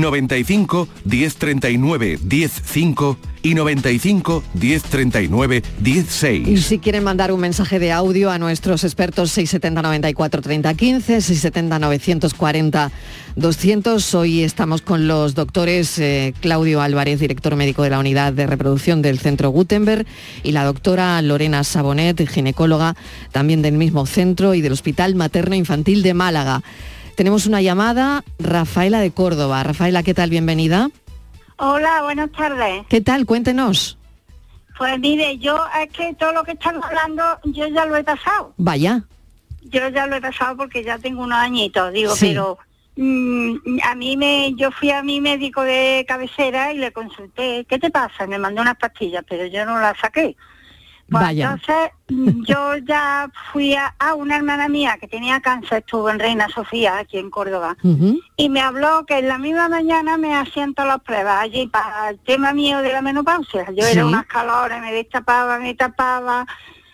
95 0.00 0.88
1039 1.04 2.18
105 2.18 3.18
y 3.44 3.54
95 3.54 4.42
1039 4.54 5.62
16. 5.80 6.48
Y 6.48 6.56
si 6.56 6.78
quieren 6.78 7.04
mandar 7.04 7.30
un 7.30 7.40
mensaje 7.40 7.78
de 7.78 7.92
audio 7.92 8.30
a 8.30 8.38
nuestros 8.38 8.84
expertos 8.84 9.30
670 9.32 9.82
94 9.82 10.42
30 10.42 10.74
15, 10.74 11.20
670 11.20 11.78
940 11.78 12.90
200, 13.36 14.14
hoy 14.14 14.42
estamos 14.42 14.80
con 14.80 15.06
los 15.06 15.34
doctores 15.34 15.98
eh, 15.98 16.32
Claudio 16.40 16.80
Álvarez, 16.80 17.20
director 17.20 17.54
médico 17.54 17.82
de 17.82 17.90
la 17.90 17.98
unidad 17.98 18.32
de 18.32 18.46
reproducción 18.46 19.02
del 19.02 19.18
Centro 19.18 19.50
Gutenberg, 19.50 20.06
y 20.42 20.52
la 20.52 20.64
doctora 20.64 21.20
Lorena 21.20 21.64
Sabonet, 21.64 22.26
ginecóloga 22.26 22.96
también 23.30 23.60
del 23.60 23.74
mismo 23.74 24.06
centro 24.06 24.54
y 24.54 24.62
del 24.62 24.72
Hospital 24.72 25.14
Materno 25.16 25.54
Infantil 25.54 26.02
de 26.02 26.14
Málaga. 26.14 26.62
Tenemos 27.14 27.46
una 27.46 27.62
llamada, 27.62 28.24
Rafaela 28.38 29.00
de 29.00 29.12
Córdoba. 29.12 29.62
Rafaela, 29.62 30.02
¿qué 30.02 30.14
tal? 30.14 30.30
Bienvenida. 30.30 30.90
Hola, 31.56 32.02
buenas 32.02 32.32
tardes. 32.32 32.84
¿Qué 32.88 33.00
tal? 33.00 33.24
Cuéntenos. 33.24 33.96
Pues 34.76 34.98
mire, 34.98 35.38
yo 35.38 35.56
es 35.80 35.90
que 35.92 36.14
todo 36.14 36.32
lo 36.32 36.42
que 36.42 36.52
están 36.52 36.82
hablando 36.82 37.22
yo 37.44 37.68
ya 37.68 37.86
lo 37.86 37.96
he 37.96 38.02
pasado. 38.02 38.52
Vaya. 38.56 39.02
Yo 39.62 39.88
ya 39.88 40.06
lo 40.06 40.16
he 40.16 40.20
pasado 40.20 40.56
porque 40.56 40.82
ya 40.82 40.98
tengo 40.98 41.22
unos 41.22 41.38
añitos, 41.38 41.92
digo, 41.92 42.12
pero 42.18 42.58
mm, 42.96 43.78
a 43.84 43.94
mí 43.94 44.16
me, 44.16 44.52
yo 44.56 44.72
fui 44.72 44.90
a 44.90 45.02
mi 45.02 45.20
médico 45.20 45.62
de 45.62 46.04
cabecera 46.08 46.72
y 46.72 46.78
le 46.78 46.92
consulté, 46.92 47.64
¿qué 47.68 47.78
te 47.78 47.90
pasa? 47.90 48.26
Me 48.26 48.38
mandó 48.38 48.62
unas 48.62 48.76
pastillas, 48.76 49.24
pero 49.28 49.46
yo 49.46 49.64
no 49.64 49.78
las 49.78 49.96
saqué. 49.98 50.36
Pues 51.10 51.22
Vaya. 51.22 51.44
entonces 51.52 51.90
mm, 52.08 52.44
yo 52.44 52.76
ya 52.86 53.30
fui 53.52 53.74
a, 53.74 53.94
a 53.98 54.14
una 54.14 54.36
hermana 54.36 54.68
mía 54.68 54.96
que 55.00 55.06
tenía 55.06 55.40
cáncer, 55.40 55.78
estuvo 55.78 56.08
en 56.10 56.18
Reina 56.18 56.48
Sofía, 56.48 56.98
aquí 56.98 57.18
en 57.18 57.30
Córdoba, 57.30 57.76
y 58.36 58.48
me 58.48 58.60
habló 58.60 59.04
que 59.06 59.18
en 59.18 59.28
la 59.28 59.38
misma 59.38 59.68
mañana 59.68 60.16
me 60.16 60.34
hacían 60.34 60.72
todas 60.74 60.88
las 60.92 61.02
pruebas 61.02 61.40
allí 61.42 61.66
para 61.66 62.10
el 62.10 62.18
tema 62.20 62.52
mío 62.52 62.78
de 62.78 62.92
la 62.92 63.02
menopausia. 63.02 63.66
Yo 63.76 63.84
Sí. 63.84 63.92
era 63.92 64.06
unas 64.06 64.26
calores, 64.26 64.80
me 64.80 64.92
destapaba, 64.92 65.58
me 65.58 65.74
tapaba, 65.74 66.46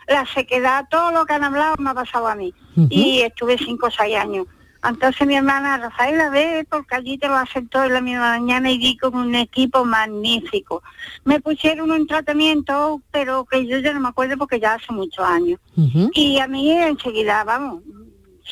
la 0.09 0.27
sequedad, 0.27 0.87
todo 0.91 1.13
lo 1.13 1.25
que 1.25 1.35
han 1.35 1.45
hablado 1.45 1.77
me 1.79 1.91
ha 1.91 1.95
pasado 1.95 2.27
a 2.27 2.35
mí. 2.35 2.53
Y 2.89 3.21
estuve 3.21 3.57
cinco 3.59 3.87
o 3.87 3.91
seis 3.93 4.17
años. 4.17 4.47
Entonces 4.83 5.27
mi 5.27 5.35
hermana 5.37 5.77
Rafaela 5.77 6.31
ve 6.31 6.67
porque 6.69 6.95
allí 6.95 7.19
te 7.19 7.29
lo 7.29 7.37
hacen 7.37 7.69
todo 7.69 7.85
en 7.85 7.93
la 7.93 8.01
misma 8.01 8.39
mañana 8.39 8.71
y 8.71 8.79
di 8.79 8.97
con 8.97 9.15
un 9.15 9.35
equipo 9.35 9.85
magnífico. 9.85 10.83
Me 11.25 11.41
pusieron 11.41 11.91
un 11.91 12.07
tratamiento, 12.07 13.03
pero 13.11 13.45
que 13.45 13.67
yo 13.67 13.79
ya 13.79 13.93
no 13.93 14.01
me 14.01 14.09
acuerdo 14.09 14.39
porque 14.39 14.59
ya 14.59 14.75
hace 14.75 14.93
muchos 14.93 15.25
años. 15.25 15.61
Y 16.15 16.39
a 16.39 16.47
mí 16.49 16.71
enseguida, 16.71 17.45
vamos, 17.45 17.83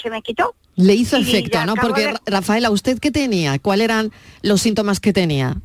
se 0.02 0.10
me 0.10 0.20
quitó. 0.22 0.54
Le 0.76 0.94
hizo 0.94 1.16
Y 1.18 1.22
efecto, 1.22 1.64
¿no? 1.64 1.74
Porque 1.74 2.02
de- 2.02 2.12
Ra- 2.12 2.20
Rafaela, 2.26 2.70
¿usted 2.70 2.98
qué 3.00 3.10
tenía? 3.10 3.58
¿Cuáles 3.58 3.84
eran 3.86 4.12
los 4.42 4.60
síntomas 4.60 5.00
que 5.00 5.12
tenía? 5.12 5.56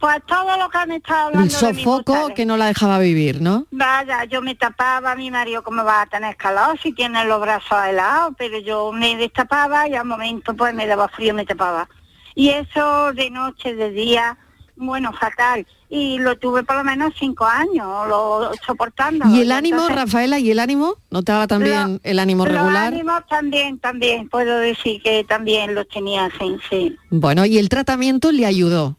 Pues 0.00 0.16
todo 0.26 0.56
lo 0.56 0.68
que 0.70 0.78
han 0.78 0.92
estado 0.92 1.30
El 1.30 1.34
hablando 1.38 1.58
de 1.58 1.72
mí, 1.72 1.82
sofoco 1.82 2.12
mujeres. 2.14 2.36
que 2.36 2.46
no 2.46 2.56
la 2.56 2.66
dejaba 2.66 2.98
vivir, 3.00 3.40
¿no? 3.42 3.66
Vaya, 3.72 4.24
yo 4.24 4.40
me 4.42 4.54
tapaba, 4.54 5.16
mi 5.16 5.30
marido 5.30 5.62
cómo 5.64 5.82
va 5.84 6.02
a 6.02 6.06
tener 6.06 6.36
calor 6.36 6.78
si 6.80 6.92
tiene 6.92 7.24
los 7.24 7.40
brazos 7.40 7.78
helados, 7.88 8.34
pero 8.38 8.58
yo 8.60 8.92
me 8.92 9.16
destapaba 9.16 9.88
y 9.88 9.94
al 9.96 10.04
momento 10.06 10.54
pues 10.54 10.72
me 10.74 10.86
daba 10.86 11.08
frío, 11.08 11.34
me 11.34 11.44
tapaba. 11.44 11.88
Y 12.36 12.50
eso 12.50 13.12
de 13.12 13.30
noche, 13.30 13.74
de 13.74 13.90
día, 13.90 14.38
bueno, 14.76 15.12
fatal. 15.12 15.66
Y 15.90 16.18
lo 16.18 16.36
tuve 16.38 16.62
por 16.62 16.76
lo 16.76 16.84
menos 16.84 17.14
cinco 17.18 17.44
años, 17.46 18.06
lo 18.08 18.52
soportando. 18.64 19.26
¿Y 19.30 19.40
el 19.40 19.50
ánimo, 19.50 19.80
entonces- 19.80 19.96
Rafaela, 19.96 20.38
y 20.38 20.50
el 20.52 20.60
ánimo? 20.60 20.94
¿Notaba 21.10 21.48
también 21.48 21.98
el 22.04 22.18
ánimo 22.20 22.44
Los 22.44 22.54
regular? 22.54 22.92
ánimos 22.92 23.26
también, 23.28 23.78
también, 23.80 24.28
puedo 24.28 24.58
decir 24.58 25.02
que 25.02 25.24
también 25.24 25.74
los 25.74 25.88
tenía 25.88 26.26
así, 26.26 26.56
sí. 26.70 26.96
Bueno, 27.10 27.44
y 27.46 27.58
el 27.58 27.68
tratamiento 27.68 28.30
le 28.30 28.46
ayudó. 28.46 28.96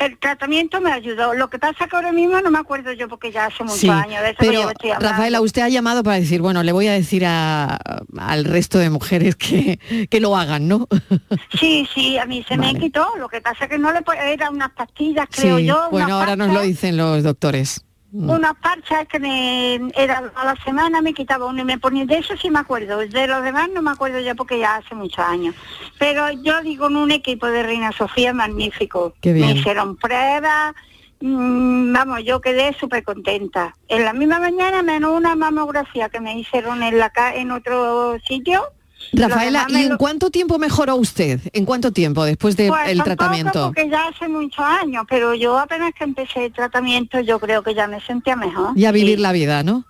El 0.00 0.18
tratamiento 0.18 0.80
me 0.80 0.90
ayudó. 0.90 1.34
Lo 1.34 1.50
que 1.50 1.58
pasa 1.58 1.86
que 1.86 1.94
ahora 1.94 2.10
mismo 2.10 2.40
no 2.40 2.50
me 2.50 2.58
acuerdo 2.58 2.90
yo 2.92 3.06
porque 3.06 3.30
ya 3.30 3.44
hace 3.44 3.62
muchos 3.62 3.78
Sí, 3.80 3.88
años 3.90 4.22
de 4.22 4.30
eso 4.30 4.38
que 4.40 4.46
yo 4.46 4.52
pero 4.52 4.70
estoy 4.70 4.90
hablando. 4.92 5.08
Rafaela, 5.10 5.40
usted 5.42 5.62
ha 5.62 5.68
llamado 5.68 6.02
para 6.02 6.18
decir, 6.18 6.40
bueno, 6.40 6.62
le 6.62 6.72
voy 6.72 6.86
a 6.88 6.92
decir 6.92 7.24
a- 7.26 7.78
al 8.18 8.44
resto 8.46 8.78
de 8.78 8.88
mujeres 8.90 9.36
que, 9.36 9.78
que 10.10 10.20
lo 10.20 10.36
hagan, 10.36 10.66
¿no? 10.68 10.88
Sí, 11.60 11.86
sí, 11.94 12.16
a 12.16 12.24
mí 12.24 12.42
se 12.48 12.56
Vale. 12.56 12.72
me 12.72 12.80
quitó. 12.80 13.06
Lo 13.18 13.28
que 13.28 13.40
pasa 13.42 13.68
que 13.68 13.76
no 13.78 13.92
le 13.92 14.02
puedo, 14.02 14.18
eran 14.20 14.54
unas 14.54 14.70
pastillas, 14.70 15.28
creo 15.30 15.58
sí, 15.58 15.66
yo. 15.66 15.88
bueno, 15.90 16.18
ahora 16.18 16.34
nos 16.34 16.52
lo 16.52 16.62
dicen 16.62 16.96
los 16.96 17.22
doctores. 17.22 17.84
Mm. 18.12 18.28
Unas 18.28 18.54
parchas 18.56 19.06
que 19.06 19.20
me 19.20 19.76
era 19.94 20.32
a 20.34 20.44
la 20.44 20.56
semana 20.64 21.00
me 21.00 21.14
quitaba 21.14 21.46
uno 21.46 21.60
y 21.60 21.64
me 21.64 21.78
ponía 21.78 22.04
de 22.06 22.18
eso 22.18 22.36
sí 22.36 22.50
me 22.50 22.58
acuerdo, 22.58 22.98
de 22.98 23.26
los 23.28 23.42
demás 23.44 23.68
no 23.72 23.82
me 23.82 23.92
acuerdo 23.92 24.18
ya 24.18 24.34
porque 24.34 24.58
ya 24.58 24.76
hace 24.76 24.94
muchos 24.96 25.20
años. 25.24 25.54
Pero 25.98 26.28
yo 26.42 26.60
digo 26.62 26.88
en 26.88 26.96
un 26.96 27.12
equipo 27.12 27.46
de 27.46 27.62
Reina 27.62 27.92
Sofía 27.92 28.32
magnífico. 28.34 29.14
Qué 29.20 29.32
bien. 29.32 29.46
Me 29.46 29.52
hicieron 29.54 29.96
pruebas, 29.96 30.74
mm, 31.20 31.92
vamos, 31.92 32.24
yo 32.24 32.40
quedé 32.40 32.74
súper 32.80 33.04
contenta. 33.04 33.76
En 33.88 34.04
la 34.04 34.12
misma 34.12 34.40
mañana 34.40 34.82
menos 34.82 35.16
una 35.16 35.36
mamografía 35.36 36.08
que 36.08 36.20
me 36.20 36.36
hicieron 36.36 36.82
en 36.82 36.98
la 36.98 37.10
ca- 37.10 37.34
en 37.36 37.52
otro 37.52 38.18
sitio. 38.26 38.64
Rafaela, 39.12 39.66
¿y 39.68 39.76
en 39.76 39.88
lo- 39.90 39.98
cuánto 39.98 40.30
tiempo 40.30 40.58
mejoró 40.58 40.96
usted? 40.96 41.40
¿En 41.52 41.64
cuánto 41.64 41.92
tiempo 41.92 42.24
después 42.24 42.56
del 42.56 42.68
Pues 42.68 42.80
tampoco, 42.86 43.04
tratamiento? 43.04 43.66
Porque 43.74 43.88
ya 43.90 44.08
hace 44.08 44.28
muchos 44.28 44.64
años, 44.64 45.04
pero 45.08 45.34
yo 45.34 45.58
apenas 45.58 45.92
que 45.94 46.04
empecé 46.04 46.46
el 46.46 46.52
tratamiento, 46.52 47.20
yo 47.20 47.40
creo 47.40 47.62
que 47.62 47.74
ya 47.74 47.86
me 47.86 48.00
sentía 48.02 48.36
mejor. 48.36 48.70
Y 48.76 48.84
a 48.84 48.92
vivir 48.92 49.18
la 49.20 49.32
vida, 49.32 49.62
¿no? 49.62 49.84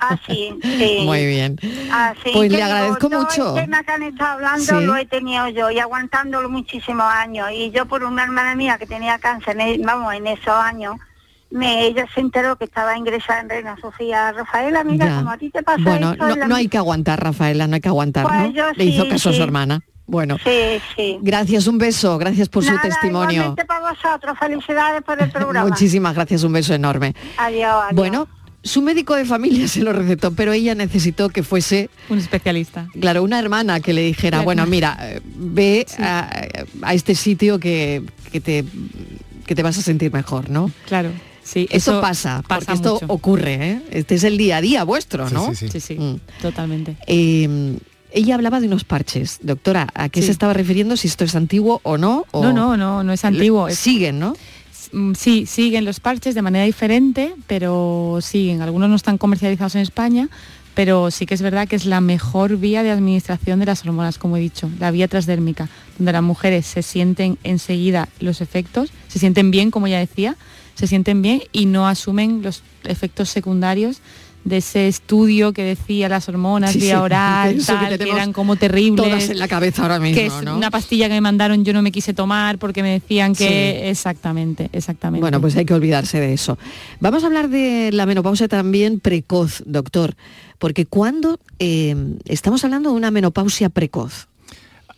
Así, 0.00 0.54
sí. 0.62 0.98
Muy 1.04 1.26
bien. 1.26 1.58
Así 1.92 2.30
Pues 2.32 2.48
que 2.50 2.56
le 2.56 2.62
agradezco 2.62 3.08
todo 3.10 3.20
mucho. 3.22 3.56
El 3.56 3.64
tema 3.64 3.82
que 3.82 3.90
han 3.92 4.02
estado 4.04 4.30
hablando 4.34 4.78
Sí. 4.80 4.86
lo 4.86 4.96
he 4.96 5.04
tenido 5.04 5.48
yo 5.48 5.70
y 5.70 5.78
aguantándolo 5.80 6.48
muchísimos 6.48 7.06
años. 7.12 7.48
Y 7.52 7.70
yo 7.72 7.84
por 7.86 8.04
una 8.04 8.22
hermana 8.22 8.54
mía 8.54 8.78
que 8.78 8.86
tenía 8.86 9.18
cáncer, 9.18 9.58
en- 9.58 9.82
vamos, 9.82 10.14
en 10.14 10.28
esos 10.28 10.48
años, 10.48 10.96
me, 11.54 11.86
ella 11.86 12.06
se 12.14 12.20
enteró 12.20 12.56
que 12.56 12.64
estaba 12.64 12.96
ingresada 12.98 13.40
en 13.40 13.48
Reina 13.48 13.76
Sofía. 13.80 14.32
Rafaela, 14.32 14.84
mira, 14.84 15.06
Ya. 15.06 15.16
como 15.18 15.30
a 15.30 15.38
ti 15.38 15.50
te 15.50 15.62
pasa 15.62 15.80
Bueno, 15.82 16.12
esto, 16.12 16.26
no, 16.28 16.36
la 16.36 16.46
no 16.48 16.54
hay 16.56 16.68
que 16.68 16.76
aguantar, 16.78 17.22
Rafaela, 17.22 17.66
no 17.66 17.76
hay 17.76 17.80
que 17.80 17.88
aguantar, 17.88 18.26
Pues 18.26 18.40
¿no? 18.40 18.50
yo 18.50 18.64
Le 18.76 18.84
hizo 18.84 19.04
sí, 19.04 19.08
caso 19.08 19.30
a 19.30 19.32
su 19.32 19.42
hermana. 19.42 19.80
Bueno, 20.06 20.36
Sí, 20.44 20.80
sí. 20.96 21.18
gracias, 21.22 21.66
un 21.66 21.78
beso, 21.78 22.18
gracias 22.18 22.48
por 22.50 22.62
su 22.62 22.70
Nada, 22.70 22.82
testimonio. 22.82 23.54
para 23.66 23.90
vosotros, 23.90 24.36
felicidades 24.38 25.02
por 25.02 25.22
el 25.22 25.30
programa. 25.30 25.66
Muchísimas 25.68 26.14
gracias, 26.14 26.42
un 26.42 26.52
beso 26.52 26.74
enorme. 26.74 27.14
Adiós, 27.38 27.70
adiós. 27.84 27.94
Bueno, 27.94 28.28
su 28.62 28.82
médico 28.82 29.14
de 29.14 29.24
familia 29.24 29.66
se 29.68 29.80
lo 29.82 29.92
recetó, 29.94 30.32
pero 30.34 30.52
ella 30.52 30.74
necesitó 30.74 31.28
que 31.30 31.42
fuese 31.42 31.88
Un 32.10 32.18
especialista. 32.18 32.88
Claro, 33.00 33.22
una 33.22 33.38
hermana 33.38 33.80
que 33.80 33.94
le 33.94 34.02
dijera, 34.02 34.38
Claro. 34.38 34.44
bueno, 34.44 34.66
mira, 34.66 34.98
eh, 35.00 35.20
ve 35.24 35.86
a, 35.98 36.28
a 36.82 36.94
este 36.94 37.14
sitio 37.14 37.58
que, 37.58 38.02
que 38.30 38.40
te, 38.40 38.64
que 39.46 39.54
te 39.54 39.62
vas 39.62 39.78
a 39.78 39.82
sentir 39.82 40.12
mejor, 40.12 40.50
¿no? 40.50 40.70
Claro. 40.86 41.10
Sí, 41.44 41.66
Eso, 41.70 41.92
eso 41.92 42.00
pasa, 42.00 42.42
pasa 42.48 42.60
porque 42.60 42.72
esto 42.72 43.00
ocurre, 43.08 43.54
¿eh? 43.70 43.82
Este 43.90 44.14
es 44.14 44.24
el 44.24 44.38
día 44.38 44.56
a 44.56 44.60
día 44.60 44.82
vuestro, 44.84 45.28
¿no? 45.30 45.50
sí, 45.54 45.68
sí. 45.68 45.68
Sí, 45.68 45.80
sí, 45.80 45.94
Mm. 45.98 46.16
totalmente. 46.40 46.96
Eh, 47.06 47.76
ella 48.12 48.34
hablaba 48.36 48.60
de 48.60 48.66
unos 48.66 48.84
parches. 48.84 49.38
Doctora, 49.42 49.88
¿a 49.94 50.08
qué 50.08 50.20
Sí. 50.20 50.26
se 50.26 50.32
estaba 50.32 50.52
refiriendo? 50.54 50.96
¿Si 50.96 51.06
esto 51.08 51.24
es 51.24 51.34
antiguo 51.34 51.80
o 51.82 51.98
no? 51.98 52.24
o- 52.30 52.42
No, 52.42 52.52
no, 52.52 52.76
no, 52.76 53.02
no 53.04 53.12
es 53.12 53.24
antiguo. 53.24 53.68
es- 53.68 53.78
Siguen, 53.78 54.18
¿no? 54.20 54.34
Mm, 54.92 55.12
Sí, 55.14 55.46
siguen 55.46 55.84
los 55.84 56.00
parches 56.00 56.34
de 56.34 56.42
manera 56.42 56.64
diferente, 56.64 57.34
pero 57.46 58.18
siguen. 58.22 58.62
Algunos 58.62 58.88
no 58.88 58.96
están 58.96 59.18
comercializados 59.18 59.74
en 59.74 59.80
España, 59.82 60.28
pero 60.74 61.10
sí 61.10 61.26
que 61.26 61.34
es 61.34 61.42
verdad 61.42 61.66
que 61.68 61.76
es 61.76 61.84
la 61.86 62.00
mejor 62.00 62.56
vía 62.56 62.82
de 62.82 62.90
administración 62.90 63.58
de 63.60 63.66
las 63.66 63.84
hormonas, 63.84 64.18
como 64.18 64.36
he 64.36 64.40
dicho, 64.40 64.70
la 64.78 64.90
vía 64.92 65.08
transdérmica, 65.08 65.68
donde 65.98 66.12
las 66.12 66.22
mujeres 66.22 66.66
se 66.66 66.82
sienten 66.82 67.38
enseguida 67.44 68.08
los 68.20 68.40
efectos, 68.40 68.90
se 69.08 69.18
sienten 69.18 69.50
bien, 69.50 69.70
como 69.70 69.88
ya 69.88 69.98
decía, 69.98 70.36
se 70.74 70.86
sienten 70.86 71.22
bien 71.22 71.42
y 71.52 71.66
no 71.66 71.86
asumen 71.88 72.42
los 72.42 72.62
efectos 72.84 73.30
secundarios 73.30 74.00
de 74.44 74.58
ese 74.58 74.88
estudio 74.88 75.54
que 75.54 75.62
decía 75.62 76.08
las 76.08 76.28
hormonas, 76.28 76.72
Sí, 76.72 76.80
vía 76.80 77.00
oral, 77.00 77.58
tal, 77.66 77.98
que, 77.98 78.10
eran 78.10 78.32
como 78.32 78.56
terribles 78.56 79.06
Todas 79.06 79.30
en 79.30 79.38
la 79.38 79.48
cabeza 79.48 79.82
ahora 79.82 79.98
mismo, 79.98 80.16
que 80.16 80.26
es 80.26 80.42
¿no? 80.42 80.56
una 80.56 80.70
pastilla 80.70 81.08
que 81.08 81.14
me 81.14 81.22
mandaron 81.22 81.64
yo 81.64 81.72
no 81.72 81.80
me 81.80 81.90
quise 81.90 82.12
tomar 82.12 82.58
porque 82.58 82.82
me 82.82 82.90
decían 82.90 83.34
que 83.34 83.44
Sí. 83.44 83.88
exactamente, 83.88 84.68
exactamente. 84.72 85.22
Bueno, 85.22 85.40
pues 85.40 85.56
hay 85.56 85.64
que 85.64 85.74
olvidarse 85.74 86.20
de 86.20 86.34
eso. 86.34 86.58
Vamos 87.00 87.22
a 87.22 87.26
hablar 87.26 87.48
de 87.48 87.90
la 87.92 88.04
menopausia 88.04 88.46
también 88.48 89.00
precoz, 89.00 89.62
doctor, 89.64 90.14
porque 90.58 90.84
cuando 90.84 91.40
eh, 91.58 91.96
estamos 92.26 92.64
hablando 92.64 92.90
de 92.90 92.96
una 92.96 93.10
menopausia 93.10 93.70
precoz, 93.70 94.28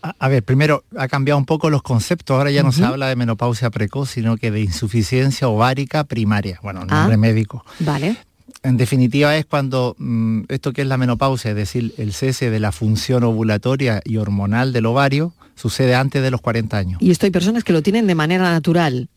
A, 0.02 0.14
a 0.18 0.28
ver, 0.28 0.42
primero 0.42 0.84
ha 0.96 1.08
cambiado 1.08 1.38
un 1.38 1.46
poco 1.46 1.70
los 1.70 1.82
conceptos. 1.82 2.36
Ahora 2.36 2.50
ya 2.50 2.62
no 2.62 2.72
se 2.72 2.84
habla 2.84 3.08
de 3.08 3.16
menopausia 3.16 3.70
precoz, 3.70 4.10
sino 4.10 4.36
que 4.36 4.50
de 4.50 4.60
insuficiencia 4.60 5.48
ovárica 5.48 6.04
primaria. 6.04 6.58
Bueno, 6.62 6.80
Ah. 6.88 7.00
nombre 7.00 7.16
médico. 7.16 7.64
¿vale? 7.80 8.16
En 8.62 8.76
definitiva 8.76 9.36
es 9.36 9.46
cuando 9.46 9.94
mm, 9.98 10.42
esto 10.48 10.72
que 10.72 10.82
es 10.82 10.88
la 10.88 10.96
menopausia, 10.96 11.50
es 11.50 11.56
decir, 11.56 11.94
el 11.98 12.12
cese 12.12 12.50
de 12.50 12.60
la 12.60 12.72
función 12.72 13.24
ovulatoria 13.24 14.00
y 14.04 14.16
hormonal 14.18 14.72
del 14.72 14.86
ovario, 14.86 15.32
sucede 15.54 15.94
antes 15.94 16.22
de 16.22 16.30
los 16.30 16.40
40 16.40 16.76
años. 16.76 17.00
Y 17.02 17.10
esto 17.10 17.26
hay 17.26 17.30
personas 17.32 17.64
que 17.64 17.72
lo 17.72 17.82
tienen 17.82 18.06
de 18.06 18.14
manera 18.14 18.50
natural. 18.50 19.08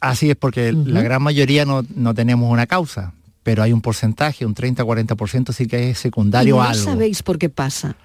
Así 0.00 0.30
es, 0.30 0.36
porque 0.36 0.72
la 0.72 1.02
gran 1.02 1.22
mayoría 1.22 1.64
no, 1.64 1.84
no 1.94 2.14
tenemos 2.14 2.50
una 2.52 2.66
causa, 2.66 3.12
pero 3.42 3.62
hay 3.64 3.72
un 3.72 3.80
porcentaje, 3.80 4.46
un 4.46 4.54
30-40% 4.54 5.52
sí 5.52 5.66
que 5.66 5.90
es 5.90 5.98
Y 5.98 6.02
secundario 6.02 6.56
no 6.56 6.62
a 6.62 6.70
algo. 6.70 6.84
sabéis 6.84 7.22
por 7.24 7.38
qué 7.38 7.48
pasa. 7.48 7.96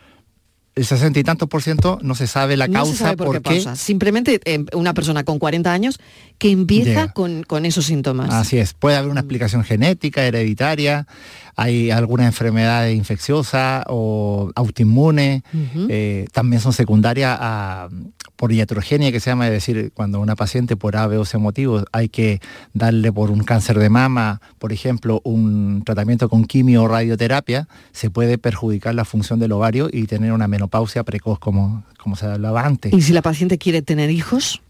El 0.75 0.85
60 0.85 1.19
y 1.19 1.23
tantos 1.23 1.47
por 1.47 1.61
ciento 1.61 1.99
no 2.01 2.15
se 2.15 2.25
sabe 2.25 2.57
la 2.57 2.67
no 2.67 2.73
causa 2.73 2.91
se 2.93 2.97
sabe 2.97 3.17
por 3.17 3.27
qué 3.27 3.41
porque 3.41 3.57
pasa. 3.57 3.75
Simplemente 3.75 4.41
eh, 4.45 4.65
una 4.73 4.93
persona 4.95 5.23
con 5.23 5.37
40 5.37 5.71
años 5.71 5.99
que 6.39 6.49
empieza 6.49 7.13
con, 7.13 7.43
con 7.43 7.65
esos 7.65 7.85
síntomas. 7.85 8.33
Así 8.33 8.57
es, 8.57 8.73
puede 8.73 8.97
haber 8.97 9.11
una 9.11 9.19
explicación 9.21 9.63
genética, 9.63 10.23
hereditaria, 10.25 11.05
hay 11.55 11.91
alguna 11.91 12.25
enfermedad 12.25 12.87
infecciosa 12.87 13.83
o 13.87 14.51
autoinmune, 14.55 15.43
Ujú. 15.53 15.87
eh, 15.89 16.25
también 16.31 16.61
son 16.61 16.73
secundarias 16.73 17.37
a, 17.39 17.89
por 18.35 18.51
iatrogenia, 18.51 19.11
que 19.11 19.19
se 19.19 19.29
llama, 19.29 19.47
es 19.47 19.53
decir, 19.53 19.91
cuando 19.93 20.19
una 20.19 20.35
paciente 20.35 20.75
por 20.75 20.97
A, 20.97 21.07
B 21.07 21.17
o 21.17 21.25
C 21.25 21.37
motivos 21.37 21.85
hay 21.91 22.09
que 22.09 22.41
darle 22.73 23.11
por 23.11 23.31
un 23.31 23.43
cáncer 23.43 23.79
de 23.79 23.89
mama, 23.89 24.41
por 24.59 24.73
ejemplo, 24.73 25.21
un 25.23 25.83
tratamiento 25.85 26.29
con 26.29 26.45
quimio 26.45 26.83
o 26.83 26.87
radioterapia, 26.87 27.67
se 27.91 28.09
puede 28.09 28.37
perjudicar 28.37 28.95
la 28.95 29.05
función 29.05 29.39
del 29.39 29.51
ovario 29.51 29.89
y 29.91 30.07
tener 30.07 30.31
una 30.33 30.47
menopausia 30.47 31.03
precoz, 31.03 31.39
como, 31.39 31.83
como 31.97 32.15
se 32.15 32.25
hablaba 32.25 32.65
antes. 32.65 32.93
Y 32.93 33.01
si 33.01 33.13
la 33.13 33.21
paciente 33.21 33.57
quiere 33.57 33.81
tener 33.81 34.09
hijos, 34.09 34.61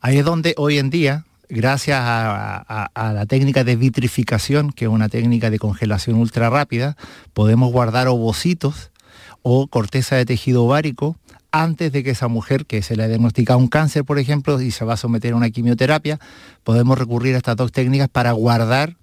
Ahí 0.00 0.18
es 0.18 0.24
donde 0.24 0.54
hoy 0.56 0.78
en 0.78 0.90
día, 0.90 1.24
gracias 1.50 1.98
a, 2.00 2.90
la 2.94 3.26
técnica 3.26 3.64
de 3.64 3.76
vitrificación, 3.76 4.72
que 4.72 4.86
es 4.86 4.90
una 4.90 5.08
técnica 5.08 5.50
de 5.50 5.58
congelación 5.58 6.16
ultra 6.16 6.48
rápida, 6.48 6.96
podemos 7.34 7.72
guardar 7.72 8.08
ovocitos 8.08 8.90
o 9.42 9.66
corteza 9.66 10.16
de 10.16 10.24
tejido 10.24 10.64
ovárico 10.64 11.16
antes 11.52 11.90
de 11.90 12.04
que 12.04 12.10
esa 12.10 12.28
mujer 12.28 12.64
que 12.64 12.82
se 12.82 12.94
le 12.96 13.02
ha 13.02 13.08
diagnosticado 13.08 13.58
un 13.58 13.68
cáncer, 13.68 14.04
por 14.04 14.18
ejemplo, 14.18 14.60
y 14.60 14.70
se 14.70 14.84
va 14.84 14.94
a 14.94 14.96
someter 14.96 15.32
a 15.32 15.36
una 15.36 15.50
quimioterapia, 15.50 16.20
podemos 16.62 16.96
recurrir 16.96 17.34
a 17.34 17.38
estas 17.38 17.56
dos 17.56 17.72
técnicas 17.72 18.08
para 18.08 18.32
guardar 18.32 18.96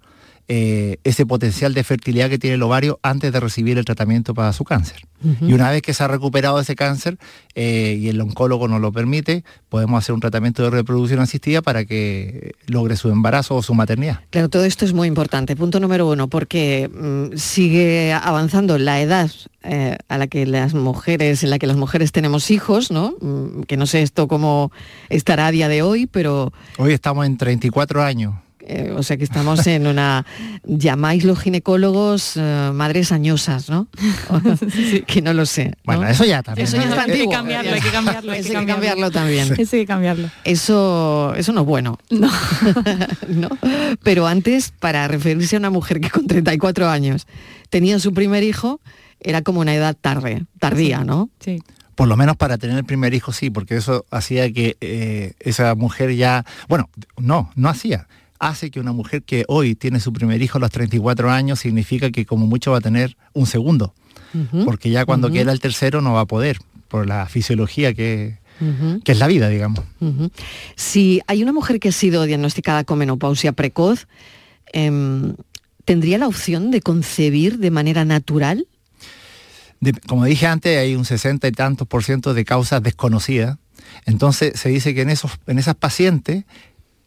eh, 0.50 0.96
ese 1.04 1.26
potencial 1.26 1.74
de 1.74 1.84
fertilidad 1.84 2.30
que 2.30 2.38
tiene 2.38 2.54
el 2.54 2.62
ovario 2.62 2.98
antes 3.02 3.30
de 3.32 3.38
recibir 3.38 3.76
el 3.76 3.84
tratamiento 3.84 4.32
para 4.32 4.52
su 4.54 4.64
cáncer. 4.64 5.00
Y 5.40 5.52
una 5.52 5.70
vez 5.70 5.82
que 5.82 5.92
se 5.94 6.04
ha 6.04 6.08
recuperado 6.08 6.60
ese 6.60 6.76
cáncer 6.76 7.18
eh, 7.56 7.98
y 8.00 8.08
el 8.08 8.20
oncólogo 8.20 8.68
nos 8.68 8.80
lo 8.80 8.92
permite, 8.92 9.44
podemos 9.68 9.98
hacer 9.98 10.14
un 10.14 10.20
tratamiento 10.20 10.62
de 10.62 10.70
reproducción 10.70 11.18
asistida 11.18 11.60
para 11.60 11.84
que 11.84 12.52
logre 12.66 12.96
su 12.96 13.10
embarazo 13.10 13.56
o 13.56 13.62
su 13.62 13.74
maternidad. 13.74 14.20
Claro, 14.30 14.48
todo 14.48 14.64
esto 14.64 14.84
es 14.84 14.92
muy 14.92 15.08
importante. 15.08 15.56
Punto 15.56 15.80
número 15.80 16.08
uno, 16.08 16.28
porque 16.28 16.88
mm, 16.88 17.36
sigue 17.36 18.12
avanzando 18.12 18.78
la 18.78 19.00
edad 19.00 19.30
eh, 19.64 19.98
a 20.08 20.18
la 20.18 20.28
que 20.28 20.46
las 20.46 20.72
mujeres, 20.72 21.42
en 21.42 21.50
la 21.50 21.58
que 21.58 21.66
las 21.66 21.76
mujeres 21.76 22.12
tenemos 22.12 22.50
hijos, 22.52 22.92
¿no? 22.92 23.16
Mm, 23.20 23.62
que 23.62 23.76
no 23.76 23.86
sé 23.86 24.02
esto 24.02 24.28
cómo 24.28 24.70
estará 25.08 25.48
a 25.48 25.50
día 25.50 25.68
de 25.68 25.82
hoy, 25.82 26.06
pero... 26.06 26.52
Hoy 26.78 26.92
estamos 26.92 27.26
en 27.26 27.36
34 27.36 28.02
años. 28.02 28.34
Eh, 28.70 28.92
o 28.94 29.02
sea 29.02 29.16
que 29.16 29.24
estamos 29.24 29.66
en 29.66 29.86
una, 29.86 30.26
llamáis 30.64 31.24
los 31.24 31.40
ginecólogos 31.40 32.34
eh, 32.36 32.70
madres 32.74 33.12
añosas, 33.12 33.70
¿no? 33.70 33.88
Que 35.06 35.22
no 35.22 35.32
lo 35.32 35.46
sé. 35.46 35.74
Bueno, 35.84 36.06
eso 36.06 36.24
ya 36.26 36.42
también. 36.42 36.66
Eso 36.68 36.76
ya 36.76 36.82
está 36.84 37.00
Hay 37.00 37.06
que 37.06 37.12
antiguo. 37.12 37.32
cambiarlo, 37.32 37.72
hay 37.72 37.80
que 37.80 37.90
cambiarlo, 37.90 38.32
hay 38.32 38.40
Eso 38.40 38.50
que 38.50 38.56
hay 38.58 38.66
que 38.66 38.72
cambiarlo 38.72 39.10
cambiarlo. 39.10 39.10
también. 39.10 39.60
Eso 39.60 39.76
hay 39.76 39.82
que 39.82 39.86
cambiarlo. 39.86 40.30
Eso, 40.44 41.32
eso 41.36 41.52
no 41.52 41.62
es 41.62 41.66
bueno. 41.66 41.98
No. 42.10 42.30
¿No? 43.28 43.48
Pero 44.02 44.26
antes, 44.26 44.72
para 44.78 45.08
referirse 45.08 45.56
a 45.56 45.58
una 45.60 45.70
mujer 45.70 46.00
que 46.00 46.10
con 46.10 46.26
34 46.26 46.88
años 46.90 47.26
tenía 47.70 47.98
su 47.98 48.12
primer 48.12 48.42
hijo, 48.42 48.80
era 49.20 49.40
como 49.42 49.60
una 49.60 49.74
edad 49.74 49.96
tarde, 49.98 50.44
tardía, 50.60 51.04
¿no? 51.04 51.30
Sí. 51.40 51.58
Por 51.94 52.06
lo 52.06 52.16
menos 52.16 52.36
para 52.36 52.58
tener 52.58 52.76
el 52.76 52.84
primer 52.84 53.12
hijo 53.14 53.32
sí, 53.32 53.50
porque 53.50 53.76
eso 53.76 54.04
hacía 54.10 54.52
que 54.52 54.76
eh, 54.80 55.32
esa 55.40 55.74
mujer 55.74 56.14
ya, 56.14 56.44
bueno, 56.68 56.88
no, 57.16 57.50
no 57.56 57.68
hacía. 57.68 58.06
Hace 58.38 58.70
que 58.70 58.78
una 58.80 58.92
mujer 58.92 59.22
que 59.22 59.44
hoy 59.48 59.74
tiene 59.74 59.98
su 60.00 60.12
primer 60.12 60.40
hijo 60.42 60.58
a 60.58 60.60
los 60.60 60.70
34 60.70 61.30
años 61.30 61.58
significa 61.60 62.10
que 62.10 62.24
como 62.24 62.46
mucho 62.46 62.70
va 62.72 62.78
a 62.78 62.80
tener 62.80 63.16
un 63.32 63.46
segundo, 63.46 63.94
porque 64.64 64.90
ya 64.90 65.04
cuando 65.04 65.30
quiera 65.30 65.52
el 65.52 65.60
tercero 65.60 66.00
no 66.00 66.12
va 66.12 66.20
a 66.20 66.26
poder, 66.26 66.58
por 66.88 67.06
la 67.06 67.26
fisiología 67.26 67.92
que, 67.94 68.38
que 69.04 69.12
es 69.12 69.18
la 69.18 69.26
vida, 69.26 69.48
digamos. 69.48 69.80
Si 70.76 71.20
hay 71.26 71.42
una 71.42 71.52
mujer 71.52 71.80
que 71.80 71.88
ha 71.88 71.92
sido 71.92 72.24
diagnosticada 72.24 72.84
con 72.84 72.98
menopausia 72.98 73.52
precoz, 73.52 74.06
em, 74.72 75.34
¿tendría 75.84 76.18
la 76.18 76.28
opción 76.28 76.70
de 76.70 76.80
concebir 76.80 77.58
de 77.58 77.70
manera 77.70 78.04
natural? 78.04 78.66
De- 79.80 79.92
como 79.92 80.24
dije 80.24 80.46
antes, 80.46 80.76
hay 80.78 80.94
un 80.94 81.04
60 81.04 81.46
y 81.48 81.52
tantos 81.52 81.86
por 81.88 82.04
ciento 82.04 82.34
de 82.34 82.44
causas 82.44 82.82
desconocidas. 82.82 83.58
Entonces 84.04 84.58
se 84.60 84.68
dice 84.68 84.94
que 84.94 85.02
en, 85.02 85.10
esos, 85.10 85.32
en 85.46 85.58
esas 85.58 85.74
pacientes 85.76 86.44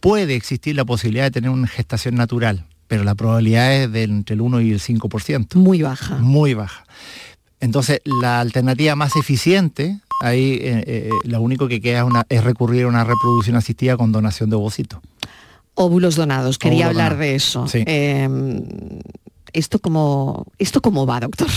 puede 0.01 0.35
existir 0.35 0.75
la 0.75 0.83
posibilidad 0.83 1.23
de 1.23 1.31
tener 1.31 1.49
una 1.49 1.67
gestación 1.67 2.15
natural, 2.15 2.65
pero 2.87 3.03
la 3.05 3.15
probabilidad 3.15 3.73
es 3.73 3.91
de 3.91 4.03
entre 4.03 4.33
el 4.33 4.41
1 4.41 4.59
y 4.61 4.71
el 4.71 4.79
5%. 4.81 5.55
Muy 5.55 5.81
baja. 5.81 6.17
Muy 6.17 6.53
baja. 6.53 6.83
Entonces 7.61 8.01
la 8.03 8.41
alternativa 8.41 8.95
más 8.95 9.15
eficiente, 9.15 9.99
ahí 10.21 10.57
eh, 10.61 10.83
eh, 10.87 11.09
lo 11.23 11.41
único 11.41 11.67
que 11.67 11.79
queda 11.79 11.99
es, 11.99 12.03
una- 12.05 12.25
es 12.27 12.43
recurrir 12.43 12.83
a 12.83 12.87
una 12.87 13.03
reproducción 13.05 13.55
asistida 13.55 13.95
con 13.95 14.11
donación 14.11 14.49
de 14.49 14.55
ovocitos. 14.57 14.99
Óvulos 15.75 16.15
donados, 16.15 16.57
quería 16.57 16.87
hablar 16.87 17.17
de 17.17 17.35
eso. 17.35 17.67
Sí. 17.67 17.83
Em, 17.87 18.63
¿Esto 19.53 19.79
cómo, 19.79 20.47
¿Esto 20.57 20.81
cómo 20.81 21.05
va, 21.05 21.19
doctor? 21.19 21.47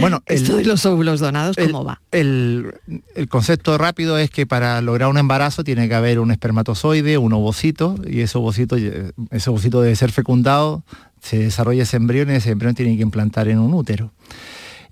Bueno, 0.00 0.22
Esto 0.26 0.56
de 0.56 0.64
los 0.64 0.84
óvulos 0.86 1.20
donados, 1.20 1.56
¿cómo 1.56 1.84
va? 1.84 2.00
El, 2.10 2.74
el 3.14 3.28
concepto 3.28 3.78
rápido 3.78 4.18
es 4.18 4.30
que 4.30 4.46
para 4.46 4.80
lograr 4.80 5.08
un 5.08 5.18
embarazo 5.18 5.64
tiene 5.64 5.88
que 5.88 5.94
haber 5.94 6.18
un 6.20 6.30
espermatozoide, 6.30 7.18
un 7.18 7.32
ovocito, 7.32 7.96
y 8.06 8.20
ese 8.20 8.38
ovocito, 8.38 8.76
ese 8.76 9.50
ovocito 9.50 9.80
debe 9.80 9.96
ser 9.96 10.12
fecundado, 10.12 10.84
se 11.20 11.38
desarrolla 11.38 11.82
ese 11.82 11.96
embrión 11.96 12.30
y 12.30 12.34
ese 12.34 12.50
embrión 12.50 12.74
tiene 12.74 12.96
que 12.96 13.02
implantar 13.02 13.48
en 13.48 13.58
un 13.58 13.74
útero. 13.74 14.12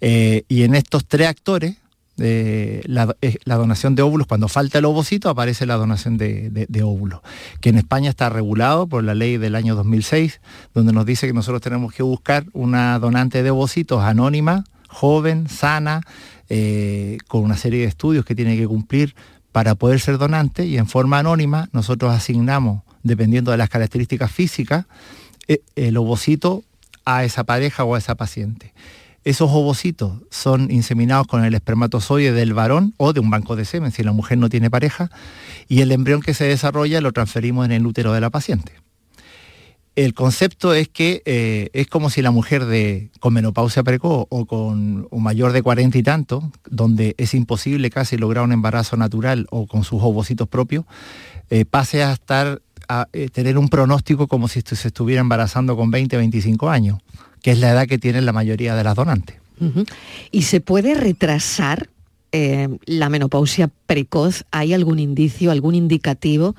Eh, 0.01 0.45
y 0.49 0.63
en 0.63 0.75
estos 0.75 1.07
tres 1.07 1.29
actores, 1.29 1.77
eh, 2.21 2.83
la, 2.87 3.15
eh, 3.23 3.37
la 3.45 3.57
donación 3.57 3.95
de 3.95 4.03
óvulos, 4.03 4.27
cuando 4.27 4.49
falta 4.49 4.79
el 4.79 4.85
ovocito, 4.85 5.31
aparece 5.31 5.67
la 5.67 5.77
donación 5.77 6.19
de, 6.19 6.83
óvulos, 6.83 7.21
que 7.61 7.69
en 7.69 7.79
España 7.79 8.11
está 8.11 8.29
regulado 8.29 8.87
por 8.87 9.05
la 9.05 9.15
ley 9.15 9.37
del 9.37 9.55
año 9.55 9.75
2006, 9.77 10.41
donde 10.75 10.93
nos 10.93 11.07
dice 11.07 11.27
que 11.27 11.33
nosotros 11.33 11.63
tenemos 11.63 11.93
que 11.93 12.03
buscar 12.03 12.47
una 12.53 12.99
donante 12.99 13.43
de 13.43 13.51
ovocitos 13.51 14.03
anónima, 14.03 14.65
joven, 14.89 15.49
sana, 15.49 16.01
eh, 16.49 17.19
con 17.29 17.43
una 17.43 17.57
serie 17.57 17.81
de 17.81 17.87
estudios 17.87 18.25
que 18.25 18.35
tiene 18.35 18.57
que 18.57 18.67
cumplir 18.67 19.15
para 19.53 19.75
poder 19.75 20.01
ser 20.01 20.19
donante 20.19 20.67
y 20.67 20.79
en 20.79 20.87
forma 20.87 21.19
anónima 21.19 21.69
nosotros 21.73 22.13
asignamos, 22.15 22.83
dependiendo 23.03 23.51
de 23.51 23.59
las 23.59 23.69
características 23.69 24.33
físicas, 24.33 24.87
el 25.77 25.97
ovocito 25.97 26.63
a 27.05 27.25
esa 27.25 27.45
pareja 27.45 27.85
o 27.85 27.95
a 27.95 27.99
esa 27.99 28.17
paciente. 28.17 28.75
Esos 29.25 29.51
ovocitos 29.53 30.23
son 30.31 30.71
inseminados 30.71 31.27
con 31.27 31.45
el 31.45 31.55
espermatozoide 31.55 32.33
del 32.33 32.55
varón 32.55 32.95
o 32.97 33.13
de 33.13 33.21
un 33.21 33.31
banco 33.31 33.57
de 33.57 33.65
semen 33.65 33.93
si 33.93 34.03
la 34.03 34.13
mujer 34.13 34.39
no 34.39 34.49
tiene 34.49 34.71
pareja 34.71 35.11
y 35.69 35.81
el 35.81 35.93
embrión 35.93 36.21
que 36.21 36.35
se 36.35 36.45
desarrolla 36.45 37.01
lo 37.01 37.13
transferimos 37.13 37.67
en 37.67 37.73
el 37.73 37.87
útero 37.87 38.13
de 38.13 38.21
la 38.21 38.31
paciente. 38.31 38.73
El 39.97 40.15
concepto 40.15 40.75
es 40.75 40.89
que 40.89 41.23
eh, 41.27 41.71
es 41.73 41.89
como 41.89 42.09
si 42.09 42.23
la 42.23 42.31
mujer 42.31 42.67
de, 42.67 43.11
con 43.19 43.35
menopausia 43.35 43.83
precoz 43.83 44.27
o 44.29 44.47
con 44.47 45.09
un 45.11 45.23
mayor 45.25 45.51
de 45.51 45.61
40 45.61 45.99
y 45.99 46.05
tanto, 46.05 46.53
donde 46.71 47.17
es 47.19 47.35
imposible 47.35 47.91
casi 47.91 48.17
lograr 48.17 48.45
un 48.45 48.53
embarazo 48.53 48.97
natural 48.97 49.49
o 49.51 49.67
con 49.67 49.83
sus 49.83 50.01
ovocitos 50.01 50.47
propios, 50.47 50.85
eh, 51.51 51.65
pase 51.65 52.05
a 52.05 52.13
estar 52.13 52.63
a 52.89 53.09
eh, 53.13 53.29
tener 53.29 53.59
un 53.59 53.69
pronóstico 53.69 54.29
como 54.29 54.47
si 54.47 54.61
se 54.61 54.89
estuviera 54.89 55.21
embarazando 55.21 55.77
con 55.77 55.91
20, 55.91 56.17
25 56.17 56.71
años, 56.71 57.01
que 57.43 57.53
es 57.53 57.59
la 57.59 57.71
edad 57.71 57.87
que 57.87 57.99
tienen 57.99 58.27
la 58.27 58.33
mayoría 58.33 58.75
de 58.75 58.85
las 58.85 58.95
donantes. 58.95 59.37
¿Y 60.31 60.43
se 60.43 60.61
puede 60.61 60.95
retrasar 60.95 61.89
eh, 62.31 62.69
la 62.87 63.09
menopausia 63.09 63.71
precoz? 63.87 64.45
¿Hay 64.51 64.73
algún 64.73 64.99
indicio, 64.99 65.51
algún 65.51 65.75
indicativo 65.75 66.55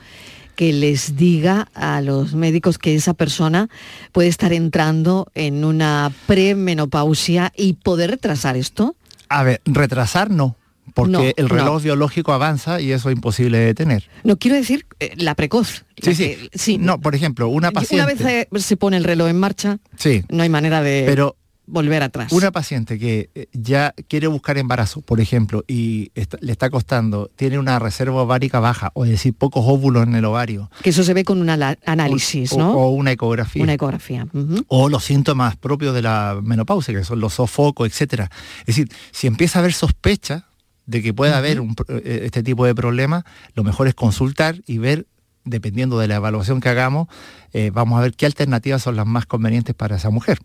que 0.56 0.74
les 0.74 1.16
diga 1.16 1.70
a 1.74 2.02
los 2.02 2.36
médicos 2.36 2.78
que 2.78 2.94
esa 2.94 3.14
persona 3.14 3.70
puede 4.12 4.28
estar 4.28 4.52
entrando 4.52 5.32
en 5.34 5.64
una 5.64 6.12
premenopausia 6.28 7.54
y 7.56 7.74
poder 7.74 8.12
retrasar 8.12 8.58
esto? 8.58 8.96
A 9.30 9.44
ver, 9.44 9.62
retrasar 9.64 10.30
no, 10.30 10.58
porque 10.94 11.12
No, 11.12 11.22
el 11.36 11.50
reloj 11.50 11.74
no. 11.76 11.80
biológico 11.80 12.34
avanza 12.34 12.80
y 12.82 12.92
eso 12.92 13.10
es 13.10 13.16
imposible 13.16 13.58
de 13.58 13.66
detener. 13.66 14.10
No 14.24 14.38
quiero 14.38 14.58
decir 14.58 14.86
eh, 15.00 15.14
la 15.18 15.36
precoz. 15.36 15.86
Sí, 16.02 16.10
la 16.10 16.14
sí. 16.16 16.24
que- 16.24 16.50
sí. 16.58 16.78
No, 16.78 17.00
por 17.00 17.16
ejemplo, 17.16 17.48
una 17.50 17.72
paciente... 17.72 18.04
Una 18.04 18.14
vez 18.14 18.48
eh, 18.52 18.60
se 18.60 18.78
pone 18.78 18.98
el 18.98 19.04
reloj 19.04 19.28
en 19.30 19.40
marcha, 19.40 19.80
Sí. 19.98 20.24
no 20.30 20.44
hay 20.44 20.50
manera 20.50 20.82
de 20.82 21.04
Pero 21.06 21.36
volver 21.72 22.02
atrás. 22.02 22.32
Una 22.32 22.50
paciente 22.52 22.98
que 22.98 23.30
eh, 23.36 23.46
ya 23.54 23.94
quiere 24.08 24.26
buscar 24.26 24.58
embarazo, 24.58 25.02
por 25.02 25.22
ejemplo, 25.22 25.64
y 25.68 26.12
está- 26.16 26.40
le 26.42 26.52
está 26.52 26.72
costando, 26.72 27.30
tiene 27.36 27.60
una 27.60 27.78
reserva 27.78 28.24
ovárica 28.24 28.60
baja, 28.60 28.90
o 28.96 29.06
es 29.06 29.12
decir, 29.12 29.36
pocos 29.36 29.64
óvulos 29.68 30.02
en 30.08 30.16
el 30.16 30.26
ovario, 30.26 30.72
Que 30.82 30.90
eso 30.90 31.04
se 31.04 31.14
ve 31.14 31.24
con 31.24 31.40
un 31.40 31.48
análisis, 31.52 32.54
o, 32.54 32.58
¿no? 32.58 32.72
o 32.74 32.90
una 32.90 33.12
ecografía, 33.12 33.62
Una 33.62 33.74
ecografía. 33.74 34.26
o 34.68 34.90
los 34.90 35.04
síntomas 35.04 35.58
propios 35.58 35.94
de 35.94 36.02
la 36.02 36.40
menopausia, 36.42 36.94
que 36.94 37.04
son 37.04 37.20
los 37.20 37.36
sofocos, 37.36 37.88
etcétera. 37.88 38.32
Es 38.62 38.66
decir, 38.76 38.90
si 39.12 39.28
empieza 39.28 39.60
a 39.60 39.62
haber 39.62 39.74
sospecha 39.74 40.46
de 40.90 41.04
que 41.04 41.14
pueda 41.14 41.38
haber 41.38 41.62
un 41.62 41.76
pro- 41.76 41.86
eh, 41.98 42.22
este 42.24 42.42
tipo 42.42 42.66
de 42.66 42.74
problema, 42.74 43.24
lo 43.54 43.64
mejor 43.64 43.88
es 43.88 43.94
consultar 43.94 44.62
y 44.66 44.80
ver, 44.80 45.06
dependiendo 45.46 46.00
de 46.00 46.08
la 46.08 46.16
evaluación 46.16 46.62
que 46.62 46.70
hagamos, 46.70 47.08
eh, 47.54 47.70
vamos 47.72 48.00
a 48.00 48.02
ver 48.02 48.14
qué 48.14 48.26
alternativas 48.26 48.82
son 48.82 48.96
las 48.96 49.06
más 49.06 49.28
convenientes 49.28 49.76
para 49.76 49.98
esa 49.98 50.10
mujer. 50.10 50.40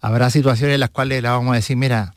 Habrá 0.00 0.28
situaciones 0.28 0.74
en 0.74 0.80
las 0.80 0.90
cuales 0.90 1.22
le 1.22 1.28
vamos 1.28 1.52
a 1.52 1.56
decir, 1.56 1.78
mira, 1.78 2.14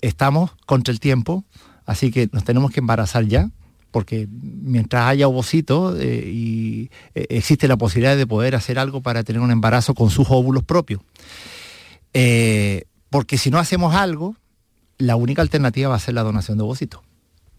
estamos 0.00 0.50
contra 0.66 0.90
el 0.90 0.98
tiempo, 0.98 1.44
así 1.86 2.10
que 2.10 2.28
nos 2.32 2.42
tenemos 2.42 2.72
que 2.72 2.80
embarazar 2.80 3.24
ya, 3.26 3.50
porque 3.92 4.26
mientras 4.30 5.04
haya 5.04 5.28
ovocito 5.28 5.96
eh, 5.96 6.24
y 6.26 6.90
eh, 7.14 7.26
existe 7.28 7.68
la 7.68 7.76
posibilidad 7.76 8.16
de 8.16 8.26
poder 8.26 8.56
hacer 8.56 8.80
algo 8.80 9.00
para 9.00 9.22
tener 9.22 9.40
un 9.40 9.52
embarazo 9.52 9.94
con 9.94 10.10
sus 10.10 10.26
óvulos 10.28 10.64
propios. 10.64 11.02
Eh, 12.14 12.84
porque 13.10 13.38
si 13.38 13.50
no 13.50 13.58
hacemos 13.58 13.94
algo, 13.94 14.34
la 14.98 15.16
única 15.16 15.42
alternativa 15.42 15.90
va 15.90 15.96
a 15.96 16.00
ser 16.00 16.14
la 16.14 16.22
donación 16.22 16.58
de 16.58 16.64
ovocitos. 16.64 17.00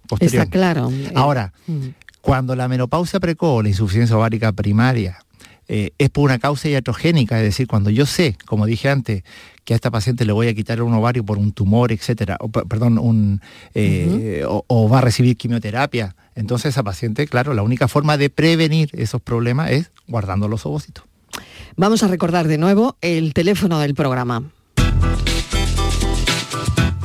Posterior. 0.07 0.43
Está 0.43 0.51
claro. 0.51 0.91
Ahora, 1.15 1.53
mm. 1.67 1.87
cuando 2.21 2.55
la 2.55 2.67
menopausia 2.67 3.19
precoz, 3.19 3.59
o 3.59 3.61
la 3.61 3.69
insuficiencia 3.69 4.15
ovárica 4.15 4.51
primaria, 4.51 5.19
eh, 5.67 5.91
es 5.97 6.09
por 6.09 6.25
una 6.25 6.39
causa 6.39 6.67
iatrogénica, 6.67 7.37
es 7.37 7.43
decir, 7.43 7.67
cuando 7.67 7.89
yo 7.89 8.05
sé, 8.05 8.37
como 8.45 8.65
dije 8.65 8.89
antes, 8.89 9.23
que 9.63 9.73
a 9.73 9.75
esta 9.75 9.91
paciente 9.91 10.25
le 10.25 10.33
voy 10.33 10.47
a 10.47 10.53
quitar 10.53 10.81
un 10.81 10.93
ovario 10.93 11.23
por 11.23 11.37
un 11.37 11.53
tumor, 11.53 11.91
etcétera, 11.91 12.37
o, 12.41 12.49
perdón, 12.49 12.97
un, 12.97 13.41
eh, 13.73 14.43
o, 14.47 14.65
o 14.67 14.89
va 14.89 14.97
a 14.97 15.01
recibir 15.01 15.37
quimioterapia, 15.37 16.15
entonces 16.35 16.69
esa 16.69 16.83
paciente, 16.83 17.27
claro, 17.27 17.53
la 17.53 17.63
única 17.63 17.87
forma 17.87 18.17
de 18.17 18.29
prevenir 18.29 18.89
esos 18.93 19.21
problemas 19.21 19.71
es 19.71 19.91
guardando 20.07 20.47
los 20.47 20.65
ovocitos. 20.65 21.05
Vamos 21.75 22.03
a 22.03 22.07
recordar 22.07 22.47
de 22.47 22.57
nuevo 22.57 22.97
el 23.01 23.33
teléfono 23.33 23.79
del 23.79 23.95
programa. 23.95 24.43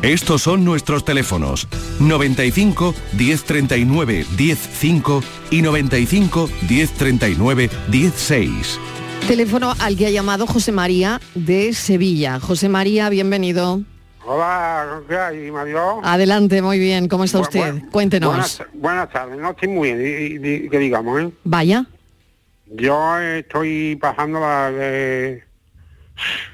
Estos 0.02 0.42
son 0.42 0.64
nuestros 0.64 1.04
teléfonos 1.04 1.66
95 1.98 2.94
1039 3.18 4.24
105 4.36 5.22
y 5.50 5.62
95 5.62 6.48
1039 6.68 7.68
16. 7.88 8.80
Teléfono 9.26 9.74
al 9.80 9.96
que 9.96 10.06
ha 10.06 10.10
llamado 10.10 10.46
José 10.46 10.70
María 10.70 11.20
de 11.34 11.72
Sevilla. 11.72 12.38
José 12.38 12.68
María, 12.68 13.08
bienvenido. 13.08 13.80
Hola, 14.24 15.00
¿qué 15.08 15.16
hay, 15.16 15.50
Mario? 15.50 16.00
Adelante, 16.04 16.62
muy 16.62 16.78
bien. 16.78 17.08
¿Cómo 17.08 17.24
está 17.24 17.40
usted? 17.40 17.82
Cuéntenos. 17.90 18.30
Buenas, 18.30 18.62
buenas 18.74 19.10
tardes, 19.10 19.36
no 19.38 19.50
estoy 19.50 19.68
muy 19.68 19.92
bien, 19.94 20.70
que 20.70 20.78
digamos, 20.78 21.20
¿eh? 21.22 21.30
Vaya. 21.42 21.86
Yo 22.66 23.18
estoy 23.18 23.96
pasando 23.96 24.38
la 24.38 24.70
de... 24.70 25.42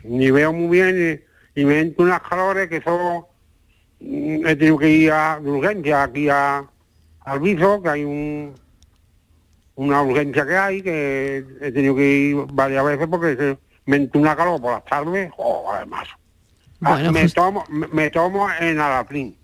Ni 0.05 0.31
veo 0.31 0.53
muy 0.53 0.79
bien 0.79 1.23
y, 1.55 1.61
y 1.61 1.65
me 1.67 1.81
entran 1.81 2.09
unas 2.09 2.23
calores 2.23 2.71
que 2.71 2.81
son... 2.81 3.25
mm, 4.01 4.47
He 4.47 4.57
tenido 4.57 4.79
que 4.79 4.91
ir 4.91 5.13
a, 5.13 5.39
de 5.41 5.51
urgencia 5.51 6.03
aquí 6.05 6.29
a, 6.29 6.65
al 7.21 7.41
viso, 7.41 7.83
que 7.83 7.89
hay 7.89 8.05
un 8.05 8.55
una 9.77 10.03
urgencia 10.03 10.47
que 10.47 10.57
hay, 10.57 10.83
que 10.83 11.45
he 11.61 11.73
tenido 11.73 11.97
que 11.97 12.05
ir 12.09 12.37
varias 12.53 12.85
veces 12.85 13.09
porque 13.11 13.35
se- 13.37 13.59
me 13.87 13.97
entra 13.97 14.21
una 14.21 14.37
calor 14.37 14.61
por 14.61 14.73
las 14.73 14.85
tardes, 14.85 15.33
joder, 15.37 15.77
además. 15.79 16.09
Bueno, 16.79 17.11
me, 17.13 17.21
pues- 17.23 17.35
tomo, 17.35 17.65
me, 17.69 17.89
me 17.89 18.11
tomo 18.11 18.47
en 18.61 18.79
Alaprin. 18.79 19.37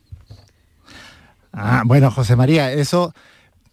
Ah, 1.52 1.82
bueno, 1.84 2.10
José 2.12 2.36
María, 2.36 2.70
eso, 2.72 3.12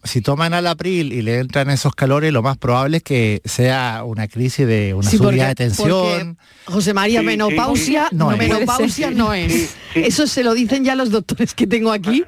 si 0.04 0.20
toman 0.22 0.54
al 0.54 0.66
april 0.66 1.12
y 1.12 1.22
le 1.22 1.38
entran 1.38 1.68
esos 1.70 1.94
calores, 1.94 2.32
lo 2.32 2.42
más 2.42 2.56
probable 2.56 2.98
es 2.98 3.02
que 3.02 3.40
sea 3.44 4.02
una 4.04 4.28
crisis 4.28 4.66
de 4.66 4.94
una 4.94 5.08
Sí, 5.08 5.16
subida 5.18 5.28
porque- 5.30 5.46
de 5.46 5.54
tensión. 5.54 6.38
José 6.66 6.94
María, 6.94 7.20
Sí, 7.20 7.26
menopausia, 7.26 8.06
sí. 8.10 8.16
No 8.16 8.32
es. 8.32 8.38
menopausia 8.38 9.10
no 9.10 9.34
es. 9.34 9.74
Eso 9.94 10.26
se 10.26 10.44
lo 10.44 10.54
dicen 10.54 10.84
ya 10.84 10.94
los 10.94 11.10
doctores 11.10 11.54
que 11.54 11.66
tengo 11.66 11.90
aquí. 11.92 12.24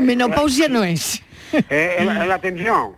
menopausia 0.00 0.68
no 0.68 0.84
es. 0.84 1.22
Eh, 1.52 1.96
en, 1.98 2.06
la- 2.06 2.26
la 2.26 2.34
atención. 2.34 2.92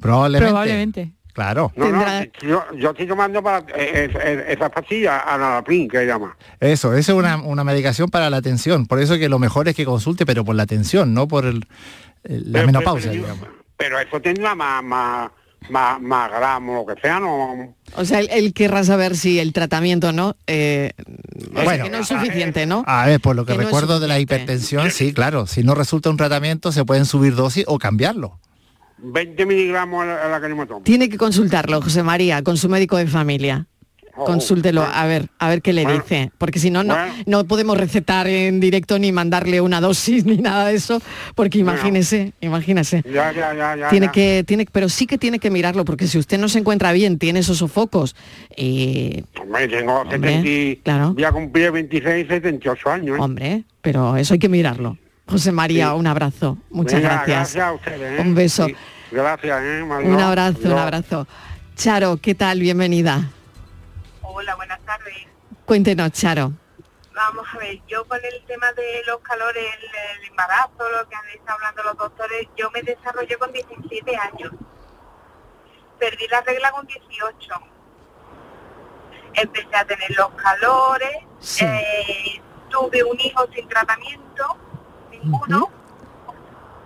Probablemente. 0.00 0.48
Probablemente. 0.50 1.12
Claro. 1.32 1.72
No, 1.76 1.88
no, 1.90 2.04
yo, 2.46 2.62
yo 2.76 2.90
estoy 2.90 3.06
tomando 3.06 3.42
para 3.42 3.60
eh, 3.74 4.10
es- 4.10 4.14
es- 4.22 4.44
esas 4.50 4.70
pastillas, 4.70 5.22
Analaprin, 5.26 5.88
que 5.88 6.04
llama. 6.04 6.36
Eso, 6.60 6.94
eso 6.94 7.12
es 7.12 7.18
una, 7.18 7.36
una 7.38 7.64
medicación 7.64 8.10
para 8.10 8.28
la 8.28 8.42
tensión. 8.42 8.84
Por 8.86 9.00
eso 9.00 9.16
que 9.18 9.30
lo 9.30 9.38
mejor 9.38 9.66
es 9.68 9.74
que 9.74 9.86
consulte, 9.86 10.26
pero 10.26 10.44
por 10.44 10.54
la 10.56 10.66
tensión, 10.66 11.14
no 11.14 11.28
por 11.28 11.46
el- 11.46 11.66
la 12.24 12.52
Pero- 12.52 12.66
menopausia. 12.66 13.10
pero- 13.10 13.22
digamos. 13.22 13.48
Pero 13.76 13.98
eso 13.98 14.20
tendrá 14.20 14.54
más, 14.54 14.82
más, 14.84 15.30
más, 15.68 16.00
más 16.00 16.30
gramos, 16.30 16.86
lo 16.86 16.94
que 16.94 17.00
sea, 17.00 17.18
no... 17.18 17.74
O 17.96 18.04
sea, 18.04 18.20
él, 18.20 18.28
él 18.30 18.52
querrá 18.52 18.84
saber 18.84 19.16
si 19.16 19.40
el 19.40 19.52
tratamiento 19.52 20.12
no, 20.12 20.36
eh, 20.46 20.92
o 21.50 21.54
sea, 21.54 21.64
Bueno, 21.64 21.84
que 21.84 21.90
no 21.90 21.98
es 21.98 22.06
suficiente, 22.08 22.64
¿no? 22.64 22.84
A 22.86 23.06
ver, 23.06 23.20
por 23.20 23.34
lo 23.34 23.44
que, 23.44 23.54
no 23.54 23.60
recuerdo 23.60 23.98
de 23.98 24.06
la 24.06 24.20
hipertensión, 24.20 24.90
sí, 24.92 25.12
claro. 25.12 25.46
Si 25.46 25.62
no 25.64 25.74
resulta 25.74 26.10
un 26.10 26.16
tratamiento, 26.16 26.70
se 26.70 26.84
pueden 26.84 27.06
subir 27.06 27.34
dosis 27.34 27.64
o 27.66 27.78
cambiarlo. 27.78 28.38
20 28.98 29.46
miligramos 29.46 30.04
a 30.04 30.06
la, 30.06 30.22
a 30.26 30.28
la 30.28 30.40
que 30.40 30.54
me 30.54 30.64
tomo. 30.64 30.82
Tiene 30.82 31.08
que 31.08 31.18
consultarlo, 31.18 31.82
José 31.82 32.04
María, 32.04 32.42
con 32.44 32.56
su 32.56 32.68
médico 32.68 32.98
de 32.98 33.08
familia. 33.08 33.66
Oh, 34.14 34.24
Consúltelo, 34.26 34.82
a 34.82 35.06
ver, 35.06 35.30
a 35.38 35.48
ver 35.48 35.62
qué 35.62 35.72
le 35.72 35.84
Bueno. 35.84 36.02
dice. 36.02 36.30
Porque 36.36 36.58
si 36.58 36.70
no, 36.70 36.84
no, 36.84 36.94
Bueno. 36.94 37.14
no 37.24 37.44
podemos 37.46 37.78
recetar 37.78 38.26
en 38.26 38.60
directo 38.60 38.98
ni 38.98 39.10
mandarle 39.10 39.62
una 39.62 39.80
dosis 39.80 40.24
ni 40.26 40.36
nada 40.36 40.66
de 40.68 40.74
eso, 40.74 41.00
porque 41.34 41.58
imagínese, 41.58 42.34
imagínese. 42.42 43.02
Ya, 43.10 43.32
ya, 43.32 43.54
ya, 43.54 43.74
ya. 43.74 43.88
tiene 43.88 44.10
que, 44.10 44.44
tiene, 44.46 44.66
pero 44.70 44.90
sí 44.90 45.06
que 45.06 45.16
tiene 45.16 45.38
que 45.38 45.50
mirarlo, 45.50 45.86
porque 45.86 46.06
si 46.06 46.18
usted 46.18 46.38
no 46.38 46.48
se 46.50 46.58
encuentra 46.58 46.92
bien, 46.92 47.18
tiene 47.18 47.38
esos 47.40 47.56
sofocos, 47.56 48.14
y 48.54 49.24
Hombre, 49.40 49.66
tengo 49.68 49.94
Hombre, 50.00 50.18
70 50.18 50.48
y- 50.48 50.76
claro. 50.84 51.14
Voy 51.14 51.24
a 51.24 51.32
cumplir 51.32 51.70
26, 51.72 52.28
78 52.28 52.90
años. 52.90 53.16
¿eh? 53.16 53.20
hombre, 53.20 53.64
pero 53.80 54.16
eso 54.18 54.34
hay 54.34 54.38
que 54.40 54.50
mirarlo. 54.50 54.98
José 55.26 55.52
María, 55.52 55.90
Sí. 55.92 55.96
un 55.98 56.06
abrazo. 56.06 56.58
Muchas 56.70 57.00
Venga, 57.00 57.24
gracias. 57.24 57.54
Gracias 57.54 57.64
a 57.64 57.72
ustedes. 57.72 58.18
¿eh? 58.18 58.22
Un 58.22 58.34
beso. 58.34 58.66
Sí, 58.66 58.74
gracias, 59.10 59.58
¿eh? 59.62 59.82
Un 59.82 60.20
abrazo, 60.20 60.58
un 60.64 60.72
abrazo. 60.72 61.26
Charo, 61.76 62.18
¿qué 62.20 62.34
tal? 62.34 62.60
Bienvenida. 62.60 63.30
Hola, 64.34 64.54
buenas 64.54 64.80
tardes. 64.86 65.26
Cuéntenos, 65.66 66.10
Charo. 66.12 66.52
Vamos 67.14 67.46
a 67.52 67.58
ver, 67.58 67.78
yo 67.86 68.02
con 68.06 68.18
el 68.24 68.42
tema 68.46 68.72
de 68.72 69.02
los 69.06 69.18
calores, 69.20 69.62
el, 69.62 70.20
el 70.20 70.28
embarazo, 70.30 70.88
lo 70.90 71.06
que 71.06 71.14
han 71.14 71.28
estado 71.28 71.58
hablando 71.58 71.82
los 71.82 71.96
doctores, 71.98 72.48
yo 72.56 72.70
me 72.70 72.82
desarrollé 72.82 73.36
con 73.36 73.52
17 73.52 74.16
años. 74.16 74.52
Perdí 75.98 76.26
la 76.28 76.40
regla 76.40 76.72
con 76.72 76.86
18. 76.86 77.54
Empecé 79.34 79.76
a 79.76 79.84
tener 79.84 80.10
los 80.16 80.30
calores, 80.30 81.16
eh, 81.60 82.40
tuve 82.70 83.04
un 83.04 83.20
hijo 83.20 83.46
sin 83.54 83.68
tratamiento, 83.68 84.56
ninguno. 85.10 85.70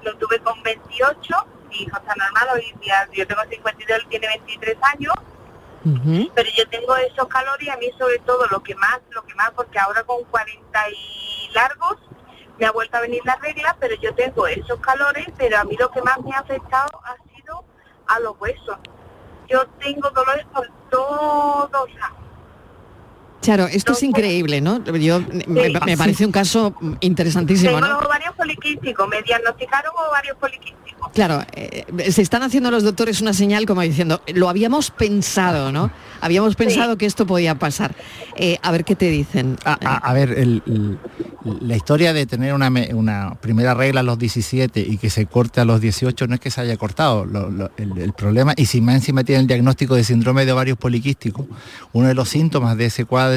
Lo 0.02 0.16
tuve 0.18 0.40
con 0.40 0.60
28, 0.64 1.46
mi 1.68 1.76
hijo 1.76 1.96
está 1.96 2.12
normal, 2.16 2.48
hoy 2.54 2.74
día 2.80 3.08
yo 3.12 3.24
tengo 3.24 3.42
52, 3.48 3.98
él 4.00 4.06
tiene 4.08 4.26
23 4.26 4.76
años 4.82 5.14
pero 6.34 6.48
yo 6.56 6.68
tengo 6.68 6.96
esos 6.96 7.28
calores 7.28 7.68
a 7.68 7.76
mí 7.76 7.90
sobre 7.98 8.18
todo 8.20 8.46
lo 8.50 8.62
que 8.62 8.74
más, 8.74 9.00
lo 9.10 9.24
que 9.24 9.34
más, 9.34 9.50
porque 9.52 9.78
ahora 9.78 10.02
con 10.02 10.24
40 10.24 10.90
y 10.90 11.52
largos 11.54 11.96
me 12.58 12.66
ha 12.66 12.72
vuelto 12.72 12.96
a 12.96 13.00
venir 13.00 13.22
la 13.24 13.36
regla, 13.36 13.76
pero 13.78 13.94
yo 13.96 14.14
tengo 14.14 14.46
esos 14.46 14.80
calores, 14.80 15.26
pero 15.36 15.58
a 15.58 15.64
mí 15.64 15.76
lo 15.78 15.90
que 15.90 16.02
más 16.02 16.18
me 16.22 16.34
ha 16.34 16.40
afectado 16.40 17.00
ha 17.04 17.16
sido 17.34 17.64
a 18.06 18.18
los 18.20 18.40
huesos. 18.40 18.78
Yo 19.48 19.66
tengo 19.78 20.10
dolores 20.10 20.46
por 20.52 20.68
todos 20.90 21.94
lados. 21.94 22.25
Charo, 23.46 23.66
esto 23.68 23.92
es 23.92 24.02
increíble, 24.02 24.60
¿no? 24.60 24.82
Yo, 24.84 25.20
me, 25.46 25.68
me 25.86 25.96
parece 25.96 26.26
un 26.26 26.32
caso 26.32 26.74
interesantísimo, 27.00 27.70
Tengo 27.70 27.80
¿no? 27.80 27.94
los 27.94 28.04
ovarios 28.04 28.34
poliquísticos, 28.34 29.08
me 29.08 29.22
diagnosticaron 29.22 29.92
ovarios 30.08 30.36
poliquísticos. 30.38 30.76
Claro, 31.14 31.42
eh, 31.54 31.84
se 32.10 32.22
están 32.22 32.42
haciendo 32.42 32.70
los 32.70 32.82
doctores 32.82 33.20
una 33.20 33.32
señal 33.32 33.64
como 33.66 33.82
diciendo, 33.82 34.20
lo 34.34 34.48
habíamos 34.48 34.90
pensado, 34.90 35.70
¿no? 35.70 35.90
Habíamos 36.20 36.56
pensado 36.56 36.96
que 36.98 37.06
esto 37.06 37.26
podía 37.26 37.54
pasar. 37.56 37.94
Eh, 38.34 38.58
a 38.62 38.72
ver 38.72 38.84
qué 38.84 38.96
te 38.96 39.08
dicen. 39.10 39.56
A, 39.64 39.78
a- 39.84 39.96
a 39.98 40.12
ver, 40.12 40.30
el- 40.32 40.62
el- 40.66 40.98
la 41.60 41.76
historia 41.76 42.12
de 42.12 42.26
tener 42.26 42.52
una, 42.54 42.70
me- 42.70 42.92
una 42.92 43.36
primera 43.40 43.74
regla 43.74 44.00
a 44.00 44.02
los 44.02 44.18
17 44.18 44.80
y 44.80 44.96
que 44.98 45.08
se 45.10 45.26
corte 45.26 45.60
a 45.60 45.64
los 45.64 45.80
18 45.80 46.26
no 46.26 46.34
es 46.34 46.40
que 46.40 46.50
se 46.50 46.60
haya 46.62 46.76
cortado. 46.76 47.24
Lo- 47.24 47.50
lo- 47.50 47.70
el, 47.76 47.96
el 47.98 48.12
problema, 48.12 48.54
y 48.56 48.66
si 48.66 48.80
más 48.80 48.96
encima 48.96 49.22
tiene 49.22 49.42
el 49.42 49.46
diagnóstico 49.46 49.94
de 49.94 50.02
síndrome 50.02 50.44
de 50.44 50.52
ovarios 50.52 50.76
poliquísticos, 50.78 51.46
uno 51.92 52.08
de 52.08 52.14
los 52.14 52.28
síntomas 52.28 52.76
de 52.76 52.86
ese 52.86 53.04
cuadro 53.04 53.35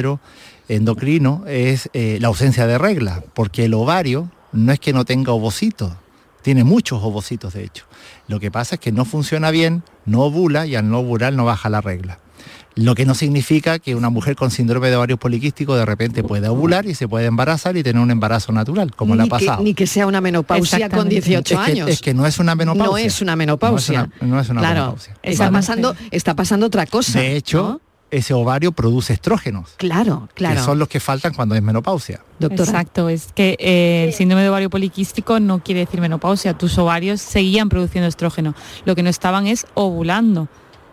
endocrino 0.68 1.44
es 1.46 1.90
eh, 1.92 2.18
la 2.20 2.28
ausencia 2.28 2.66
de 2.66 2.78
regla, 2.78 3.22
porque 3.34 3.64
el 3.64 3.74
ovario 3.74 4.30
no 4.52 4.72
es 4.72 4.80
que 4.80 4.92
no 4.92 5.04
tenga 5.04 5.32
ovocitos, 5.32 5.92
tiene 6.42 6.64
muchos 6.64 7.02
ovocitos 7.02 7.54
de 7.54 7.64
hecho. 7.64 7.84
Lo 8.28 8.40
que 8.40 8.50
pasa 8.50 8.76
es 8.76 8.80
que 8.80 8.92
no 8.92 9.04
funciona 9.04 9.50
bien, 9.50 9.82
no 10.06 10.20
ovula 10.22 10.66
y 10.66 10.76
al 10.76 10.88
no 10.88 11.00
ovular 11.00 11.32
no 11.32 11.44
baja 11.44 11.68
la 11.68 11.80
regla. 11.80 12.18
Lo 12.76 12.94
que 12.94 13.04
no 13.04 13.14
significa 13.16 13.80
que 13.80 13.96
una 13.96 14.10
mujer 14.10 14.36
con 14.36 14.50
síndrome 14.52 14.88
de 14.90 14.96
ovarios 14.96 15.18
poliquísticos 15.18 15.76
de 15.76 15.84
repente 15.84 16.22
pueda 16.22 16.52
ovular 16.52 16.86
y 16.86 16.94
se 16.94 17.08
puede 17.08 17.26
embarazar 17.26 17.76
y 17.76 17.82
tener 17.82 18.00
un 18.00 18.12
embarazo 18.12 18.52
natural, 18.52 18.94
como 18.94 19.16
le 19.16 19.22
ha 19.22 19.24
ni, 19.24 19.28
que, 19.28 19.44
pasado. 19.46 19.62
ni 19.64 19.74
que 19.74 19.86
sea 19.88 20.06
una 20.06 20.20
menopausia 20.20 20.88
con 20.88 21.08
18 21.08 21.54
Es 21.60 21.60
que- 21.66 21.72
años. 21.72 21.88
es 21.90 22.00
que 22.00 22.14
no 22.14 22.26
es 22.26 22.38
una 22.38 22.54
menopausia. 22.54 22.88
No 22.92 22.96
es 22.96 23.20
una 23.20 23.36
menopausia. 23.36 24.02
No 24.02 24.06
es 24.14 24.22
una- 24.22 24.28
no 24.36 24.40
es 24.40 24.48
una 24.50 24.60
claro, 24.60 24.74
menopausia. 24.80 25.16
Está 25.22 25.44
Vale. 25.46 25.52
pasando, 25.58 25.96
está 26.12 26.34
pasando 26.36 26.66
otra 26.66 26.86
cosa. 26.86 27.18
De 27.18 27.36
hecho, 27.36 27.80
ese 28.10 28.34
ovario 28.34 28.72
produce 28.72 29.12
estrógenos, 29.12 29.74
Claro, 29.76 30.28
claro. 30.34 30.56
que 30.56 30.62
son 30.62 30.78
los 30.78 30.88
que 30.88 31.00
faltan 31.00 31.32
cuando 31.34 31.54
es 31.54 31.62
menopausia. 31.62 32.20
Exacto, 32.40 33.08
es 33.08 33.32
que 33.32 33.56
eh, 33.58 34.04
el 34.08 34.14
síndrome 34.14 34.42
de 34.42 34.48
ovario 34.48 34.70
poliquístico 34.70 35.40
no 35.40 35.62
quiere 35.62 35.80
decir 35.80 36.00
menopausia. 36.00 36.56
Tus 36.56 36.76
ovarios 36.78 37.20
seguían 37.20 37.68
produciendo 37.68 38.08
estrógeno. 38.08 38.54
Lo 38.84 38.94
que 38.94 39.02
no 39.02 39.10
estaban 39.10 39.46
es 39.46 39.66
ovulando. 39.74 40.48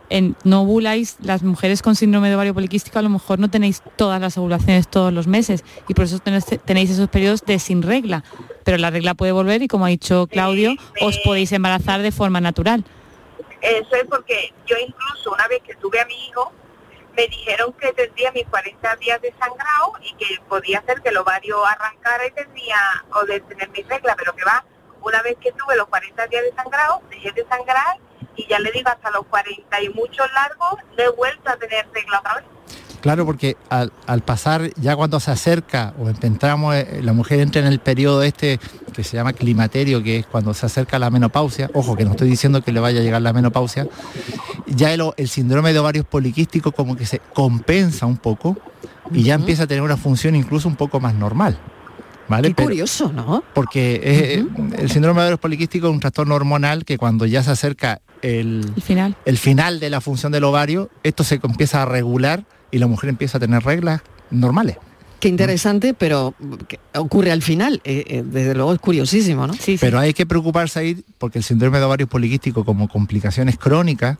En, 0.09 0.37
no 0.45 0.61
ovuláis, 0.61 1.17
las 1.21 1.43
mujeres 1.43 1.81
con 1.81 1.95
síndrome 1.95 2.29
de 2.29 2.35
ovario 2.35 2.53
poliquístico 2.53 2.97
a 2.97 3.01
lo 3.01 3.09
mejor 3.09 3.39
no 3.39 3.49
tenéis 3.49 3.81
todas 3.97 4.21
las 4.21 4.37
ovulaciones 4.37 4.87
todos 4.87 5.11
los 5.11 5.27
meses 5.27 5.65
y 5.89 5.93
por 5.93 6.05
eso 6.05 6.19
tenéis, 6.19 6.45
tenéis 6.63 6.91
esos 6.91 7.09
periodos 7.09 7.41
de 7.45 7.59
sin 7.59 7.81
regla. 7.81 8.23
Pero 8.63 8.77
la 8.77 8.89
regla 8.89 9.15
puede 9.15 9.33
volver 9.33 9.61
y 9.63 9.67
como 9.67 9.85
ha 9.85 9.89
dicho 9.89 10.27
Claudio, 10.27 10.75
os 11.01 11.17
podéis 11.25 11.51
embarazar 11.51 12.01
de 12.01 12.11
forma 12.13 12.39
natural. 12.39 12.85
Eso 13.61 13.95
es 14.01 14.05
porque 14.09 14.53
yo 14.65 14.75
incluso 14.77 15.33
una 15.33 15.47
vez 15.49 15.61
que 15.65 15.75
tuve 15.75 15.99
a 15.99 16.05
mi 16.05 16.13
hijo, 16.29 16.53
me 17.17 17.27
dijeron 17.27 17.73
que 17.73 17.91
tendría 17.93 18.31
mis 18.31 18.45
40 18.45 18.95
días 18.97 19.19
de 19.23 19.33
sangrado 19.39 19.93
y 20.03 20.13
que 20.17 20.39
podía 20.47 20.83
ser 20.83 21.01
que 21.01 21.09
el 21.09 21.17
ovario 21.17 21.65
arrancara 21.65 22.27
y 22.27 22.31
tendría, 22.31 22.77
o 23.11 23.25
de 23.25 23.39
tener 23.41 23.69
mi 23.69 23.81
regla, 23.81 24.15
pero 24.15 24.35
que 24.35 24.45
va, 24.45 24.63
una 25.01 25.23
vez 25.23 25.35
que 25.41 25.51
tuve 25.51 25.75
los 25.75 25.87
40 25.87 26.27
días 26.27 26.43
de 26.43 26.53
sangrado, 26.53 27.01
dejé 27.09 27.31
de 27.31 27.43
sangrar 27.47 27.97
y 28.35 28.45
ya 28.45 28.59
le 28.59 28.71
digo 28.71 28.89
hasta 28.91 29.09
los 29.09 29.25
40 29.25 29.81
y 29.81 29.89
muchos 29.89 30.31
largos, 30.31 30.75
no 30.95 31.03
he 31.03 31.09
vuelto 31.09 31.49
a 31.49 31.57
tener 31.57 31.89
regla 31.91 32.19
otra 32.19 32.35
vez. 32.35 32.45
Claro, 33.01 33.25
porque 33.25 33.57
al, 33.69 33.91
al 34.07 34.21
pasar, 34.21 34.71
ya 34.75 34.95
cuando 34.95 35.19
se 35.19 35.31
acerca 35.31 35.93
o 35.99 36.09
entramos, 36.09 36.75
eh, 36.75 36.99
la 37.03 37.13
mujer 37.13 37.39
entra 37.39 37.61
en 37.61 37.67
el 37.67 37.79
periodo 37.79 38.23
este 38.23 38.59
que 38.93 39.03
se 39.03 39.15
llama 39.15 39.33
climaterio, 39.33 40.01
que 40.01 40.17
es 40.17 40.25
cuando 40.25 40.53
se 40.53 40.65
acerca 40.65 40.97
la 40.97 41.11
menopausia, 41.11 41.69
ojo 41.73 41.95
que 41.95 42.03
no 42.03 42.11
estoy 42.11 42.29
diciendo 42.29 42.63
que 42.63 42.71
le 42.71 42.79
vaya 42.79 42.99
a 42.99 43.03
llegar 43.03 43.21
la 43.21 43.33
menopausia, 43.33 43.87
ya 44.65 44.91
el, 44.91 45.27
síndrome 45.27 45.73
de 45.73 45.79
ovarios 45.79 46.05
poliquísticos 46.05 46.73
como 46.73 46.95
que 46.95 47.05
se 47.05 47.21
compensa 47.33 48.07
un 48.07 48.17
poco 48.17 48.57
y 49.11 49.23
ya 49.23 49.35
empieza 49.35 49.63
a 49.63 49.67
tener 49.67 49.83
una 49.83 49.97
función 49.97 50.35
incluso 50.35 50.67
un 50.67 50.75
poco 50.75 50.99
más 50.99 51.13
normal. 51.13 51.57
¿Vale? 52.27 52.49
Qué 52.49 52.55
Pero- 52.55 52.67
curioso, 52.67 53.13
¿no? 53.13 53.41
porque 53.53 54.01
eh, 54.03 54.45
el 54.79 54.91
síndrome 54.91 55.21
de 55.21 55.27
ovarios 55.27 55.39
poliquísticos 55.39 55.89
es 55.89 55.93
un 55.93 56.01
trastorno 56.01 56.35
hormonal 56.35 56.83
que 56.83 56.97
cuando 56.97 57.25
ya 57.25 57.41
se 57.41 57.51
acerca 57.51 58.01
el, 58.21 58.73
final. 58.83 59.15
el 59.23 59.37
final 59.37 59.79
de 59.79 59.89
la 59.89 60.01
función 60.01 60.33
del 60.33 60.43
ovario, 60.43 60.89
esto 61.03 61.23
se 61.23 61.39
empieza 61.41 61.83
a 61.83 61.85
regular 61.85 62.43
y 62.71 62.77
la 62.79 62.87
mujer 62.87 63.09
empieza 63.09 63.37
a 63.37 63.41
tener 63.41 63.63
reglas 63.63 64.01
normales. 64.31 64.77
Qué 65.19 65.29
interesante, 65.29 65.95
pero 65.95 66.35
ocurre 66.95 67.31
al 67.31 67.41
final. 67.41 67.81
eh, 67.83 68.03
eh, 68.07 68.23
desde 68.23 68.53
luego 68.53 68.73
es 68.73 68.79
curiosísimo, 68.79 69.47
¿no? 69.47 69.53
Sí, 69.53 69.77
Pero 69.79 69.97
hay 69.97 70.13
que 70.13 70.27
preocuparse 70.27 70.79
ahí 70.79 71.03
porque 71.17 71.39
el 71.39 71.43
síndrome 71.43 71.79
de 71.79 71.85
ovarios 71.85 72.07
poliquísticos 72.07 72.63
como 72.63 72.87
complicaciones 72.87 73.57
crónicas, 73.57 74.19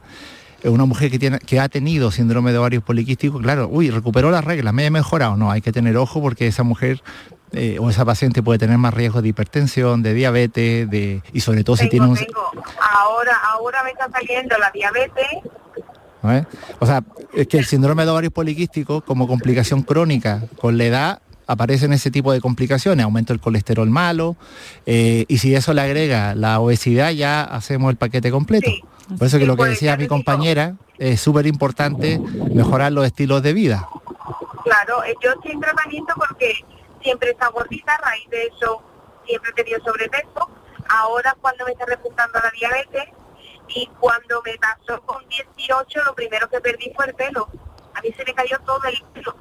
eh, 0.63 0.69
una 0.69 0.85
mujer 0.85 1.11
que, 1.11 1.19
tiene, 1.19 1.37
que 1.39 1.59
ha 1.59 1.69
tenido 1.69 2.09
síndrome 2.09 2.51
de 2.51 2.57
ovarios 2.57 2.81
poliquísticos, 2.83 3.41
claro, 3.43 3.67
uy, 3.71 3.91
recuperó 3.91 4.31
las 4.31 4.43
reglas, 4.43 4.73
me 4.73 4.85
he 4.85 4.89
mejorado. 4.89 5.37
No, 5.37 5.51
hay 5.51 5.61
que 5.61 5.71
tener 5.71 5.95
ojo 5.97 6.19
porque 6.19 6.47
esa 6.47 6.63
mujer 6.63 7.03
eh, 7.51 7.77
o 7.79 7.89
esa 7.91 8.03
paciente 8.03 8.41
puede 8.41 8.57
tener 8.57 8.79
más 8.79 8.93
riesgo 8.93 9.21
de 9.21 9.29
hipertensión, 9.29 10.01
de 10.01 10.15
diabetes, 10.15 10.89
de, 10.89 11.21
y 11.31 11.41
sobre 11.41 11.63
todo 11.63 11.77
si 11.77 11.89
tiene 11.89 12.07
un... 12.07 12.15
Tengo. 12.15 12.51
Ahora, 12.81 13.37
ahora 13.51 13.83
me 13.83 13.91
está 13.91 14.09
saliendo 14.11 14.57
la 14.57 14.71
diabetes, 14.71 15.27
O 16.79 16.85
sea, 16.85 17.03
es 17.33 17.47
que 17.47 17.57
el 17.57 17.65
síndrome 17.65 18.03
de 18.03 18.11
ovarios 18.11 18.33
poliquísticos 18.33 19.03
como 19.03 19.27
complicación 19.27 19.83
crónica 19.83 20.43
con 20.59 20.77
la 20.77 20.85
edad 20.85 21.21
aparecen 21.47 21.93
ese 21.93 22.11
tipo 22.11 22.33
de 22.33 22.41
complicaciones, 22.41 23.03
aumento 23.03 23.33
del 23.33 23.39
colesterol 23.39 23.89
malo, 23.89 24.35
eh, 24.85 25.25
y 25.27 25.37
si 25.37 25.55
eso 25.55 25.73
le 25.73 25.81
agrega 25.81 26.35
la 26.35 26.59
obesidad 26.59 27.11
ya 27.11 27.43
hacemos 27.43 27.89
el 27.89 27.95
paquete 27.95 28.31
completo. 28.31 28.69
Por 29.17 29.27
eso 29.27 29.39
que 29.39 29.45
lo 29.45 29.55
que 29.55 29.63
decía 29.63 29.95
mi 29.95 30.07
compañera, 30.07 30.75
es 30.97 31.21
súper 31.21 31.47
importante 31.47 32.19
mejorar 32.53 32.91
los 32.91 33.05
estilos 33.05 33.41
de 33.41 33.53
vida. 33.53 33.87
claro, 34.63 35.03
eh, 35.05 35.15
yo 35.23 35.31
estoy 35.31 35.51
en 35.51 35.61
tratamiento 35.61 36.13
porque 36.17 36.53
siempre 37.01 37.29
he 37.29 37.31
estado 37.31 37.53
gordita, 37.53 37.93
a 37.95 37.97
raíz 37.99 38.29
de 38.29 38.43
eso 38.47 38.81
siempre 39.25 39.51
he 39.51 39.53
tenido 39.53 39.79
sobrepeso, 39.83 40.49
ahora 40.89 41.35
cuando 41.39 41.65
me 41.65 41.71
está 41.71 41.85
repuntando 41.85 42.39
la 42.39 42.51
diabetes 42.51 43.05
y 43.75 43.87
cuando 43.99 44.41
me 44.45 44.57
pasó 44.57 45.01
con 45.01 45.23
18 45.29 45.99
lo 46.05 46.15
primero 46.15 46.49
que 46.49 46.59
perdí 46.59 46.91
fue 46.95 47.07
el 47.07 47.13
pelo, 47.15 47.47
a 47.93 48.01
mí 48.01 48.09
se 48.15 48.23
me 48.25 48.33
cayó 48.33 48.57
todo 48.65 48.79
el 48.89 49.01
pelo. 49.13 49.35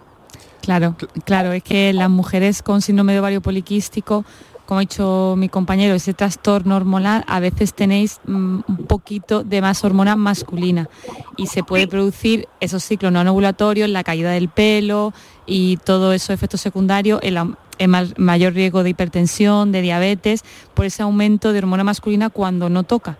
Claro, 0.62 0.96
claro, 1.24 1.52
es 1.52 1.62
que 1.62 1.92
las 1.92 2.10
mujeres 2.10 2.62
con 2.62 2.82
síndrome 2.82 3.12
de 3.12 3.20
ovario 3.20 3.40
poliquístico, 3.40 4.24
como 4.66 4.78
ha 4.78 4.80
dicho 4.80 5.34
mi 5.36 5.48
compañero, 5.48 5.94
ese 5.94 6.12
trastorno 6.12 6.74
hormonal, 6.74 7.22
a 7.28 7.38
veces 7.38 7.72
tenéis 7.72 8.20
mm, 8.26 8.60
un 8.66 8.86
poquito 8.88 9.44
de 9.44 9.60
más 9.62 9.84
hormona 9.84 10.16
masculina 10.16 10.88
y 11.36 11.46
se 11.46 11.62
puede 11.62 11.86
producir 11.86 12.48
esos 12.58 12.82
ciclos 12.82 13.12
no 13.12 13.20
ovulatorios, 13.30 13.88
la 13.88 14.02
caída 14.02 14.32
del 14.32 14.48
pelo 14.48 15.12
y 15.46 15.76
todo 15.76 16.12
eso 16.12 16.32
efectos 16.32 16.60
secundarios, 16.62 17.20
el, 17.22 17.38
el 17.78 17.88
ma- 17.88 18.02
mayor 18.16 18.54
riesgo 18.54 18.82
de 18.82 18.90
hipertensión, 18.90 19.70
de 19.70 19.82
diabetes, 19.82 20.42
por 20.74 20.84
ese 20.84 21.04
aumento 21.04 21.52
de 21.52 21.60
hormona 21.60 21.84
masculina 21.84 22.28
cuando 22.28 22.68
no 22.68 22.82
toca. 22.82 23.18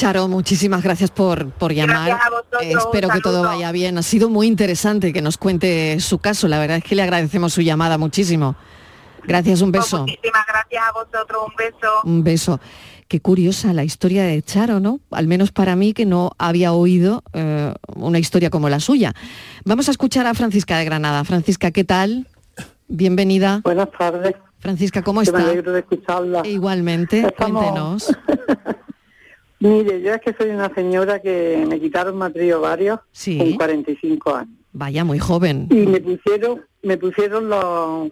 Charo, 0.00 0.28
muchísimas 0.28 0.82
gracias 0.82 1.10
por, 1.10 1.50
por 1.50 1.72
llamar. 1.74 2.06
Gracias 2.06 2.26
a 2.26 2.30
vosotros, 2.30 2.62
Eh, 2.62 2.72
Espero 2.72 3.08
que 3.10 3.20
todo 3.20 3.42
vaya 3.42 3.70
bien. 3.70 3.98
Ha 3.98 4.02
sido 4.02 4.30
muy 4.30 4.46
interesante 4.46 5.12
que 5.12 5.20
nos 5.20 5.36
cuente 5.36 6.00
su 6.00 6.18
caso. 6.18 6.48
La 6.48 6.58
verdad 6.58 6.78
es 6.78 6.84
que 6.84 6.94
le 6.94 7.02
agradecemos 7.02 7.52
su 7.52 7.60
llamada 7.60 7.98
muchísimo. 7.98 8.56
Gracias, 9.24 9.60
un 9.60 9.70
beso. 9.72 10.00
Muchísimas 10.06 10.46
gracias 10.48 10.82
a 10.88 10.92
vosotros, 10.92 11.42
un 11.46 11.54
beso. 11.54 11.88
Un 12.04 12.24
beso. 12.24 12.60
Qué 13.08 13.20
curiosa 13.20 13.74
la 13.74 13.84
historia 13.84 14.22
de 14.24 14.40
Charo, 14.42 14.80
¿no? 14.80 15.00
Al 15.10 15.26
menos 15.26 15.52
para 15.52 15.76
mí 15.76 15.92
que 15.92 16.06
no 16.06 16.30
había 16.38 16.72
oído 16.72 17.22
eh, 17.34 17.74
una 17.94 18.18
historia 18.18 18.48
como 18.48 18.70
la 18.70 18.80
suya. 18.80 19.12
Vamos 19.66 19.88
a 19.88 19.90
escuchar 19.90 20.26
a 20.26 20.32
Francisca 20.32 20.78
de 20.78 20.86
Granada. 20.86 21.24
Francisca, 21.24 21.72
¿qué 21.72 21.84
tal? 21.84 22.26
Bienvenida. 22.88 23.60
Buenas 23.64 23.90
tardes. 23.98 24.34
Francisca, 24.60 25.02
¿cómo 25.02 25.20
Que 25.22 25.32
Me 25.32 25.38
está? 25.38 25.50
alegro 25.50 25.72
de 25.72 25.80
escucharla. 25.80 26.46
Igualmente, 26.46 27.20
Estamos- 27.26 27.62
cuéntenos. 27.62 28.16
Mire, 29.60 30.00
yo 30.00 30.14
es 30.14 30.20
que 30.22 30.32
soy 30.32 30.50
una 30.50 30.72
señora 30.74 31.20
que 31.20 31.64
me 31.68 31.78
quitaron 31.78 32.16
matriz 32.16 32.54
ovario 32.54 33.02
Sí. 33.12 33.36
con 33.38 33.52
45 33.54 34.34
años. 34.34 34.54
Vaya, 34.72 35.04
muy 35.04 35.18
joven. 35.18 35.68
Y 35.70 35.86
me 35.86 36.00
pusieron, 36.00 36.62
me 36.82 36.96
pusieron 36.96 37.48
los... 37.48 38.10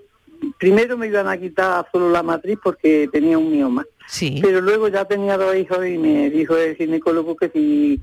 Primero 0.58 0.96
me 0.96 1.06
iban 1.08 1.26
a 1.26 1.36
quitar 1.38 1.86
solo 1.90 2.10
la 2.10 2.22
matriz 2.22 2.58
porque 2.62 3.08
tenía 3.10 3.38
un 3.38 3.50
mioma. 3.50 3.84
Sí. 4.06 4.38
Pero 4.42 4.60
luego 4.60 4.88
ya 4.88 5.04
tenía 5.04 5.36
dos 5.36 5.56
hijos 5.56 5.86
y 5.86 5.98
me 5.98 6.30
dijo 6.30 6.56
el 6.56 6.76
ginecólogo 6.76 7.34
que, 7.36 7.50
que, 7.50 8.00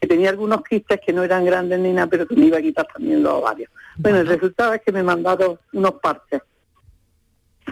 que 0.00 0.06
tenía 0.08 0.30
algunos 0.30 0.62
quistes 0.62 1.00
que 1.04 1.12
no 1.12 1.22
eran 1.22 1.44
grandes 1.44 1.78
ni 1.80 1.92
nada, 1.92 2.06
pero 2.08 2.26
que 2.26 2.36
me 2.36 2.46
iba 2.46 2.58
a 2.58 2.62
quitar 2.62 2.86
también 2.92 3.22
los 3.22 3.32
ovarios. 3.34 3.70
Bueno, 3.96 4.18
el 4.18 4.26
resultado 4.26 4.72
es 4.74 4.80
que 4.82 4.92
me 4.92 5.02
mandaron 5.02 5.58
unos 5.72 5.92
parches. 6.02 6.40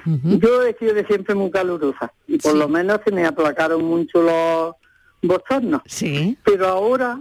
Yo 0.04 0.62
he 0.62 0.76
sido 0.76 0.92
de 0.94 1.06
siempre 1.06 1.34
muy 1.34 1.50
calurosa 1.50 2.12
y 2.28 2.36
por 2.38 2.54
lo 2.54 2.68
menos 2.68 3.00
se 3.04 3.10
me 3.12 3.24
aplacaron 3.24 3.82
mucho 3.84 4.20
los 4.22 4.74
bochornos. 5.22 5.82
Sí. 5.86 6.36
Pero 6.44 6.68
ahora 6.68 7.20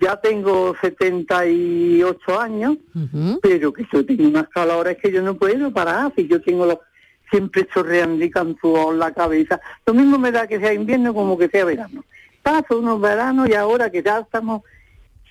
ya 0.00 0.16
tengo 0.20 0.74
78 0.80 2.40
años, 2.40 2.76
pero 3.42 3.72
que 3.72 3.86
yo 3.92 4.04
tengo 4.04 4.28
unas 4.28 4.48
calores 4.48 4.96
que 5.00 5.12
yo 5.12 5.22
no 5.22 5.36
puedo 5.36 5.70
parar, 5.72 6.12
si 6.16 6.26
yo 6.26 6.40
tengo 6.40 6.66
los 6.66 6.78
siempre 7.30 7.66
chorreando 7.72 8.24
y 8.24 8.30
con 8.30 8.56
sudor 8.60 8.94
la 8.94 9.12
cabeza. 9.12 9.60
Lo 9.86 9.94
mismo 9.94 10.18
me 10.18 10.30
da 10.30 10.46
que 10.46 10.60
sea 10.60 10.72
invierno 10.72 11.14
como 11.14 11.36
que 11.36 11.48
sea 11.48 11.64
verano. 11.64 12.04
Paso 12.42 12.78
unos 12.78 13.00
veranos 13.00 13.48
y 13.48 13.54
ahora 13.54 13.90
que 13.90 14.02
ya 14.02 14.20
estamos 14.20 14.62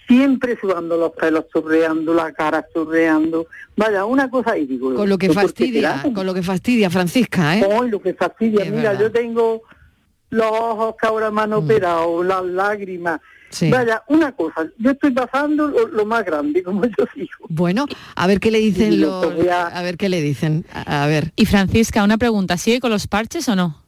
siempre 0.07 0.57
sudando 0.59 0.97
los 0.97 1.11
pelos, 1.11 1.45
chorreando 1.53 2.13
la 2.13 2.34
cara, 2.34 2.65
chorreando. 2.74 3.47
Vaya, 3.78 4.05
una 4.05 4.30
cosa 4.30 4.57
y 4.57 4.65
digo... 4.65 4.93
Con 4.95 5.07
lo 5.07 5.17
que 5.17 5.28
¿esto 5.28 5.39
por 5.39 5.53
qué 5.53 5.63
fastidia, 5.63 6.03
con 6.13 6.26
lo 6.26 6.34
que 6.34 6.43
fastidia, 6.43 6.89
Francisca, 6.89 7.57
¿eh? 7.57 7.67
Ay, 7.69 7.89
lo 7.89 8.01
que 8.01 8.13
fastidia. 8.13 8.63
Es 8.63 8.71
Mira, 8.71 8.91
verdad. 8.91 9.01
yo 9.01 9.11
tengo 9.11 9.61
los 10.34 10.51
ojos 10.51 10.95
que 10.99 11.07
ahora 11.07 11.31
me 11.31 11.41
han 11.41 11.53
operado, 11.53 12.23
las 12.23 12.43
lágrimas. 12.43 13.19
Sí. 13.49 13.69
Vaya, 13.69 14.01
una 14.07 14.31
cosa, 14.31 14.65
yo 14.79 14.91
estoy 14.91 15.11
pasando 15.11 15.67
lo, 15.67 15.88
lo 15.88 16.05
más 16.05 16.25
grande, 16.25 16.63
como 16.63 16.84
yo 16.86 17.05
digo. 17.15 17.45
Bueno, 17.49 17.86
a 18.15 18.25
ver 18.27 18.39
qué 18.39 18.49
le 18.49 18.57
dicen 18.59 18.99
los... 18.99 19.23
a- 19.49 19.67
A 19.67 19.81
ver 19.84 19.95
qué 19.97 20.09
le 20.09 20.21
dicen. 20.21 20.65
A 20.73 21.03
a 21.03 21.07
ver. 21.07 21.31
Y 21.36 21.45
Francisca, 21.45 22.03
una 22.03 22.17
pregunta, 22.17 22.57
¿sigue 22.57 22.79
con 22.79 22.89
los 22.89 23.05
parches 23.07 23.47
o 23.49 23.55
no? 23.55 23.79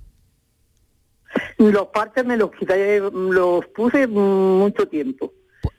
Los 1.58 1.88
partes 1.88 2.26
me 2.26 2.38
los 2.38 2.52
quité, 2.52 3.00
los 3.00 3.66
puse 3.76 4.08
mucho 4.08 4.88
tiempo. 4.88 5.34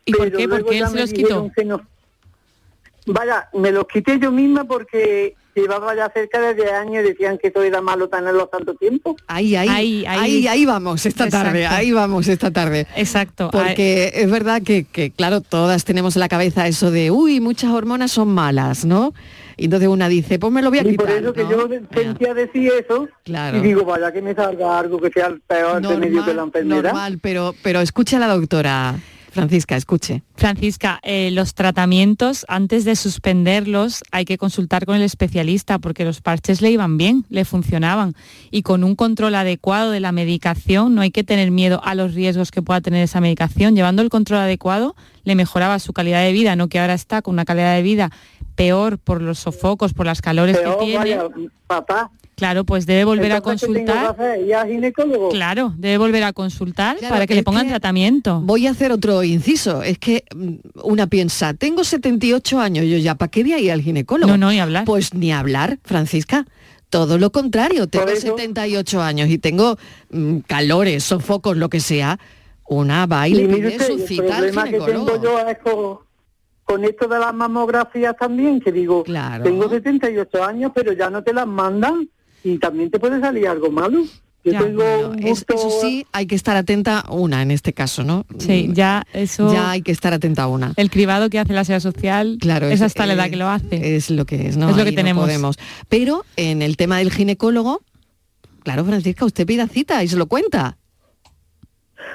¿Y 0.04 0.12
por 0.12 0.26
Pero 0.26 0.38
qué? 0.38 0.48
¿Por 0.48 0.58
luego 0.60 0.70
qué 0.70 0.76
él 0.78 0.80
ya 0.82 0.88
se 0.88 0.94
me 0.94 1.00
los 1.02 1.12
quitó? 1.12 1.28
dijeron 1.28 1.52
que 1.56 1.64
no. 1.64 1.80
Vaya, 3.06 3.48
me 3.54 3.70
los 3.70 3.86
quité 3.86 4.18
yo 4.18 4.32
misma 4.32 4.64
porque 4.64 5.34
llevaba 5.60 5.94
ya 5.94 6.10
cerca 6.12 6.40
de 6.40 6.54
10 6.54 6.72
años 6.72 7.04
y 7.04 7.08
decían 7.08 7.38
que 7.38 7.48
eso 7.48 7.62
era 7.62 7.80
malo 7.80 8.08
tenerlos 8.08 8.50
tanto 8.50 8.74
tiempo. 8.74 9.16
Ahí, 9.26 9.56
ahí, 9.56 9.68
ahí, 9.68 10.04
Ahí, 10.06 10.46
ahí, 10.48 10.66
vamos 10.66 11.04
esta 11.06 11.28
tarde, 11.28 11.66
ahí 11.66 11.92
vamos 11.92 12.28
esta 12.28 12.50
tarde. 12.50 12.86
Exacto. 12.96 13.50
Porque 13.50 14.12
es 14.14 14.30
verdad 14.30 14.62
que, 14.62 14.84
que, 14.84 15.10
claro, 15.10 15.40
todas 15.40 15.84
tenemos 15.84 16.16
en 16.16 16.20
la 16.20 16.28
cabeza 16.28 16.66
eso 16.66 16.90
de, 16.90 17.10
uy, 17.10 17.40
muchas 17.40 17.70
hormonas 17.70 18.12
son 18.12 18.28
malas, 18.28 18.84
¿no? 18.84 19.12
Y 19.58 19.64
entonces 19.66 19.88
una 19.88 20.08
dice, 20.08 20.38
pues 20.38 20.52
me 20.52 20.60
lo 20.60 20.68
voy 20.68 20.80
a 20.80 20.82
Y 20.82 20.96
por 20.96 21.06
quitar. 21.06 21.22
eso 21.22 21.32
que 21.32 21.42
yo 21.48 21.66
sentía 21.94 22.34
decir 22.34 22.70
eso 22.78 23.08
Claro. 23.24 23.56
y 23.56 23.60
digo, 23.62 23.84
vaya 23.86 24.12
que 24.12 24.20
me 24.20 24.34
salga 24.34 24.78
algo 24.78 24.98
que 25.00 25.10
sea 25.10 25.28
el 25.28 25.40
peor 25.40 25.82
remedio 25.82 26.24
que 26.24 26.34
la 26.34 26.42
enfermedad. 26.42 26.82
normal, 26.82 27.18
pero, 27.22 27.54
pero 27.62 27.80
escucha 27.80 28.18
a 28.18 28.20
la 28.20 28.28
doctora 28.28 28.96
Francisca, 29.36 29.76
escuche. 29.76 30.22
Francisca, 30.34 30.98
eh, 31.02 31.30
los 31.30 31.54
tratamientos, 31.54 32.44
antes 32.48 32.84
de 32.84 32.96
suspenderlos, 32.96 34.02
hay 34.10 34.24
que 34.24 34.38
consultar 34.38 34.86
con 34.86 34.96
el 34.96 35.02
especialista 35.02 35.78
porque 35.78 36.04
los 36.04 36.20
parches 36.20 36.62
le 36.62 36.70
iban 36.70 36.96
bien, 36.96 37.24
le 37.28 37.44
funcionaban. 37.44 38.14
Y 38.50 38.62
con 38.62 38.82
un 38.82 38.96
control 38.96 39.34
adecuado 39.34 39.90
de 39.90 40.00
la 40.00 40.12
medicación, 40.12 40.94
no 40.94 41.02
hay 41.02 41.10
que 41.10 41.22
tener 41.24 41.50
miedo 41.50 41.80
a 41.84 41.94
los 41.94 42.14
riesgos 42.14 42.50
que 42.50 42.62
pueda 42.62 42.80
tener 42.80 43.02
esa 43.02 43.20
medicación. 43.20 43.76
Llevando 43.76 44.02
el 44.02 44.08
control 44.08 44.40
adecuado, 44.40 44.96
le 45.24 45.34
mejoraba 45.34 45.78
su 45.78 45.92
calidad 45.92 46.22
de 46.22 46.32
vida, 46.32 46.56
no 46.56 46.68
que 46.68 46.80
ahora 46.80 46.94
está 46.94 47.22
con 47.22 47.34
una 47.34 47.44
calidad 47.44 47.74
de 47.76 47.82
vida 47.82 48.10
peor 48.54 48.98
por 48.98 49.22
los 49.22 49.38
sofocos, 49.38 49.92
por 49.92 50.06
las 50.06 50.22
calores 50.22 50.56
Peor, 50.56 50.78
que 50.78 50.84
tiene. 50.84 50.98
vaya, 50.98 51.28
papá. 51.66 52.10
Claro, 52.36 52.64
pues 52.64 52.84
debe 52.84 53.06
volver 53.06 53.32
a 53.32 53.36
Entonces, 53.36 53.66
¿qué 53.66 53.74
tengo 53.74 53.94
consultar. 53.94 54.60
al 54.60 54.68
ginecólogo? 54.68 55.30
Claro, 55.30 55.72
debe 55.78 55.96
volver 55.96 56.22
a 56.22 56.34
consultar 56.34 56.98
Claro, 56.98 57.14
para 57.14 57.26
que 57.26 57.34
le 57.34 57.42
pongan 57.42 57.64
que 57.64 57.70
tratamiento. 57.70 58.42
Voy 58.42 58.66
a 58.66 58.72
hacer 58.72 58.92
otro 58.92 59.22
inciso. 59.22 59.82
Es 59.82 59.98
que 59.98 60.24
mm, 60.34 60.56
una 60.82 61.06
piensa, 61.06 61.54
tengo 61.54 61.82
78 61.82 62.60
años, 62.60 62.84
yo 62.84 62.98
ya, 62.98 63.14
¿para 63.14 63.30
qué 63.30 63.42
voy 63.42 63.54
a 63.54 63.58
ir 63.58 63.72
al 63.72 63.80
ginecólogo? 63.80 64.30
No, 64.30 64.36
no, 64.36 64.50
ni 64.50 64.60
hablar. 64.60 64.84
Pues 64.84 65.14
ni 65.14 65.32
hablar, 65.32 65.78
Francisca. 65.82 66.44
Todo 66.90 67.16
lo 67.16 67.32
contrario, 67.32 67.86
tengo 67.86 68.08
78 68.08 69.00
años 69.00 69.30
y 69.30 69.38
tengo 69.38 69.78
mm, 70.10 70.40
calores, 70.40 71.04
sofocos, 71.04 71.56
lo 71.56 71.70
que 71.70 71.80
sea. 71.80 72.18
Una 72.68 73.06
va 73.06 73.28
y 73.28 73.32
mire 73.32 73.54
pide 73.54 73.68
usted, 73.68 73.86
su 73.86 73.92
el 73.94 74.06
cita 74.06 74.36
al 74.36 74.50
problema 74.50 74.64
que 74.64 74.80
ginecólogo. 74.80 76.04
con 76.64 76.84
esto 76.84 77.08
de 77.08 77.18
las 77.18 77.32
mamografías 77.32 78.14
también, 78.14 78.60
que 78.60 78.72
digo, 78.72 79.04
tengo 79.42 79.70
78 79.70 80.44
años, 80.44 80.72
pero 80.74 80.92
ya 80.92 81.08
no 81.08 81.22
te 81.22 81.32
las 81.32 81.46
mandan 81.46 82.10
y 82.46 82.58
también 82.58 82.90
te 82.90 82.98
puede 83.00 83.20
salir 83.20 83.48
algo 83.48 83.70
malo. 83.70 84.02
Yo 84.44 84.52
Ya, 84.52 84.60
tengo 84.60 84.76
bueno, 84.84 85.08
un 85.08 85.22
es- 85.26 85.44
eso 85.48 85.80
sí, 85.80 86.06
hay 86.12 86.26
que 86.28 86.36
estar 86.36 86.56
atenta 86.56 87.04
una 87.10 87.42
en 87.42 87.50
este 87.50 87.72
caso, 87.72 88.04
¿no? 88.04 88.24
Sí, 88.38 88.70
ya 88.72 89.04
eso... 89.12 89.52
Ya 89.52 89.70
hay 89.72 89.82
que 89.82 89.90
estar 89.90 90.12
atenta 90.14 90.44
a 90.44 90.46
una. 90.46 90.72
El 90.76 90.88
cribado 90.88 91.28
que 91.30 91.40
hace 91.40 91.52
la 91.52 91.64
seguridad 91.64 91.80
social, 91.92 92.38
Claro, 92.40 92.66
es 92.68 92.74
es- 92.74 92.82
hasta 92.82 93.06
la 93.06 93.14
edad 93.14 93.26
eh, 93.26 93.30
que 93.30 93.36
lo 93.36 93.48
hace. 93.48 93.96
Es 93.96 94.08
lo 94.10 94.24
que 94.24 94.46
es, 94.46 94.56
¿no? 94.56 94.70
Es 94.70 94.76
lo 94.76 94.84
que 94.84 94.90
Ahí 94.90 94.94
no 94.94 95.00
tenemos. 95.00 95.24
podemos. 95.24 95.56
Pero 95.88 96.24
en 96.36 96.62
el 96.62 96.76
tema 96.76 96.98
del 96.98 97.10
ginecólogo, 97.10 97.82
claro, 98.62 98.84
Francisca, 98.84 99.24
usted 99.24 99.44
pida 99.46 99.66
cita 99.66 100.04
y 100.04 100.08
se 100.08 100.16
lo 100.16 100.26
cuenta. 100.26 100.76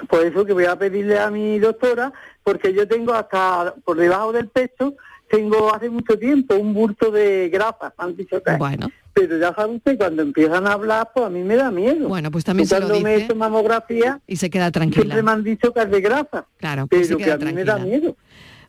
Por 0.10 0.26
eso 0.26 0.46
que 0.46 0.54
voy 0.54 0.66
a 0.66 0.78
pedirle 0.78 1.20
a 1.20 1.30
mi 1.30 1.60
doctora, 1.60 2.14
porque 2.44 2.74
yo 2.74 2.88
tengo 2.88 3.14
hasta 3.14 3.74
por 3.84 3.98
debajo 3.98 4.32
del 4.32 4.48
pecho, 4.48 4.96
tengo 5.30 5.74
hace 5.76 5.90
mucho 5.90 6.18
tiempo 6.18 6.56
un 6.56 6.74
bulto 6.74 7.12
de 7.12 7.50
grasa, 7.50 7.94
han 7.98 8.16
dicho 8.16 8.42
que. 8.42 8.56
Bueno. 8.56 8.90
Pero 9.14 9.38
ya 9.38 9.54
sabe 9.54 9.76
usted, 9.76 9.98
cuando 9.98 10.22
empiezan 10.22 10.66
a 10.68 10.74
hablar, 10.74 11.10
pues 11.14 11.26
a 11.26 11.30
mí 11.30 11.44
me 11.44 11.56
da 11.56 11.70
miedo. 11.72 12.08
Bueno, 12.08 12.32
pues 12.32 12.44
también 12.44 12.68
se 12.68 12.80
lo 12.80 12.88
me 13.00 13.12
he 13.12 13.14
dice 13.16 13.26
hecho 13.26 13.36
mamografía, 13.36 14.20
y 14.28 14.36
se 14.38 14.50
queda 14.50 14.72
siempre 14.72 14.92
tranquila. 15.04 15.22
me 15.22 15.32
han 15.32 15.44
dicho 15.44 15.74
que 15.74 15.82
es 15.82 15.92
de 15.92 16.02
grasa. 16.02 16.46
Claro, 16.58 16.88
pues 16.88 17.08
se 17.08 17.16
pero 17.16 17.18
que 17.18 17.24
queda 17.26 17.34
a 17.36 17.38
mí 17.38 17.54
me 17.54 17.64
da 17.64 17.78
miedo. 17.78 18.16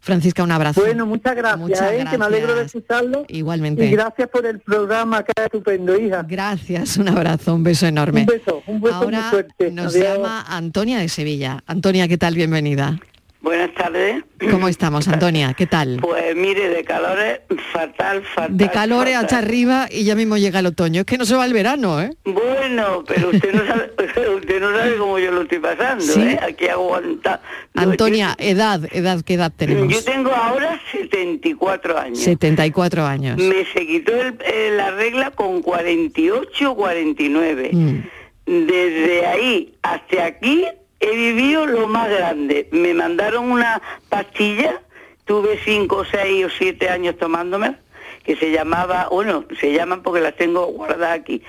Francisca, 0.00 0.42
un 0.42 0.50
abrazo. 0.50 0.80
Bueno, 0.80 1.06
muchas 1.06 1.36
gracias, 1.36 1.60
Muchas 1.60 1.92
¿eh? 1.92 2.04
que 2.10 2.18
me 2.18 2.24
alegro 2.24 2.56
de 2.56 2.64
escucharlo. 2.64 3.24
Igualmente. 3.28 3.84
Y 3.86 3.90
gracias 3.92 4.28
por 4.30 4.44
el 4.44 4.58
programa, 4.58 5.22
que 5.22 5.30
es 5.36 5.44
estupendo, 5.44 5.96
hija. 5.96 6.24
Gracias, 6.28 6.96
un 6.96 7.08
abrazo, 7.08 7.54
un 7.54 7.62
beso 7.62 7.86
enorme. 7.86 8.22
Un 8.22 8.26
beso, 8.26 8.62
un 8.66 8.80
beso 8.80 8.96
Ahora 8.96 9.20
muy 9.20 9.30
fuerte. 9.30 9.70
nos 9.70 9.94
Adiós. 9.94 10.08
llama 10.16 10.44
Antonia 10.48 10.98
de 10.98 11.08
Sevilla. 11.08 11.62
Antonia, 11.68 12.08
¿qué 12.08 12.18
tal? 12.18 12.34
Bienvenida. 12.34 12.98
Buenas 13.42 13.74
tardes. 13.74 14.22
¿Cómo 14.52 14.68
estamos, 14.68 15.08
Antonia? 15.08 15.52
¿Qué 15.54 15.66
tal? 15.66 15.98
Pues 16.00 16.36
mire, 16.36 16.68
de 16.68 16.84
calores 16.84 17.40
fatal, 17.72 18.22
fatal. 18.22 18.56
De 18.56 18.70
calores 18.70 19.14
fatal. 19.14 19.24
hasta 19.24 19.38
arriba 19.38 19.88
y 19.90 20.04
ya 20.04 20.14
mismo 20.14 20.36
llega 20.36 20.60
el 20.60 20.66
otoño. 20.66 21.00
Es 21.00 21.06
que 21.06 21.18
no 21.18 21.24
se 21.24 21.34
va 21.34 21.44
el 21.44 21.52
verano, 21.52 22.00
¿eh? 22.00 22.10
Bueno, 22.24 23.02
pero 23.04 23.30
usted 23.30 23.52
no 23.52 23.66
sabe, 23.66 23.90
usted 24.36 24.60
no 24.60 24.76
sabe 24.78 24.96
cómo 24.96 25.18
yo 25.18 25.32
lo 25.32 25.42
estoy 25.42 25.58
pasando, 25.58 26.04
¿Sí? 26.04 26.20
¿eh? 26.22 26.38
Aquí 26.40 26.68
aguanta. 26.68 27.40
Yo- 27.74 27.82
Antonia, 27.82 28.36
edad, 28.38 28.80
edad, 28.92 29.22
¿qué 29.24 29.34
edad 29.34 29.52
tenemos? 29.56 29.92
yo 29.92 30.04
tengo 30.04 30.30
ahora 30.32 30.80
74 30.92 31.98
años. 31.98 32.20
74 32.20 33.04
años. 33.04 33.38
Me 33.38 33.64
se 33.74 33.84
quitó 33.86 34.12
el- 34.22 34.38
eh, 34.44 34.70
la 34.76 34.92
regla 34.92 35.32
con 35.32 35.62
48, 35.62 36.76
49. 36.76 37.70
Mm. 37.72 37.98
Desde 38.46 39.26
ahí 39.26 39.74
hasta 39.82 40.26
aquí 40.26 40.64
he 41.02 41.14
vivido 41.14 41.66
lo 41.66 41.86
más 41.88 42.08
grande. 42.08 42.68
Me 42.72 42.94
mandaron 42.94 43.50
una 43.50 43.82
pastilla, 44.08 44.80
tuve 45.26 45.58
5, 45.64 46.04
6 46.10 46.44
o 46.46 46.48
7 46.48 46.88
años 46.88 47.16
tomándome, 47.18 47.76
que 48.24 48.36
se 48.36 48.50
llamaba, 48.50 49.08
bueno, 49.10 49.44
se 49.60 49.72
llaman 49.72 50.02
porque 50.02 50.20
las 50.20 50.36
tengo 50.36 50.66
guardadas 50.66 51.18
aquí, 51.20 51.42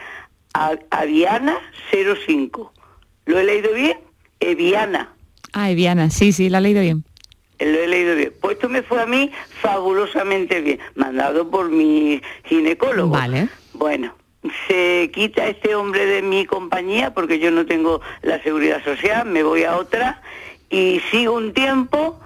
A- 0.53 0.77
Aviana 0.91 1.57
05. 1.91 2.73
¿Lo 3.25 3.39
he 3.39 3.43
leído 3.43 3.73
bien? 3.73 3.97
Eviana. 4.39 5.13
Ah, 5.53 5.69
Eviana, 5.71 6.09
sí, 6.09 6.31
sí, 6.33 6.49
la 6.49 6.57
ha 6.57 6.61
leído 6.61 6.81
bien. 6.81 7.03
Lo 7.59 7.79
he 7.79 7.87
leído 7.87 8.15
bien. 8.15 8.33
Pues 8.41 8.55
esto 8.55 8.67
me 8.67 8.81
fue 8.81 9.01
a 9.01 9.05
mí 9.05 9.31
fabulosamente 9.61 10.61
bien, 10.61 10.79
mandado 10.95 11.49
por 11.49 11.69
mi 11.69 12.21
ginecólogo. 12.45 13.11
Vale. 13.11 13.47
Bueno, 13.73 14.13
se 14.67 15.11
quita 15.13 15.47
este 15.47 15.75
hombre 15.75 16.05
de 16.05 16.21
mi 16.21 16.45
compañía 16.45 17.13
porque 17.13 17.39
yo 17.39 17.51
no 17.51 17.65
tengo 17.65 18.01
la 18.21 18.41
seguridad 18.43 18.83
social, 18.83 19.25
me 19.25 19.43
voy 19.43 19.63
a 19.63 19.77
otra 19.77 20.21
y 20.69 21.01
sigo 21.11 21.33
un 21.33 21.53
tiempo 21.53 22.19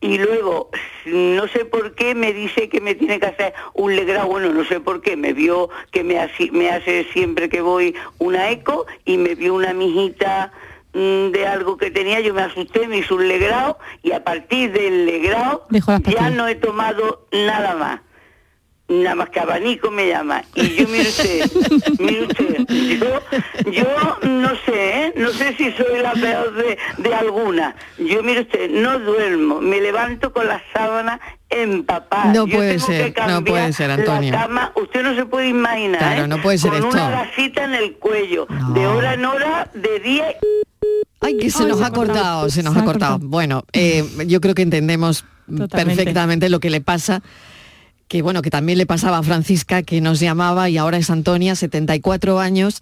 y 0.00 0.18
luego 0.18 0.70
no 1.06 1.48
sé 1.48 1.64
por 1.64 1.94
qué 1.94 2.14
me 2.14 2.32
dice 2.32 2.68
que 2.68 2.80
me 2.80 2.94
tiene 2.94 3.18
que 3.18 3.26
hacer 3.26 3.54
un 3.74 3.96
legrado, 3.96 4.28
bueno, 4.28 4.52
no 4.52 4.64
sé 4.64 4.80
por 4.80 5.00
qué, 5.00 5.16
me 5.16 5.32
vio 5.32 5.70
que 5.90 6.04
me 6.04 6.18
hace, 6.18 6.50
me 6.52 6.70
hace 6.70 7.04
siempre 7.12 7.48
que 7.48 7.60
voy 7.60 7.94
una 8.18 8.50
eco 8.50 8.86
y 9.04 9.16
me 9.16 9.34
vio 9.34 9.54
una 9.54 9.72
mijita 9.72 10.52
mm, 10.92 11.30
de 11.30 11.46
algo 11.46 11.76
que 11.76 11.90
tenía, 11.90 12.20
yo 12.20 12.34
me 12.34 12.42
asusté, 12.42 12.86
me 12.86 12.98
hizo 12.98 13.16
un 13.16 13.26
legrado 13.26 13.78
y 14.02 14.12
a 14.12 14.22
partir 14.22 14.72
del 14.72 15.06
legrado 15.06 15.66
ya 16.04 16.30
no 16.30 16.46
he 16.46 16.54
tomado 16.54 17.26
nada 17.32 17.74
más. 17.74 18.00
Nada 18.88 19.14
más 19.16 19.28
que 19.28 19.38
abanico 19.40 19.90
me 19.90 20.08
llama. 20.08 20.42
Y 20.54 20.74
yo, 20.76 20.88
mire 20.88 21.08
usted, 21.08 21.50
mire 21.98 22.22
usted, 22.24 22.66
yo, 22.98 23.70
yo 23.70 24.18
no 24.26 24.48
sé, 24.64 25.04
¿eh? 25.06 25.12
no 25.14 25.28
sé 25.30 25.54
si 25.58 25.70
soy 25.72 26.00
la 26.02 26.12
peor 26.14 26.54
de, 26.54 26.78
de 26.96 27.14
alguna. 27.14 27.76
Yo, 27.98 28.22
mire 28.22 28.40
usted, 28.40 28.70
no 28.70 28.98
duermo, 28.98 29.60
me 29.60 29.80
levanto 29.82 30.32
con 30.32 30.48
la 30.48 30.62
sábana 30.72 31.20
empapada. 31.50 32.32
No 32.32 32.46
Yo 32.46 32.56
puede 32.56 32.74
tengo 32.76 32.86
ser, 32.86 33.12
que 33.12 33.20
no 33.20 33.26
cambiar 33.26 33.44
puede 33.60 33.72
ser, 33.74 33.90
Antonio. 33.90 34.32
La 34.32 34.42
cama, 34.42 34.72
usted 34.76 35.02
no 35.02 35.14
se 35.14 35.26
puede 35.26 35.48
imaginar, 35.48 35.98
Claro, 35.98 36.24
¿eh? 36.24 36.28
no 36.28 36.40
puede 36.40 36.56
ser 36.56 36.70
con 36.70 36.78
esto. 36.84 36.90
una 36.96 37.10
gasita 37.10 37.64
en 37.64 37.74
el 37.74 37.92
cuello, 37.96 38.46
de 38.74 38.86
hora 38.86 39.12
en 39.14 39.24
hora, 39.26 39.70
de 39.74 40.00
día 40.00 40.28
Ay, 41.20 41.36
que 41.36 41.50
se 41.50 41.64
Ay, 41.64 41.68
nos 41.68 41.78
se 41.80 41.84
ha 41.84 41.90
cortado. 41.90 42.14
cortado, 42.16 42.48
se 42.50 42.62
nos 42.62 42.72
Se 42.72 42.78
ha 42.78 42.82
ha 42.82 42.84
cortado. 42.86 43.12
cortado. 43.14 43.28
Bueno, 43.30 43.64
eh, 43.74 44.02
yo 44.26 44.40
creo 44.40 44.54
que 44.54 44.62
entendemos 44.62 45.24
Totalmente. 45.46 45.76
perfectamente 46.04 46.48
lo 46.48 46.60
que 46.60 46.70
le 46.70 46.80
pasa, 46.80 47.22
que 48.08 48.22
bueno, 48.22 48.42
que 48.42 48.50
también 48.50 48.78
le 48.78 48.86
pasaba 48.86 49.18
a 49.18 49.22
Francisca, 49.22 49.82
que 49.82 50.00
nos 50.00 50.18
llamaba 50.20 50.68
y 50.70 50.78
ahora 50.78 50.96
es 50.98 51.10
Antonia, 51.10 51.54
74 51.54 52.40
años, 52.40 52.80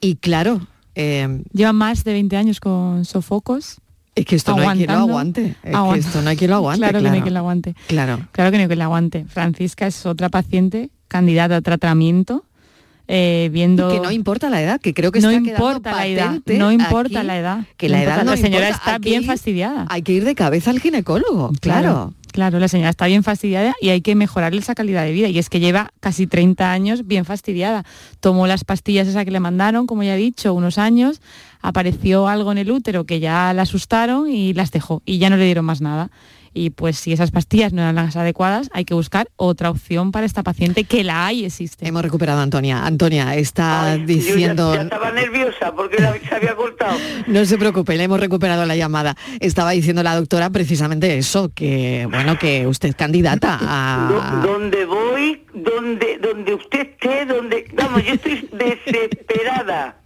y 0.00 0.16
claro, 0.16 0.60
eh, 0.96 1.42
Lleva 1.52 1.72
más 1.72 2.04
de 2.04 2.12
20 2.12 2.36
años 2.36 2.60
con 2.60 3.04
sofocos. 3.04 3.76
es 4.16 4.26
que 4.26 4.34
esto 4.36 4.56
no 4.56 4.68
hay 4.68 4.78
quien 4.78 4.90
lo 4.92 4.98
aguante, 4.98 5.54
es 5.62 5.76
que 5.76 5.98
esto 6.00 6.20
no 6.22 6.30
hay 6.30 6.36
quien 6.36 6.50
lo 6.50 6.56
aguante, 6.56 6.80
Claro, 6.80 6.98
que 6.98 7.02
no 7.02 7.08
hay 7.08 7.12
claro. 7.12 7.22
quien 7.24 7.34
lo 7.34 7.40
aguante. 7.40 7.74
Claro. 7.86 8.28
Claro 8.32 8.50
que 8.50 8.56
no 8.56 8.62
hay 8.62 8.66
quien 8.66 8.78
lo 8.80 8.84
aguante. 8.86 9.24
Francisca 9.28 9.86
es 9.86 10.04
otra 10.04 10.28
paciente 10.28 10.90
candidata 11.08 11.56
a 11.56 11.60
tratamiento, 11.60 12.44
eh, 13.08 13.50
viendo... 13.52 13.90
Y 13.90 13.94
que 13.96 14.00
no 14.00 14.10
importa 14.12 14.50
la 14.50 14.62
edad, 14.62 14.80
que 14.80 14.94
creo 14.94 15.10
que 15.10 15.20
no 15.20 15.30
está 15.30 15.50
importa 15.50 15.92
la 15.92 16.06
edad, 16.06 16.38
no 16.46 16.70
importa 16.70 17.18
aquí 17.20 17.26
la 17.26 17.38
edad. 17.38 17.64
que 17.76 17.88
no 17.88 17.94
la 17.94 18.02
edad 18.04 18.24
no 18.24 18.30
la 18.32 18.36
señora 18.36 18.68
importa, 18.68 18.76
está 18.76 18.92
hay 18.94 19.00
bien 19.00 19.22
ir- 19.22 19.26
fastidiada. 19.26 19.86
Hay 19.88 20.02
que 20.02 20.12
ir 20.12 20.24
de 20.24 20.34
cabeza 20.36 20.70
al 20.70 20.78
ginecólogo, 20.80 21.50
claro. 21.60 21.60
Claro, 21.60 22.14
la 22.34 22.68
señora 22.68 22.90
está 22.90 23.06
bien 23.06 23.22
fastidiada 23.22 23.74
y 23.80 23.88
hay 23.90 24.00
que 24.00 24.14
mejorarle 24.14 24.60
esa 24.60 24.74
calidad 24.74 25.04
de 25.04 25.12
vida. 25.12 25.28
Y 25.28 25.38
es 25.38 25.48
que 25.48 25.60
lleva 25.60 25.92
casi 26.00 26.26
30 26.26 26.70
años 26.72 27.06
bien 27.06 27.24
fastidiada. 27.24 27.84
Tomó 28.20 28.46
las 28.46 28.64
pastillas 28.64 29.08
esas 29.08 29.24
que 29.24 29.30
le 29.30 29.40
mandaron, 29.40 29.86
como 29.86 30.02
ya 30.02 30.14
he 30.14 30.18
dicho, 30.18 30.54
unos 30.54 30.78
años, 30.78 31.20
apareció 31.60 32.28
algo 32.28 32.52
en 32.52 32.58
el 32.58 32.70
útero 32.70 33.04
que 33.04 33.20
ya 33.20 33.52
la 33.52 33.62
asustaron 33.62 34.28
y 34.30 34.54
las 34.54 34.70
dejó. 34.70 35.02
Y 35.04 35.18
ya 35.18 35.30
no 35.30 35.36
le 35.36 35.44
dieron 35.44 35.64
más 35.64 35.80
nada. 35.80 36.10
Y 36.52 36.70
pues 36.70 36.96
si 36.98 37.12
esas 37.12 37.30
pastillas 37.30 37.72
no 37.72 37.80
eran 37.82 37.94
las 37.94 38.16
adecuadas, 38.16 38.68
hay 38.72 38.84
que 38.84 38.94
buscar 38.94 39.28
otra 39.36 39.70
opción 39.70 40.10
para 40.12 40.26
esta 40.26 40.42
paciente, 40.42 40.84
que 40.84 41.04
la 41.04 41.26
hay, 41.26 41.44
existe. 41.44 41.86
Hemos 41.86 42.02
recuperado 42.02 42.40
a 42.40 42.42
Antonia. 42.42 42.84
Antonia 42.84 43.34
está 43.36 43.96
diciendo... 43.96 44.70
yo 44.70 44.74
ya, 44.74 44.76
ya 44.78 44.82
estaba 44.82 45.10
nerviosa 45.12 45.72
porque 45.76 46.02
la, 46.02 46.12
se 46.18 46.34
había 46.34 46.54
cortado. 46.56 46.96
No 47.26 47.44
se 47.44 47.56
preocupe, 47.58 47.96
le 47.96 48.04
hemos 48.04 48.18
recuperado 48.18 48.66
la 48.66 48.74
llamada. 48.76 49.16
Estaba 49.38 49.70
diciendo 49.70 50.02
la 50.02 50.16
doctora 50.16 50.50
precisamente 50.50 51.16
eso, 51.18 51.50
que 51.54 52.08
bueno, 52.10 52.38
que 52.38 52.66
usted 52.66 52.88
es 52.90 52.94
candidata 52.96 53.58
a... 53.62 54.40
Do- 54.42 54.52
donde 54.52 54.84
donde 55.54 56.18
donde 56.18 56.54
usted 56.54 56.80
esté, 56.80 57.26
donde 57.26 57.66
vamos, 57.74 58.04
yo 58.04 58.14
estoy 58.14 58.48
desesperada. 58.52 59.96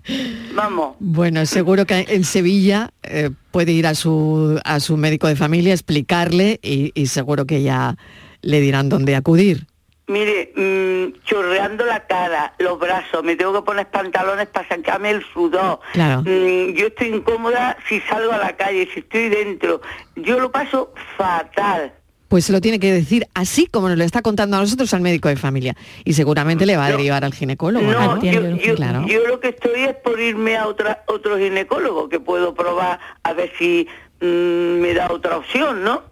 Vamos. 0.55 0.97
Bueno, 1.01 1.47
seguro 1.47 1.87
que 1.87 2.05
en 2.09 2.25
Sevilla 2.25 2.91
eh, 3.03 3.31
puede 3.51 3.73
ir 3.73 3.87
a 3.87 3.95
su, 3.95 4.61
a 4.65 4.81
su 4.81 4.97
médico 4.97 5.27
de 5.29 5.37
familia, 5.37 5.73
explicarle 5.73 6.61
y, 6.62 6.93
y 6.95 7.07
seguro 7.07 7.47
que 7.47 7.62
ya 7.62 7.97
le 8.43 8.61
dirán 8.61 8.89
dónde 8.89 9.17
acudir. 9.17 9.67
Mire, 10.07 10.53
mm, 10.55 11.25
chorreando 11.25 11.87
la 11.87 12.07
cara, 12.07 12.55
los 12.59 12.79
brazos, 12.79 13.25
me 13.25 13.37
tengo 13.37 13.55
que 13.55 13.62
poner 13.62 13.89
pantalones 13.89 14.49
para 14.49 14.69
sacarme 14.69 15.11
el 15.11 15.25
sudor. 15.33 15.81
Claro. 15.95 16.21
Mm, 16.21 16.75
yo 16.75 16.89
estoy 16.89 17.09
incómoda 17.09 17.79
si 17.89 18.01
salgo 18.03 18.33
a 18.33 18.39
la 18.39 18.55
calle, 18.55 18.87
si 18.93 19.01
estoy 19.01 19.31
dentro. 19.31 19.81
Yo 20.17 20.39
lo 20.39 20.53
paso 20.53 20.93
fatal. 21.17 21.95
Pues 22.29 22.47
se 22.47 22.53
lo 22.53 22.61
tiene 22.61 22.81
que 22.81 22.93
decir 22.93 23.27
así 23.35 23.66
como 23.66 23.89
nos 23.89 23.99
lo 23.99 24.05
está 24.05 24.22
contando 24.22 24.57
a 24.57 24.61
nosotros 24.61 24.93
al 24.95 25.03
médico 25.03 25.29
de 25.29 25.37
familia. 25.37 25.77
Y 26.05 26.14
seguramente 26.14 26.66
le 26.66 26.77
va 26.77 26.87
a 26.87 26.91
derivar 26.91 27.25
al 27.25 27.35
ginecólogo. 27.35 27.87
No, 27.93 28.16
¿no? 28.16 28.22
yo, 28.22 28.57
yo- 28.57 28.75
Claro. 28.75 29.07
yo 29.07 29.27
lo 29.29 29.39
que 29.41 29.49
estoy 29.51 29.83
es 29.83 29.95
por 29.97 30.18
irme 30.18 30.57
a 30.57 30.66
otra, 30.66 31.05
otro 31.07 31.39
ginecólogo, 31.39 32.09
que 32.09 32.18
puedo 32.20 32.55
probar 32.55 32.99
a 33.22 33.33
ver 33.35 33.53
si 33.59 33.87
mm, 34.20 34.25
me 34.27 34.95
da 34.95 35.12
otra 35.12 35.37
opción, 35.37 35.85
¿no? 35.85 36.03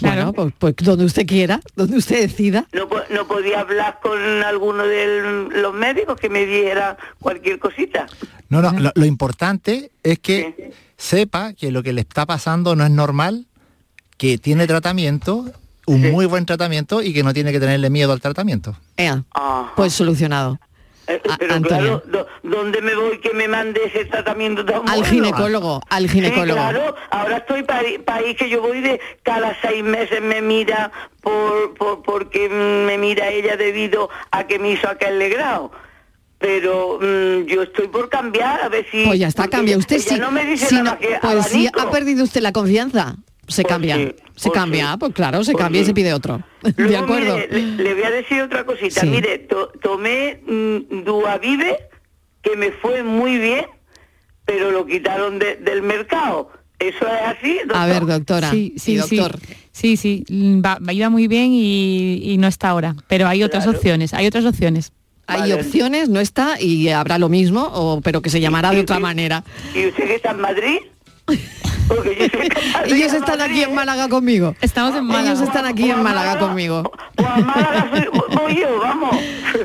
Bueno, 0.00 0.32
pues, 0.32 0.52
pues 0.58 0.74
donde 0.78 1.04
usted 1.04 1.24
quiera, 1.26 1.60
donde 1.76 1.96
usted 1.96 2.20
decida. 2.22 2.66
No, 2.72 2.88
no 3.10 3.28
podía 3.28 3.60
hablar 3.60 4.00
con 4.02 4.20
alguno 4.42 4.84
de 4.84 5.48
los 5.52 5.72
médicos 5.74 6.18
que 6.18 6.28
me 6.28 6.44
diera 6.44 6.96
cualquier 7.20 7.60
cosita. 7.60 8.06
No, 8.48 8.60
no, 8.62 8.72
lo, 8.80 8.90
lo 8.96 9.04
importante 9.06 9.92
es 10.02 10.18
que 10.18 10.72
sepa 10.96 11.52
que 11.52 11.70
lo 11.70 11.84
que 11.84 11.92
le 11.92 12.00
está 12.00 12.26
pasando 12.26 12.74
no 12.74 12.84
es 12.84 12.90
normal, 12.90 13.46
que 14.22 14.38
tiene 14.38 14.68
tratamiento, 14.68 15.46
un 15.84 16.12
muy 16.12 16.26
buen 16.26 16.46
tratamiento 16.46 17.02
y 17.02 17.12
que 17.12 17.24
no 17.24 17.34
tiene 17.34 17.50
que 17.50 17.58
tenerle 17.58 17.90
miedo 17.90 18.12
al 18.12 18.20
tratamiento. 18.20 18.76
Ea, 18.96 19.24
pues 19.74 19.94
solucionado. 19.94 20.60
Eh, 21.08 21.20
pero 21.40 21.54
Antonio. 21.54 22.00
claro, 22.08 22.28
¿dónde 22.44 22.80
me 22.82 22.94
voy 22.94 23.18
que 23.18 23.32
me 23.34 23.48
mande 23.48 23.80
ese 23.86 24.04
tratamiento 24.04 24.64
tan 24.64 24.76
Al 24.88 25.00
bueno? 25.00 25.04
ginecólogo, 25.06 25.80
al 25.90 26.08
ginecólogo. 26.08 26.60
Sí, 26.60 26.68
claro, 26.68 26.94
ahora 27.10 27.38
estoy 27.38 27.64
para 27.64 27.82
país 28.04 28.36
que 28.36 28.48
yo 28.48 28.62
voy 28.62 28.80
de 28.80 29.00
cada 29.24 29.56
seis 29.60 29.82
meses 29.82 30.22
me 30.22 30.40
mira 30.40 30.92
por, 31.20 31.74
por 31.74 32.02
porque 32.04 32.48
me 32.48 32.96
mira 32.98 33.28
ella 33.30 33.56
debido 33.56 34.08
a 34.30 34.46
que 34.46 34.60
me 34.60 34.70
hizo 34.70 34.88
aquel 34.88 35.18
legrado. 35.18 35.72
Pero 36.38 37.00
mm, 37.02 37.46
yo 37.46 37.62
estoy 37.62 37.88
por 37.88 38.08
cambiar 38.08 38.60
a 38.60 38.68
ver 38.68 38.86
si 38.88 39.04
Pues 39.04 39.18
ya 39.18 39.26
está, 39.26 39.48
cambia 39.48 39.76
usted. 39.76 39.96
ella 39.96 40.08
sí. 40.14 40.20
no 40.20 40.30
me 40.30 40.44
dice 40.44 40.66
Si 40.66 40.76
nada 40.76 40.92
no- 40.92 40.98
que 41.00 41.18
pues 41.20 41.46
si 41.46 41.66
ha 41.66 41.90
perdido 41.90 42.22
usted 42.22 42.40
la 42.40 42.52
confianza, 42.52 43.16
se 43.48 43.64
cambia. 43.64 43.96
sí, 43.96 44.14
se 44.36 44.48
pues 44.48 44.52
cambia, 44.60 44.92
sí. 44.92 44.98
pues 44.98 45.12
claro, 45.12 45.44
se 45.44 45.52
Pues 45.52 45.62
cambia 45.64 45.80
y 45.80 45.84
sí. 45.84 45.88
se 45.88 45.94
pide 45.94 46.12
otro. 46.14 46.42
de 46.76 46.96
acuerdo. 46.96 47.36
mire, 47.36 47.48
le, 47.50 47.82
le 47.82 47.94
voy 47.94 48.02
a 48.04 48.10
decir 48.10 48.40
otra 48.42 48.64
cosita. 48.64 49.00
Sí. 49.02 49.06
Mire, 49.08 49.38
to- 49.40 49.70
tomé 49.82 50.40
mm, 50.46 51.04
Duavive, 51.04 51.78
que 52.42 52.56
me 52.56 52.72
fue 52.72 53.02
muy 53.02 53.38
bien, 53.38 53.66
pero 54.44 54.70
lo 54.70 54.86
quitaron 54.86 55.38
de- 55.38 55.56
del 55.56 55.82
mercado. 55.82 56.50
¿Eso 56.78 57.06
es 57.06 57.36
así? 57.38 57.58
A 57.72 57.86
ver, 57.86 58.04
doctora. 58.06 58.50
Sí, 58.50 58.74
sí, 58.76 58.94
y 58.94 58.96
doctor. 58.96 59.38
Sí, 59.70 59.96
sí, 59.96 60.24
va, 60.64 60.78
iba 60.92 61.08
muy 61.10 61.28
bien 61.28 61.50
y, 61.52 62.36
no 62.38 62.48
está 62.48 62.70
ahora, 62.70 62.96
pero 63.06 63.28
hay 63.28 63.42
otras 63.44 63.66
opciones, 63.68 64.12
hay 64.14 64.26
otras 64.26 64.44
opciones. 64.44 64.92
Hay 65.28 65.52
opciones, 65.52 66.08
no 66.08 66.18
está 66.20 66.60
y 66.60 66.88
habrá 66.88 67.18
lo 67.18 67.28
mismo, 67.28 67.70
o, 67.72 68.00
pero 68.00 68.20
que 68.20 68.30
se 68.30 68.40
llamará 68.40 68.72
de 68.72 68.80
otra 68.80 68.98
manera. 68.98 69.44
¿Y 69.74 69.86
usted 69.86 70.06
que 70.08 70.14
está 70.16 70.32
en 70.32 70.40
Madrid? 70.40 70.78
Ellos 72.86 73.12
están 73.12 73.40
aquí 73.40 73.62
en 73.62 73.74
Málaga 73.74 74.08
conmigo. 74.08 74.54
Estamos 74.60 74.96
en 74.96 75.04
Málaga. 75.04 75.30
Ellos 75.30 75.42
están 75.42 75.66
aquí 75.66 75.90
en 75.90 76.02
Málaga 76.02 76.38
conmigo. 76.38 76.90
voy 77.16 78.56
yo, 78.56 78.78
vamos. 78.82 79.16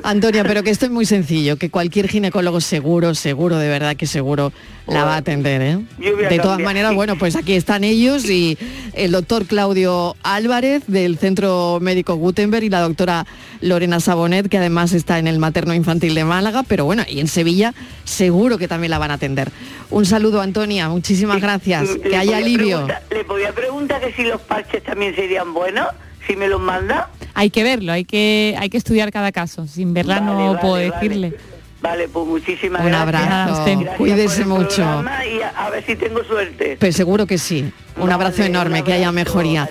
Antonia, 0.04 0.44
pero 0.44 0.64
que 0.64 0.70
esto 0.70 0.86
es 0.86 0.92
muy 0.92 1.06
sencillo, 1.06 1.58
que 1.58 1.70
cualquier 1.70 2.08
ginecólogo 2.08 2.62
seguro, 2.62 3.16
seguro, 3.16 3.58
de 3.58 3.70
verdad 3.70 3.96
que 3.96 4.08
seguro, 4.08 4.52
la 4.88 5.04
va 5.04 5.16
a 5.16 5.18
atender. 5.18 5.62
¿eh? 5.62 5.80
De 5.98 6.40
todas 6.40 6.60
maneras, 6.60 6.94
bueno, 6.96 7.18
pues 7.18 7.36
aquí 7.36 7.54
están 7.54 7.84
ellos 7.84 8.26
y 8.30 8.58
el 8.94 9.12
doctor 9.12 9.46
Claudio 9.46 10.16
Álvarez 10.24 10.84
del 10.88 11.18
Centro 11.18 11.80
Médico 11.82 12.16
Gutenberg 12.16 12.64
y 12.64 12.70
la 12.70 12.82
doctora 12.82 13.26
Lorena 13.62 14.00
Sabonet, 14.00 14.48
que 14.48 14.58
además 14.58 14.94
está 14.94 15.20
en 15.20 15.28
el 15.28 15.40
materno 15.40 15.74
infantil 15.74 16.16
de 16.16 16.24
Málaga, 16.24 16.64
pero 16.64 16.86
bueno, 16.86 17.04
y 17.08 17.20
en 17.20 17.28
Sevilla 17.28 17.74
seguro 18.06 18.58
que 18.58 18.68
también 18.68 18.92
la 18.92 18.98
van 18.98 19.12
a 19.12 19.16
atender. 19.16 19.52
Un 19.90 20.06
saludo, 20.06 20.42
Antonia, 20.42 20.90
muchísimas 20.90 21.42
gracias. 21.42 21.90
Que 22.04 22.16
haya 22.16 22.38
alivio. 22.38 22.88
¿Le 23.10 23.24
podía 23.24 23.54
preguntar 23.54 24.02
que 24.02 24.14
si 24.14 24.24
los 24.24 24.42
parches 24.42 24.84
también 24.84 25.16
serían 25.16 25.54
buenos? 25.54 25.88
Si 26.26 26.36
me 26.36 26.48
los 26.48 26.60
manda. 26.60 27.10
Hay 27.34 27.50
que 27.50 27.64
verlo, 27.64 27.94
hay 27.94 28.04
que, 28.04 28.56
hay 28.60 28.70
que 28.70 28.78
estudiar 28.78 29.12
cada 29.12 29.32
caso. 29.32 29.66
Sin 29.68 29.94
verla 29.94 30.20
no 30.20 30.58
puedo 30.60 30.76
decirle. 30.76 31.36
Vale, 31.82 32.08
pues 32.08 32.26
muchísimas 32.26 32.82
Un 32.82 32.88
gracias. 32.88 33.30
abrazo, 33.32 33.86
cuídese 33.98 34.46
mucho. 34.46 34.82
Y 34.82 35.42
a, 35.42 35.70
ver 35.70 35.86
si 35.86 35.96
tengo 35.96 36.24
suerte. 36.24 36.78
Pues 36.80 36.96
seguro 36.96 37.28
que 37.28 37.38
sí. 37.38 37.72
Un 37.98 38.12
abrazo 38.12 38.44
enorme, 38.44 38.84
que 38.84 38.94
haya 38.94 39.12
mejoría. 39.12 39.70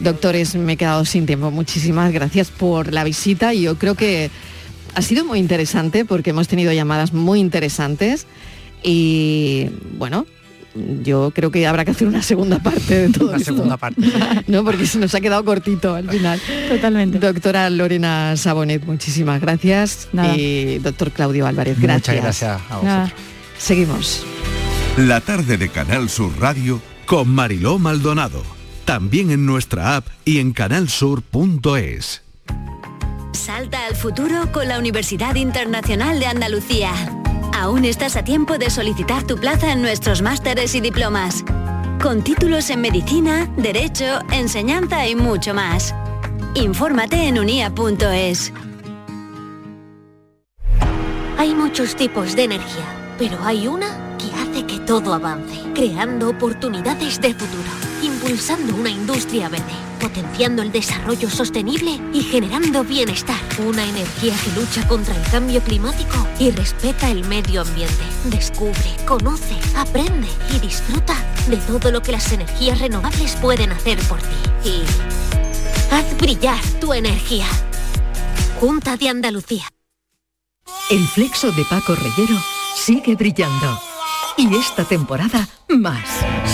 Doctores, 0.00 0.54
me 0.54 0.74
he 0.74 0.76
quedado 0.76 1.04
sin 1.04 1.26
tiempo. 1.26 1.50
Muchísimas 1.50 2.12
gracias 2.12 2.50
por 2.50 2.92
la 2.92 3.04
visita. 3.04 3.54
y 3.54 3.62
Yo 3.62 3.76
creo 3.78 3.94
que 3.94 4.30
ha 4.94 5.02
sido 5.02 5.24
muy 5.24 5.38
interesante 5.38 6.04
porque 6.04 6.30
hemos 6.30 6.48
tenido 6.48 6.72
llamadas 6.72 7.12
muy 7.12 7.40
interesantes 7.40 8.26
y 8.82 9.70
bueno, 9.98 10.26
yo 11.02 11.30
creo 11.34 11.50
que 11.50 11.66
habrá 11.66 11.84
que 11.84 11.90
hacer 11.90 12.08
una 12.08 12.22
segunda 12.22 12.58
parte 12.58 13.08
de 13.08 13.08
todo 13.10 13.30
una 13.30 13.38
segunda 13.38 13.76
parte 13.76 14.00
no 14.46 14.64
porque 14.64 14.86
se 14.86 14.98
nos 14.98 15.14
ha 15.14 15.20
quedado 15.20 15.44
cortito 15.44 15.94
al 15.94 16.08
final. 16.08 16.40
Totalmente. 16.68 17.18
Doctora 17.18 17.70
Lorena 17.70 18.36
Sabonet 18.36 18.84
muchísimas 18.84 19.40
gracias. 19.40 20.08
Y 20.36 20.78
doctor 20.78 21.10
Claudio 21.10 21.46
Álvarez 21.46 21.80
gracias 21.80 22.16
muchas 22.16 22.22
gracias. 22.22 22.70
a 22.70 22.76
vosotros. 22.76 23.20
Seguimos. 23.58 24.26
La 24.96 25.20
tarde 25.20 25.56
de 25.56 25.68
Canal 25.68 26.08
Sur 26.08 26.32
Radio 26.40 26.80
con 27.06 27.28
Mariló 27.28 27.78
Maldonado. 27.78 28.42
También 28.84 29.30
en 29.30 29.46
nuestra 29.46 29.96
app 29.96 30.06
y 30.24 30.38
en 30.38 30.52
canalsur.es 30.52 32.22
Salta 33.32 33.86
al 33.86 33.94
futuro 33.94 34.50
con 34.52 34.68
la 34.68 34.78
Universidad 34.78 35.34
Internacional 35.34 36.18
de 36.20 36.26
Andalucía 36.26 36.92
Aún 37.66 37.84
estás 37.84 38.14
a 38.14 38.22
tiempo 38.22 38.58
de 38.58 38.70
solicitar 38.70 39.26
tu 39.26 39.38
plaza 39.38 39.72
en 39.72 39.82
nuestros 39.82 40.22
másteres 40.22 40.76
y 40.76 40.80
diplomas. 40.80 41.44
Con 42.00 42.22
títulos 42.22 42.70
en 42.70 42.80
medicina, 42.80 43.52
derecho, 43.56 44.20
enseñanza 44.30 45.08
y 45.08 45.16
mucho 45.16 45.52
más. 45.52 45.92
Infórmate 46.54 47.26
en 47.26 47.40
unia.es. 47.40 48.52
Hay 51.36 51.56
muchos 51.56 51.96
tipos 51.96 52.36
de 52.36 52.44
energía, 52.44 52.84
pero 53.18 53.36
hay 53.42 53.66
una 53.66 54.16
que 54.16 54.32
hace 54.36 54.64
que 54.64 54.78
todo 54.86 55.12
avance, 55.12 55.60
creando 55.74 56.30
oportunidades 56.30 57.20
de 57.20 57.34
futuro, 57.34 57.70
impulsando 58.00 58.76
una 58.76 58.90
industria 58.90 59.48
verde 59.48 59.95
potenciando 60.06 60.62
el 60.62 60.70
desarrollo 60.70 61.28
sostenible 61.28 62.00
y 62.12 62.22
generando 62.22 62.84
bienestar. 62.84 63.40
Una 63.58 63.84
energía 63.84 64.34
que 64.44 64.60
lucha 64.60 64.86
contra 64.86 65.16
el 65.16 65.30
cambio 65.32 65.60
climático 65.60 66.24
y 66.38 66.52
respeta 66.52 67.10
el 67.10 67.26
medio 67.26 67.62
ambiente. 67.62 68.04
Descubre, 68.26 68.96
conoce, 69.04 69.56
aprende 69.76 70.28
y 70.54 70.60
disfruta 70.60 71.16
de 71.48 71.56
todo 71.56 71.90
lo 71.90 72.02
que 72.02 72.12
las 72.12 72.30
energías 72.32 72.78
renovables 72.78 73.34
pueden 73.36 73.72
hacer 73.72 73.98
por 74.02 74.20
ti. 74.20 74.68
Y 74.70 74.82
haz 75.92 76.16
brillar 76.18 76.60
tu 76.80 76.94
energía. 76.94 77.46
Junta 78.60 78.96
de 78.96 79.08
Andalucía. 79.08 79.64
El 80.88 81.04
flexo 81.08 81.50
de 81.50 81.64
Paco 81.64 81.96
Reyero 81.96 82.40
sigue 82.76 83.16
brillando 83.16 83.80
y 84.36 84.54
esta 84.54 84.84
temporada 84.84 85.48
más. 85.68 86.45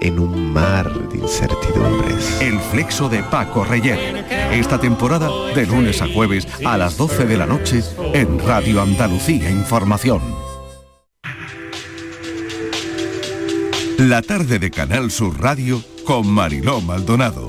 en 0.00 0.18
un 0.18 0.52
mar 0.52 0.92
de 1.08 1.18
incertidumbres. 1.18 2.40
El 2.40 2.58
flexo 2.58 3.08
de 3.08 3.22
Paco 3.22 3.64
Reyer. 3.64 4.24
Esta 4.52 4.80
temporada 4.80 5.28
de 5.54 5.66
lunes 5.66 6.02
a 6.02 6.08
jueves 6.08 6.46
a 6.64 6.76
las 6.76 6.96
12 6.96 7.26
de 7.26 7.36
la 7.36 7.46
noche 7.46 7.82
en 8.12 8.38
Radio 8.38 8.82
Andalucía 8.82 9.50
Información. 9.50 10.20
La 13.98 14.22
tarde 14.22 14.58
de 14.58 14.70
Canal 14.70 15.10
Sur 15.10 15.40
Radio 15.40 15.82
con 16.04 16.26
Mariló 16.26 16.80
Maldonado. 16.80 17.46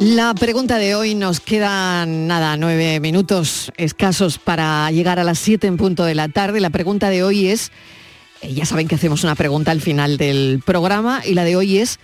La 0.00 0.32
pregunta 0.32 0.78
de 0.78 0.94
hoy 0.94 1.14
nos 1.14 1.40
quedan 1.40 2.26
nada, 2.26 2.56
nueve 2.56 2.98
minutos 3.00 3.70
escasos 3.76 4.38
para 4.38 4.90
llegar 4.90 5.18
a 5.18 5.24
las 5.24 5.38
siete 5.38 5.66
en 5.66 5.76
punto 5.76 6.04
de 6.04 6.14
la 6.14 6.30
tarde. 6.30 6.60
La 6.60 6.70
pregunta 6.70 7.10
de 7.10 7.22
hoy 7.22 7.48
es 7.48 7.70
ya 8.42 8.64
saben 8.64 8.88
que 8.88 8.94
hacemos 8.94 9.24
una 9.24 9.34
pregunta 9.34 9.70
al 9.70 9.80
final 9.80 10.16
del 10.16 10.62
programa 10.64 11.22
y 11.24 11.34
la 11.34 11.44
de 11.44 11.56
hoy 11.56 11.78
es, 11.78 11.98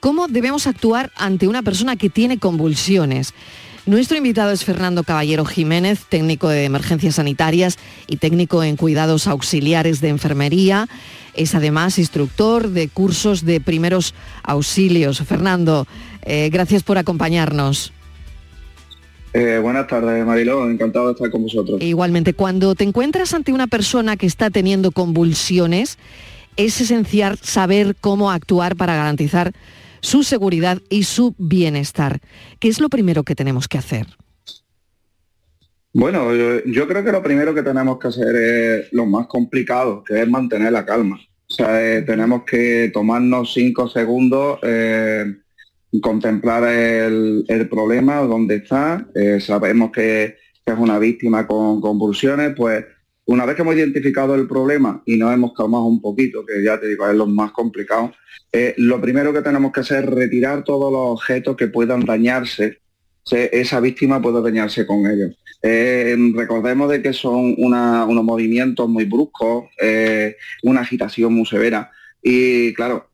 ¿cómo 0.00 0.28
debemos 0.28 0.66
actuar 0.66 1.10
ante 1.16 1.48
una 1.48 1.62
persona 1.62 1.96
que 1.96 2.10
tiene 2.10 2.38
convulsiones? 2.38 3.34
Nuestro 3.84 4.16
invitado 4.16 4.52
es 4.52 4.64
Fernando 4.64 5.02
Caballero 5.02 5.44
Jiménez, 5.44 6.04
técnico 6.08 6.48
de 6.48 6.64
emergencias 6.64 7.16
sanitarias 7.16 7.78
y 8.06 8.18
técnico 8.18 8.62
en 8.62 8.76
cuidados 8.76 9.26
auxiliares 9.26 10.00
de 10.00 10.08
enfermería. 10.08 10.88
Es 11.34 11.56
además 11.56 11.98
instructor 11.98 12.68
de 12.68 12.88
cursos 12.88 13.44
de 13.44 13.60
primeros 13.60 14.14
auxilios. 14.44 15.18
Fernando, 15.22 15.88
eh, 16.24 16.48
gracias 16.52 16.84
por 16.84 16.96
acompañarnos. 16.96 17.92
Eh, 19.32 19.58
buenas 19.58 19.86
tardes, 19.86 20.24
Mariló. 20.26 20.68
Encantado 20.68 21.06
de 21.06 21.12
estar 21.12 21.30
con 21.30 21.42
vosotros. 21.42 21.80
Igualmente, 21.80 22.34
cuando 22.34 22.74
te 22.74 22.84
encuentras 22.84 23.32
ante 23.34 23.52
una 23.52 23.66
persona 23.66 24.16
que 24.16 24.26
está 24.26 24.50
teniendo 24.50 24.90
convulsiones, 24.90 25.98
es 26.56 26.80
esencial 26.80 27.38
saber 27.38 27.96
cómo 28.00 28.30
actuar 28.30 28.76
para 28.76 28.94
garantizar 28.94 29.52
su 30.00 30.22
seguridad 30.22 30.80
y 30.90 31.04
su 31.04 31.34
bienestar. 31.38 32.20
¿Qué 32.58 32.68
es 32.68 32.80
lo 32.80 32.88
primero 32.88 33.22
que 33.22 33.34
tenemos 33.34 33.68
que 33.68 33.78
hacer? 33.78 34.06
Bueno, 35.94 36.34
yo, 36.34 36.88
creo 36.88 37.04
que 37.04 37.12
lo 37.12 37.22
primero 37.22 37.54
que 37.54 37.62
tenemos 37.62 37.98
que 37.98 38.08
hacer 38.08 38.34
es 38.34 38.92
lo 38.92 39.06
más 39.06 39.26
complicado, 39.26 40.02
que 40.02 40.22
es 40.22 40.28
mantener 40.28 40.72
la 40.72 40.86
calma. 40.86 41.20
O 41.48 41.54
sea, 41.54 41.82
eh, 41.82 42.02
tenemos 42.02 42.44
que 42.44 42.90
tomarnos 42.94 43.52
cinco 43.52 43.88
segundos, 43.88 44.58
eh, 44.62 45.24
contemplar 46.00 46.64
el, 46.64 47.68
problema, 47.70 48.16
dónde 48.20 48.56
está, 48.56 49.06
eh, 49.14 49.40
sabemos 49.40 49.90
que, 49.92 50.36
es 50.64 50.78
una 50.78 50.98
víctima 51.00 51.44
con 51.44 51.80
convulsiones, 51.80 52.54
pues 52.56 52.84
una 53.26 53.44
vez 53.44 53.56
que 53.56 53.62
hemos 53.62 53.74
identificado 53.74 54.36
el 54.36 54.46
problema 54.46 55.02
y 55.04 55.16
nos 55.16 55.34
hemos 55.34 55.54
calmado 55.54 55.84
un 55.86 56.00
poquito, 56.00 56.46
que 56.46 56.62
ya 56.62 56.78
te 56.78 56.86
digo, 56.86 57.08
es 57.08 57.16
lo 57.16 57.26
más 57.26 57.50
complicado, 57.50 58.12
eh, 58.52 58.72
lo 58.76 59.00
primero 59.00 59.32
que 59.32 59.42
tenemos 59.42 59.72
que 59.72 59.80
hacer 59.80 60.04
es 60.04 60.10
retirar 60.10 60.62
todos 60.62 60.92
los 60.92 61.20
objetos 61.20 61.56
que 61.56 61.66
puedan 61.66 62.04
dañarse, 62.04 62.78
esa 63.28 63.80
víctima 63.80 64.22
puede 64.22 64.40
dañarse 64.40 64.86
con 64.86 65.06
ellos. 65.06 65.36
Eh, 65.62 66.16
recordemos 66.34 66.88
de 66.90 67.02
que 67.02 67.12
son 67.12 67.54
unos 67.58 68.24
movimientos 68.24 68.88
muy 68.88 69.04
bruscos, 69.04 69.64
una 70.62 70.80
agitación 70.80 71.34
muy 71.34 71.46
severa. 71.46 71.90
Y 72.22 72.72
claro, 72.74 73.08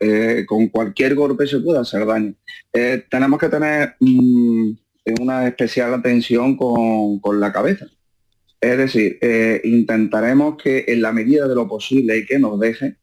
con 0.47 0.69
cualquier 0.69 1.15
golpe 1.15 1.47
se 1.47 1.61
puede 1.61 1.81
hacer 1.81 2.05
daño. 2.05 2.35
Eh, 2.73 3.05
tenemos 3.11 3.39
que 3.39 3.49
tener 3.49 3.97
mm, 4.01 4.71
una 5.21 5.47
especial 5.47 5.95
atención 5.95 6.57
con, 6.57 7.41
la 7.41 7.53
cabeza. 7.53 7.87
Es 8.61 8.77
decir, 8.77 9.19
eh, 9.21 9.61
intentaremos 9.65 10.57
que 10.63 10.85
en 10.89 11.03
la 11.03 11.13
medida 11.13 11.47
de 11.47 11.55
lo 11.55 11.69
posible 11.69 12.19
y 12.19 12.27
que 12.27 12.39
nos 12.39 12.59
deje, 12.59 12.97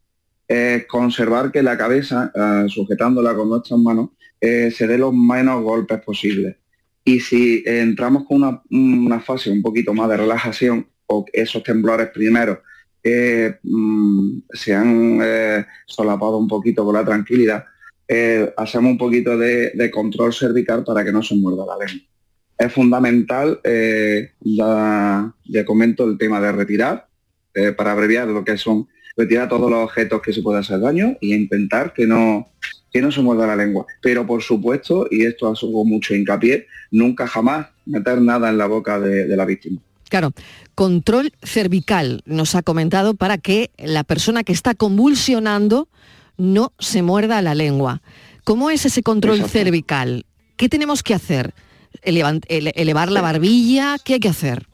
conservar 0.87 1.51
que 1.51 1.63
la 1.63 1.75
cabeza, 1.75 2.31
sujetándola 2.67 3.33
con 3.33 3.49
nuestras 3.49 3.79
manos, 3.79 4.11
se 4.39 4.85
dé 4.85 4.95
los 4.95 5.11
menos 5.11 5.63
golpes 5.63 5.99
posibles. 6.01 6.57
Y 7.03 7.19
si 7.19 7.63
entramos 7.65 8.25
con 8.27 8.43
una, 8.43 8.61
una 8.69 9.19
fase 9.19 9.49
un 9.49 9.63
poquito 9.63 9.91
más 9.95 10.07
de 10.07 10.17
relajación 10.17 10.87
o 11.07 11.25
esos 11.33 11.63
temblores 11.63 12.09
primeros 12.09 12.59
eh, 13.07 13.59
mm, 13.61 14.39
se 14.51 14.73
han 14.73 15.19
eh, 15.21 15.63
solapado 15.85 16.37
un 16.39 16.47
poquito 16.47 16.83
con 16.83 16.95
la 16.95 17.05
tranquilidad, 17.05 17.63
eh, 18.07 18.53
hacemos 18.57 18.91
un 18.91 18.97
poquito 18.97 19.37
de, 19.37 19.89
control 19.91 20.33
cervical 20.33 20.83
para 20.83 21.03
que 21.03 21.11
no 21.11 21.23
se 21.23 21.35
muerda 21.35 21.65
la 21.65 21.85
lengua. 21.85 22.07
Es 22.57 22.71
fundamental, 22.71 23.59
ya, 24.39 25.33
ya, 25.43 25.65
comento 25.65 26.05
el 26.05 26.17
tema 26.17 26.39
de 26.39 26.53
retirar, 26.53 27.07
para 27.75 27.91
abreviar 27.91 28.29
lo 28.29 28.45
que 28.45 28.57
son, 28.57 28.87
retirar 29.17 29.49
todos 29.49 29.69
los 29.69 29.83
objetos 29.83 30.21
que 30.21 30.31
se 30.31 30.41
pueda 30.41 30.59
hacer 30.59 30.79
daño 30.79 31.17
y 31.19 31.33
intentar 31.33 31.93
que 31.93 32.07
no, 32.07 32.47
que 32.93 33.01
no 33.01 33.11
se 33.11 33.21
muerda 33.21 33.45
la 33.45 33.57
lengua. 33.57 33.85
Pero 34.01 34.25
por 34.25 34.41
supuesto, 34.41 35.05
y 35.11 35.25
esto 35.25 35.51
ha 35.51 35.55
sido 35.55 35.83
mucho 35.83 36.15
hincapié, 36.15 36.67
nunca 36.91 37.27
jamás 37.27 37.67
meter 37.85 38.21
nada 38.21 38.49
en 38.49 38.57
la 38.57 38.67
boca 38.67 39.01
de 39.01 39.35
la 39.35 39.43
víctima. 39.43 39.81
Claro, 40.09 40.31
control 40.75 41.31
cervical 41.41 42.21
nos 42.25 42.55
ha 42.55 42.61
comentado 42.61 43.15
para 43.15 43.37
que 43.37 43.71
la 43.77 44.03
persona 44.03 44.43
que 44.43 44.53
está 44.53 44.75
convulsionando 44.75 45.89
no 46.37 46.73
se 46.79 47.01
muerda 47.01 47.41
la 47.41 47.55
lengua. 47.55 48.01
¿Cómo 48.43 48.69
es 48.69 48.85
ese 48.85 49.03
control 49.03 49.37
Exacto. 49.37 49.59
cervical? 49.59 50.25
¿Qué 50.57 50.69
tenemos 50.69 51.03
que 51.03 51.13
hacer? 51.13 51.53
¿Elevar, 52.01 52.39
elevar 52.47 53.11
la 53.11 53.21
barbilla? 53.21 53.97
¿Qué 54.03 54.15
hay 54.15 54.19
que 54.19 54.29
hacer? 54.29 54.67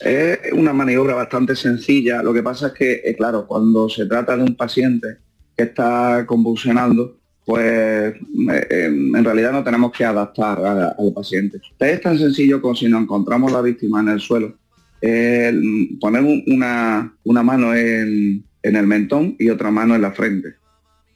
Es 0.00 0.52
una 0.52 0.72
maniobra 0.72 1.14
bastante 1.14 1.56
sencilla. 1.56 2.22
Lo 2.22 2.34
que 2.34 2.42
pasa 2.42 2.68
es 2.68 2.72
que, 2.74 2.92
eh, 3.04 3.14
claro, 3.16 3.46
cuando 3.46 3.88
se 3.88 4.06
trata 4.06 4.36
de 4.36 4.42
un 4.42 4.56
paciente 4.56 5.18
que 5.56 5.64
está 5.64 6.24
convulsionando, 6.26 7.16
pues 7.44 8.14
en 8.48 9.24
realidad 9.24 9.52
no 9.52 9.62
tenemos 9.62 9.92
que 9.92 10.04
adaptar 10.04 10.94
al 10.98 11.12
paciente. 11.14 11.58
Es 11.78 12.00
tan 12.00 12.18
sencillo 12.18 12.60
como 12.60 12.74
si 12.74 12.88
nos 12.88 13.02
encontramos 13.02 13.52
la 13.52 13.60
víctima 13.60 14.00
en 14.00 14.08
el 14.08 14.20
suelo, 14.20 14.56
eh, 15.00 15.54
poner 16.00 16.42
una, 16.46 17.14
una 17.24 17.42
mano 17.42 17.74
en, 17.74 18.44
en, 18.64 18.76
el 18.76 18.86
mentón 18.86 19.36
y 19.38 19.50
otra 19.50 19.70
mano 19.70 19.94
en 19.94 20.02
la 20.02 20.12
frente 20.12 20.54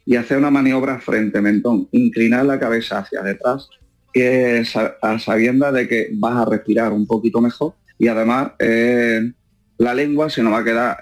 y 0.07 0.17
hacer 0.17 0.39
una 0.39 0.51
maniobra 0.51 1.01
frente-mentón, 1.01 1.89
inclinar 1.93 2.47
la 2.47 2.59
cabeza 2.59 2.99
hacia 2.99 3.23
detrás, 3.23 3.69
eh, 4.15 4.65
a 5.03 5.19
sabienda 5.19 5.71
de 5.71 5.87
que 5.87 6.09
vas 6.15 6.37
a 6.37 6.49
respirar 6.49 6.93
un 6.93 7.07
poquito 7.07 7.41
mejor 7.41 7.75
y 7.99 8.09
además 8.09 8.53
eh, 8.59 9.33
la 9.77 9.93
lengua 9.95 10.31
se 10.31 10.43
nos 10.43 10.55
va 10.55 10.59
a 10.61 10.65
quedar 10.65 10.99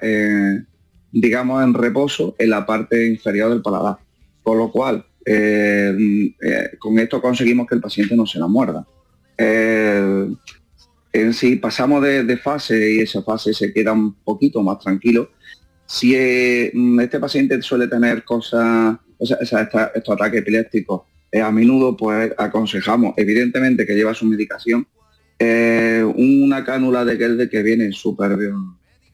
digamos, 1.21 1.65
en 1.65 1.73
reposo 1.73 2.37
en 2.39 2.51
la 2.51 2.67
parte 2.67 3.07
inferior 3.07 3.51
del 3.51 3.63
paladar. 3.63 3.97
Con 4.43 4.59
lo 4.59 4.71
cual, 4.71 5.05
eh, 5.25 5.97
eh, 6.41 6.71
con 6.79 6.99
esto 6.99 7.21
conseguimos 7.21 7.67
que 7.67 7.75
el 7.75 7.81
paciente 7.81 8.15
no 8.15 8.27
se 8.27 8.39
la 8.39 8.47
muerda. 8.47 8.87
Eh, 9.39 10.29
en 11.13 11.33
sí 11.33 11.57
pasamos 11.57 12.03
de, 12.03 12.37
fase 12.37 12.95
y 12.95 13.01
esa 13.01 13.23
fase 13.23 13.55
se 13.55 13.73
queda 13.73 13.93
un 13.93 14.15
poquito 14.15 14.63
más 14.63 14.79
tranquilo. 14.79 15.31
Si 15.87 16.15
este 16.15 17.21
paciente 17.21 17.61
suele 17.63 17.87
tener 17.87 18.25
cosas, 18.25 18.97
o 19.19 19.27
sea, 19.27 19.39
esta, 19.41 19.93
estos 19.95 20.15
ataques 20.15 20.41
epilépticos, 20.41 21.03
a 21.43 21.51
menudo 21.51 21.97
pues 21.97 22.33
aconsejamos, 22.37 23.15
evidentemente 23.17 23.87
que 23.87 23.95
lleva 23.95 24.15
su 24.15 24.27
medicación, 24.27 24.87
una 25.39 26.65
cánula 26.65 27.05
de 27.05 27.17
Gelde 27.17 27.49
que 27.49 27.63
viene 27.63 27.93
súper 27.93 28.37
bien 28.37 28.55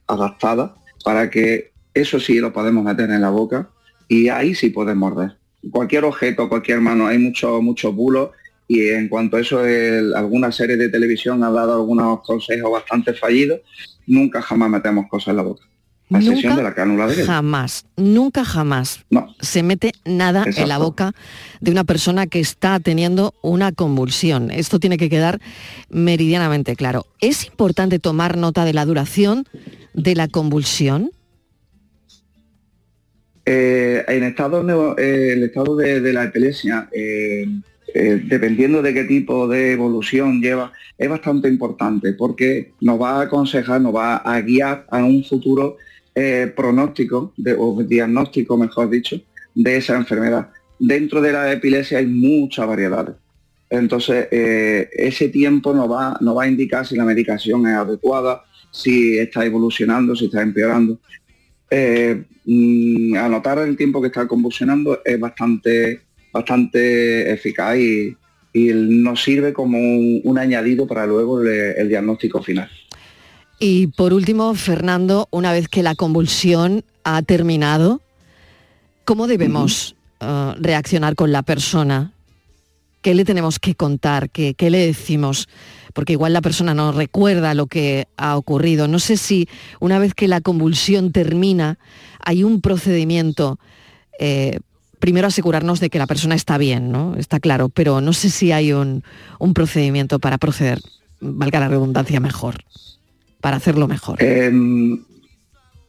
adaptada 0.06 0.76
para 1.04 1.30
que 1.30 1.72
eso 1.94 2.20
sí 2.20 2.38
lo 2.38 2.52
podemos 2.52 2.84
meter 2.84 3.10
en 3.10 3.20
la 3.20 3.30
boca 3.30 3.70
y 4.08 4.28
ahí 4.28 4.54
sí 4.54 4.70
podemos 4.70 5.10
morder. 5.10 5.36
Cualquier 5.70 6.04
objeto, 6.04 6.48
cualquier 6.48 6.80
mano, 6.80 7.06
hay 7.06 7.18
mucho, 7.18 7.60
mucho 7.60 7.92
bulo 7.92 8.32
y 8.66 8.88
en 8.88 9.08
cuanto 9.08 9.36
a 9.36 9.40
eso, 9.40 9.64
el, 9.64 10.14
alguna 10.14 10.50
serie 10.50 10.76
de 10.76 10.88
televisión 10.88 11.42
ha 11.44 11.50
dado 11.50 11.74
algunos 11.74 12.22
consejos 12.22 12.72
bastante 12.72 13.14
fallidos, 13.14 13.60
nunca 14.06 14.40
jamás 14.40 14.70
metemos 14.70 15.06
cosas 15.08 15.28
en 15.28 15.36
la 15.36 15.42
boca. 15.42 15.64
La 16.12 16.18
nunca 16.20 16.34
sesión 16.34 16.56
de 16.56 16.62
la 16.62 16.74
cánula 16.74 17.06
de 17.06 17.24
Jamás, 17.24 17.86
nunca 17.96 18.44
jamás 18.44 19.04
no. 19.10 19.34
se 19.40 19.62
mete 19.62 19.92
nada 20.04 20.40
Exacto. 20.40 20.62
en 20.62 20.68
la 20.68 20.78
boca 20.78 21.12
de 21.60 21.70
una 21.70 21.84
persona 21.84 22.26
que 22.26 22.38
está 22.40 22.78
teniendo 22.80 23.34
una 23.42 23.72
convulsión. 23.72 24.50
Esto 24.50 24.78
tiene 24.78 24.98
que 24.98 25.08
quedar 25.08 25.40
meridianamente 25.88 26.76
claro. 26.76 27.06
¿Es 27.20 27.46
importante 27.46 27.98
tomar 27.98 28.36
nota 28.36 28.64
de 28.64 28.74
la 28.74 28.84
duración 28.84 29.46
de 29.94 30.14
la 30.14 30.28
convulsión? 30.28 31.10
Eh, 33.44 34.04
en 34.06 34.22
estado, 34.22 34.96
eh, 34.98 35.32
el 35.32 35.42
estado 35.42 35.76
de, 35.76 36.00
de 36.00 36.12
la 36.12 36.24
epilepsia, 36.24 36.88
eh, 36.92 37.46
dependiendo 37.94 38.82
de 38.82 38.94
qué 38.94 39.04
tipo 39.04 39.48
de 39.48 39.72
evolución 39.72 40.40
lleva, 40.40 40.72
es 40.96 41.08
bastante 41.08 41.48
importante 41.48 42.12
porque 42.12 42.72
nos 42.80 43.00
va 43.00 43.18
a 43.18 43.22
aconsejar, 43.22 43.80
nos 43.80 43.94
va 43.94 44.16
a 44.16 44.40
guiar 44.40 44.86
a 44.90 45.02
un 45.04 45.24
futuro 45.24 45.76
eh, 46.14 46.52
pronóstico 46.54 47.32
de, 47.36 47.54
o 47.58 47.82
diagnóstico, 47.82 48.56
mejor 48.56 48.90
dicho, 48.90 49.20
de 49.54 49.76
esa 49.76 49.96
enfermedad. 49.96 50.50
Dentro 50.78 51.20
de 51.20 51.32
la 51.32 51.52
epilepsia 51.52 51.98
hay 51.98 52.06
muchas 52.06 52.66
variedades. 52.66 53.14
Entonces, 53.70 54.28
eh, 54.30 54.90
ese 54.92 55.28
tiempo 55.28 55.72
nos 55.72 55.90
va, 55.90 56.18
nos 56.20 56.36
va 56.36 56.44
a 56.44 56.48
indicar 56.48 56.86
si 56.86 56.96
la 56.96 57.04
medicación 57.04 57.66
es 57.66 57.74
adecuada, 57.74 58.44
si 58.70 59.18
está 59.18 59.44
evolucionando, 59.44 60.14
si 60.14 60.26
está 60.26 60.42
empeorando 60.42 60.98
eh, 61.74 62.24
mm, 62.44 63.16
anotar 63.16 63.58
el 63.60 63.78
tiempo 63.78 64.02
que 64.02 64.08
está 64.08 64.28
convulsionando 64.28 65.00
es 65.02 65.18
bastante, 65.18 66.02
bastante 66.30 67.32
eficaz 67.32 67.78
y, 67.78 68.14
y 68.52 68.72
nos 68.74 69.22
sirve 69.22 69.54
como 69.54 69.78
un, 69.78 70.38
añadido 70.38 70.86
para 70.86 71.06
luego 71.06 71.40
el, 71.40 71.88
diagnóstico 71.88 72.42
final. 72.42 72.68
Y 73.64 73.86
por 73.86 74.12
último, 74.12 74.56
Fernando, 74.56 75.28
una 75.30 75.52
vez 75.52 75.68
que 75.68 75.84
la 75.84 75.94
convulsión 75.94 76.84
ha 77.04 77.22
terminado, 77.22 78.00
¿cómo 79.04 79.28
debemos 79.28 79.94
uh 80.20 80.24
-huh. 80.24 80.58
uh, 80.58 80.60
reaccionar 80.60 81.14
con 81.14 81.30
la 81.30 81.42
persona? 81.42 82.10
¿Qué 83.02 83.14
le 83.14 83.24
tenemos 83.24 83.60
que 83.60 83.76
contar? 83.76 84.30
¿Qué, 84.30 84.54
¿Qué, 84.54 84.68
le 84.68 84.84
decimos? 84.84 85.48
Porque 85.94 86.14
igual 86.14 86.32
la 86.32 86.40
persona 86.40 86.74
no 86.74 86.90
recuerda 86.90 87.54
lo 87.54 87.68
que 87.68 88.08
ha 88.16 88.36
ocurrido. 88.36 88.88
No 88.88 88.98
sé 88.98 89.16
si 89.16 89.48
una 89.78 90.00
vez 90.00 90.12
que 90.12 90.26
la 90.26 90.40
convulsión 90.40 91.12
termina, 91.12 91.78
hay 92.18 92.42
un 92.42 92.62
procedimiento, 92.62 93.60
eh, 94.18 94.58
primero 94.98 95.28
asegurarnos 95.28 95.78
de 95.78 95.88
que 95.88 96.00
la 96.00 96.08
persona 96.08 96.34
está 96.34 96.58
bien, 96.58 96.90
¿no? 96.90 97.14
Está 97.14 97.38
claro, 97.38 97.68
pero 97.68 98.00
no 98.00 98.12
sé 98.12 98.28
si 98.28 98.50
hay 98.50 98.72
un, 98.72 99.04
un 99.38 99.54
procedimiento 99.54 100.18
para 100.18 100.38
proceder, 100.38 100.80
valga 101.20 101.60
la 101.60 101.68
redundancia, 101.68 102.18
mejor, 102.18 102.64
para 103.42 103.58
hacerlo 103.58 103.86
mejor. 103.86 104.16
Eh, 104.20 104.50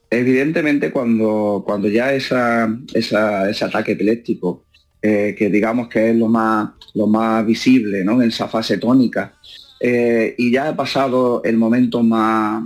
evidentemente 0.10 0.92
cuando, 0.92 1.64
cuando 1.66 1.88
ya 1.88 2.14
esa, 2.14 2.70
esa, 2.94 3.50
ese 3.50 3.64
ataque 3.64 3.94
epiléptico 3.94 4.66
eh, 5.02 5.36
que 5.38 5.50
digamos 5.50 5.90
que 5.90 6.12
es 6.12 6.16
lo 6.16 6.30
más, 6.30 6.70
lo 6.94 7.08
más 7.08 7.46
visible 7.46 8.06
¿no? 8.06 8.22
en 8.22 8.30
esa 8.30 8.48
fase 8.48 8.78
tónica. 8.78 9.36
Eh, 9.80 10.34
y 10.38 10.50
ya 10.52 10.70
ha 10.70 10.76
pasado 10.76 11.42
el 11.44 11.58
momento 11.58 12.02
más, 12.02 12.64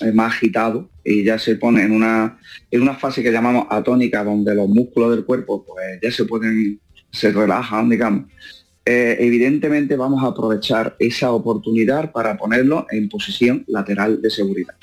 eh, 0.00 0.12
más 0.12 0.34
agitado 0.34 0.88
y 1.04 1.24
ya 1.24 1.36
se 1.36 1.56
pone 1.56 1.82
en 1.82 1.90
una, 1.90 2.38
en 2.70 2.82
una 2.82 2.94
fase 2.94 3.24
que 3.24 3.32
llamamos 3.32 3.66
atónica, 3.70 4.22
donde 4.22 4.54
los 4.54 4.68
músculos 4.68 5.10
del 5.10 5.24
cuerpo 5.24 5.64
pues, 5.66 5.98
ya 6.00 6.12
se 6.12 6.26
pueden, 6.26 6.80
se 7.10 7.32
relajan, 7.32 7.88
digamos. 7.88 8.26
Eh, 8.84 9.16
evidentemente 9.20 9.96
vamos 9.96 10.24
a 10.24 10.28
aprovechar 10.28 10.96
esa 10.98 11.32
oportunidad 11.32 12.12
para 12.12 12.36
ponerlo 12.36 12.86
en 12.90 13.08
posición 13.08 13.64
lateral 13.68 14.20
de 14.22 14.30
seguridad. 14.30 14.74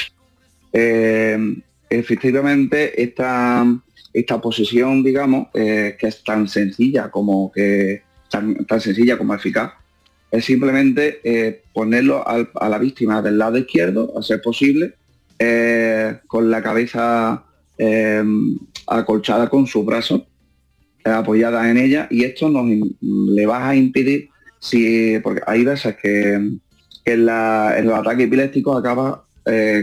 efectivamente, 1.90 3.02
esta 3.02 3.66
esta 4.20 4.42
posición, 4.42 5.04
digamos, 5.04 5.48
eh, 5.54 5.96
que 6.00 6.08
es 6.08 6.24
tan 6.24 6.48
sencilla 6.48 7.12
como 7.12 7.52
que 7.52 8.02
tan, 8.32 8.66
tan 8.66 8.82
sencilla 8.82 9.16
como 9.16 9.36
eficaz, 9.36 9.74
es 10.32 10.44
simplemente 10.44 11.20
eh, 11.24 11.62
ponerlo 11.72 12.28
al, 12.28 12.50
a 12.56 12.68
la 12.68 12.80
víctima 12.80 13.22
del 13.22 13.38
lado 13.38 13.58
izquierdo, 13.60 14.14
a 14.18 14.24
ser 14.24 14.42
posible, 14.42 14.96
eh, 15.38 16.20
con 16.26 16.50
la 16.50 16.64
cabeza 16.64 17.44
acolchada 18.88 19.48
con 19.50 19.68
sus 19.68 19.86
brazos, 19.86 20.24
apoyada 21.10 21.70
en 21.70 21.78
ella, 21.78 22.08
y 22.10 22.24
esto 22.24 22.50
nos 22.50 22.66
le 23.02 23.46
va 23.46 23.70
a 23.70 23.76
impedir, 23.76 24.30
si, 24.60 25.20
porque 25.24 25.42
hay 25.46 25.64
veces 25.64 25.96
que, 26.02 26.58
que 27.06 27.18
la, 27.18 27.76
el 27.78 27.92
ataque 27.92 28.24
epiléptico 28.24 28.76
acaba 28.76 29.24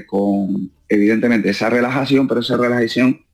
con, 0.07 0.71
evidentemente, 0.89 1.49
esa 1.51 1.71
relajación, 1.71 2.29
pero 2.29 2.41
esa 2.41 2.57
relajación 2.57 3.25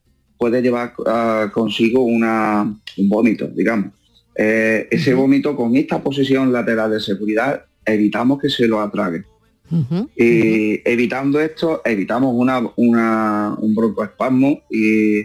puede 0.41 0.62
llevar 0.62 0.95
uh, 0.99 1.51
consigo 1.53 2.03
una, 2.03 2.62
un 2.97 3.09
vómito, 3.09 3.47
digamos. 3.49 3.93
Eh, 4.34 4.88
ese 4.91 5.12
uh 5.12 5.18
-huh. 5.18 5.20
vómito 5.20 5.55
con 5.55 5.76
esta 5.76 6.03
posición 6.03 6.51
lateral 6.51 6.91
de 6.93 7.01
seguridad 7.01 7.66
evitamos 7.84 8.41
que 8.41 8.49
se 8.49 8.66
lo 8.66 8.80
atrague. 8.80 9.24
Uh 9.70 9.84
-huh. 9.84 10.09
Y 10.16 10.80
evitando 10.88 11.38
esto, 11.41 11.82
evitamos 11.84 12.32
una, 12.34 12.62
una, 12.76 13.55
un 13.59 13.74
broncoespasmo 13.74 14.62
y 14.70 15.20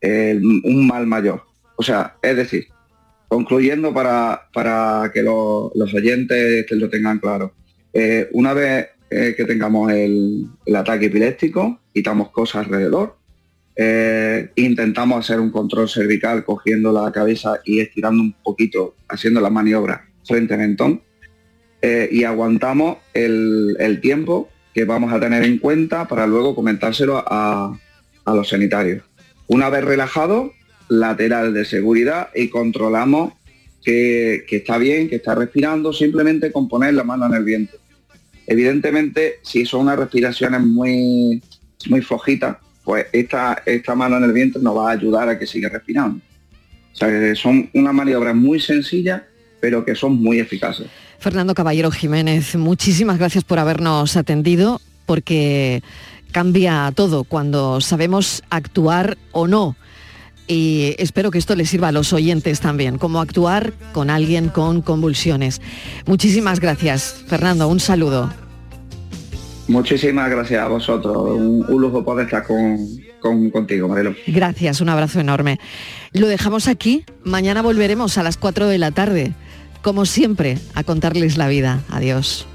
eh, 0.00 0.40
un 0.42 0.86
mal 0.86 1.06
mayor. 1.06 1.42
O 1.76 1.82
sea, 1.82 2.16
es 2.22 2.36
decir, 2.36 2.66
concluyendo 3.28 3.92
para, 3.92 4.48
para 4.52 5.10
que 5.12 5.22
lo- 5.22 5.72
los 5.74 5.92
oyentes 5.94 6.66
lo 6.70 6.88
tengan 6.88 7.18
claro. 7.18 7.54
Eh, 7.92 8.28
una 8.32 8.52
vez 8.54 8.88
eh, 9.10 9.34
que 9.36 9.44
tengamos 9.44 9.92
el, 9.92 10.46
ataque 10.74 11.06
epiléptico, 11.06 11.80
quitamos 11.92 12.30
cosas 12.30 12.66
alrededor, 12.66 13.16
eh, 13.76 14.50
intentamos 14.56 15.20
hacer 15.20 15.38
un 15.40 15.50
control 15.50 15.88
cervical 15.88 16.44
cogiendo 16.44 16.92
la 16.92 17.12
cabeza 17.12 17.60
y 17.64 17.80
estirando 17.80 18.22
un 18.22 18.32
poquito, 18.42 18.94
haciendo 19.08 19.40
la 19.40 19.50
maniobra 19.50 20.08
frente 20.24 20.54
al 20.54 20.60
mentón, 20.60 21.02
y 22.10 22.24
aguantamos 22.24 22.96
el, 23.14 23.76
el 23.78 24.00
tiempo 24.00 24.48
que 24.74 24.84
vamos 24.84 25.12
a 25.12 25.20
tener 25.20 25.44
en 25.44 25.58
cuenta 25.58 26.08
para 26.08 26.26
luego 26.26 26.52
comentárselo 26.56 27.22
a, 27.24 27.78
a 28.24 28.34
los 28.34 28.48
sanitarios. 28.48 29.04
Una 29.46 29.70
vez 29.70 29.84
relajado, 29.84 30.50
lateral 30.88 31.52
de 31.52 31.64
seguridad 31.64 32.28
y 32.34 32.48
controlamos 32.48 33.32
que, 33.84 34.44
está 34.50 34.78
bien, 34.78 35.08
que 35.08 35.16
está 35.16 35.34
respirando, 35.34 35.92
simplemente 35.92 36.50
con 36.50 36.68
poner 36.68 36.94
la 36.94 37.04
mano 37.04 37.26
en 37.26 37.34
el 37.34 37.44
vientre. 37.44 37.78
Evidentemente, 38.46 39.36
si 39.42 39.64
son 39.64 39.82
unas 39.82 39.98
respiraciones 39.98 40.60
muy, 40.60 41.42
muy 41.88 42.02
flojitas, 42.02 42.56
pues 42.84 43.06
esta, 43.12 43.62
esta 43.64 43.94
mano 43.94 44.16
en 44.16 44.24
el 44.24 44.32
vientre 44.32 44.60
nos 44.62 44.76
va 44.76 44.90
a 44.90 44.92
ayudar 44.92 45.28
a 45.28 45.38
que 45.38 45.46
siga 45.46 45.68
respirando. 45.68 46.20
Son 47.34 47.70
unas 47.74 47.94
maniobras 47.94 48.34
muy 48.34 48.58
sencillas, 48.58 49.22
pero 49.60 49.84
que 49.84 49.94
son 49.94 50.16
muy 50.16 50.40
eficaces. 50.40 50.86
Fernando 51.18 51.54
Caballero 51.54 51.90
Jiménez, 51.90 52.56
muchísimas 52.56 53.18
gracias 53.18 53.44
por 53.44 53.58
habernos 53.58 54.16
atendido, 54.16 54.80
porque 55.04 55.82
cambia 56.32 56.92
todo 56.94 57.24
cuando 57.24 57.80
sabemos 57.80 58.42
actuar 58.50 59.16
o 59.32 59.46
no. 59.46 59.76
Y 60.48 60.94
espero 60.98 61.30
que 61.30 61.38
esto 61.38 61.56
les 61.56 61.68
sirva 61.70 61.88
a 61.88 61.92
los 61.92 62.12
oyentes 62.12 62.60
también, 62.60 62.98
cómo 62.98 63.20
actuar 63.20 63.72
con 63.92 64.10
alguien 64.10 64.48
con 64.48 64.80
convulsiones. 64.82 65.60
Muchísimas 66.06 66.60
gracias, 66.60 67.24
Fernando, 67.26 67.66
un 67.68 67.80
saludo. 67.80 68.32
Muchísimas 69.68 70.30
gracias 70.30 70.62
a 70.62 70.68
vosotros. 70.68 71.16
Un, 71.16 71.64
un 71.68 71.80
lujo 71.82 72.04
poder 72.04 72.26
estar 72.26 72.46
con, 72.46 72.78
con- 73.20 73.50
contigo, 73.50 73.88
Marilo. 73.88 74.14
Gracias, 74.28 74.80
un 74.80 74.88
abrazo 74.88 75.18
enorme. 75.18 75.58
Lo 76.12 76.28
dejamos 76.28 76.68
aquí, 76.68 77.04
mañana 77.24 77.62
volveremos 77.62 78.16
a 78.16 78.22
las 78.22 78.36
4 78.36 78.68
de 78.68 78.78
la 78.78 78.92
tarde, 78.92 79.32
como 79.82 80.06
siempre, 80.06 80.58
a 80.74 80.84
contarles 80.84 81.36
la 81.36 81.48
vida. 81.48 81.80
Adiós. 81.90 82.46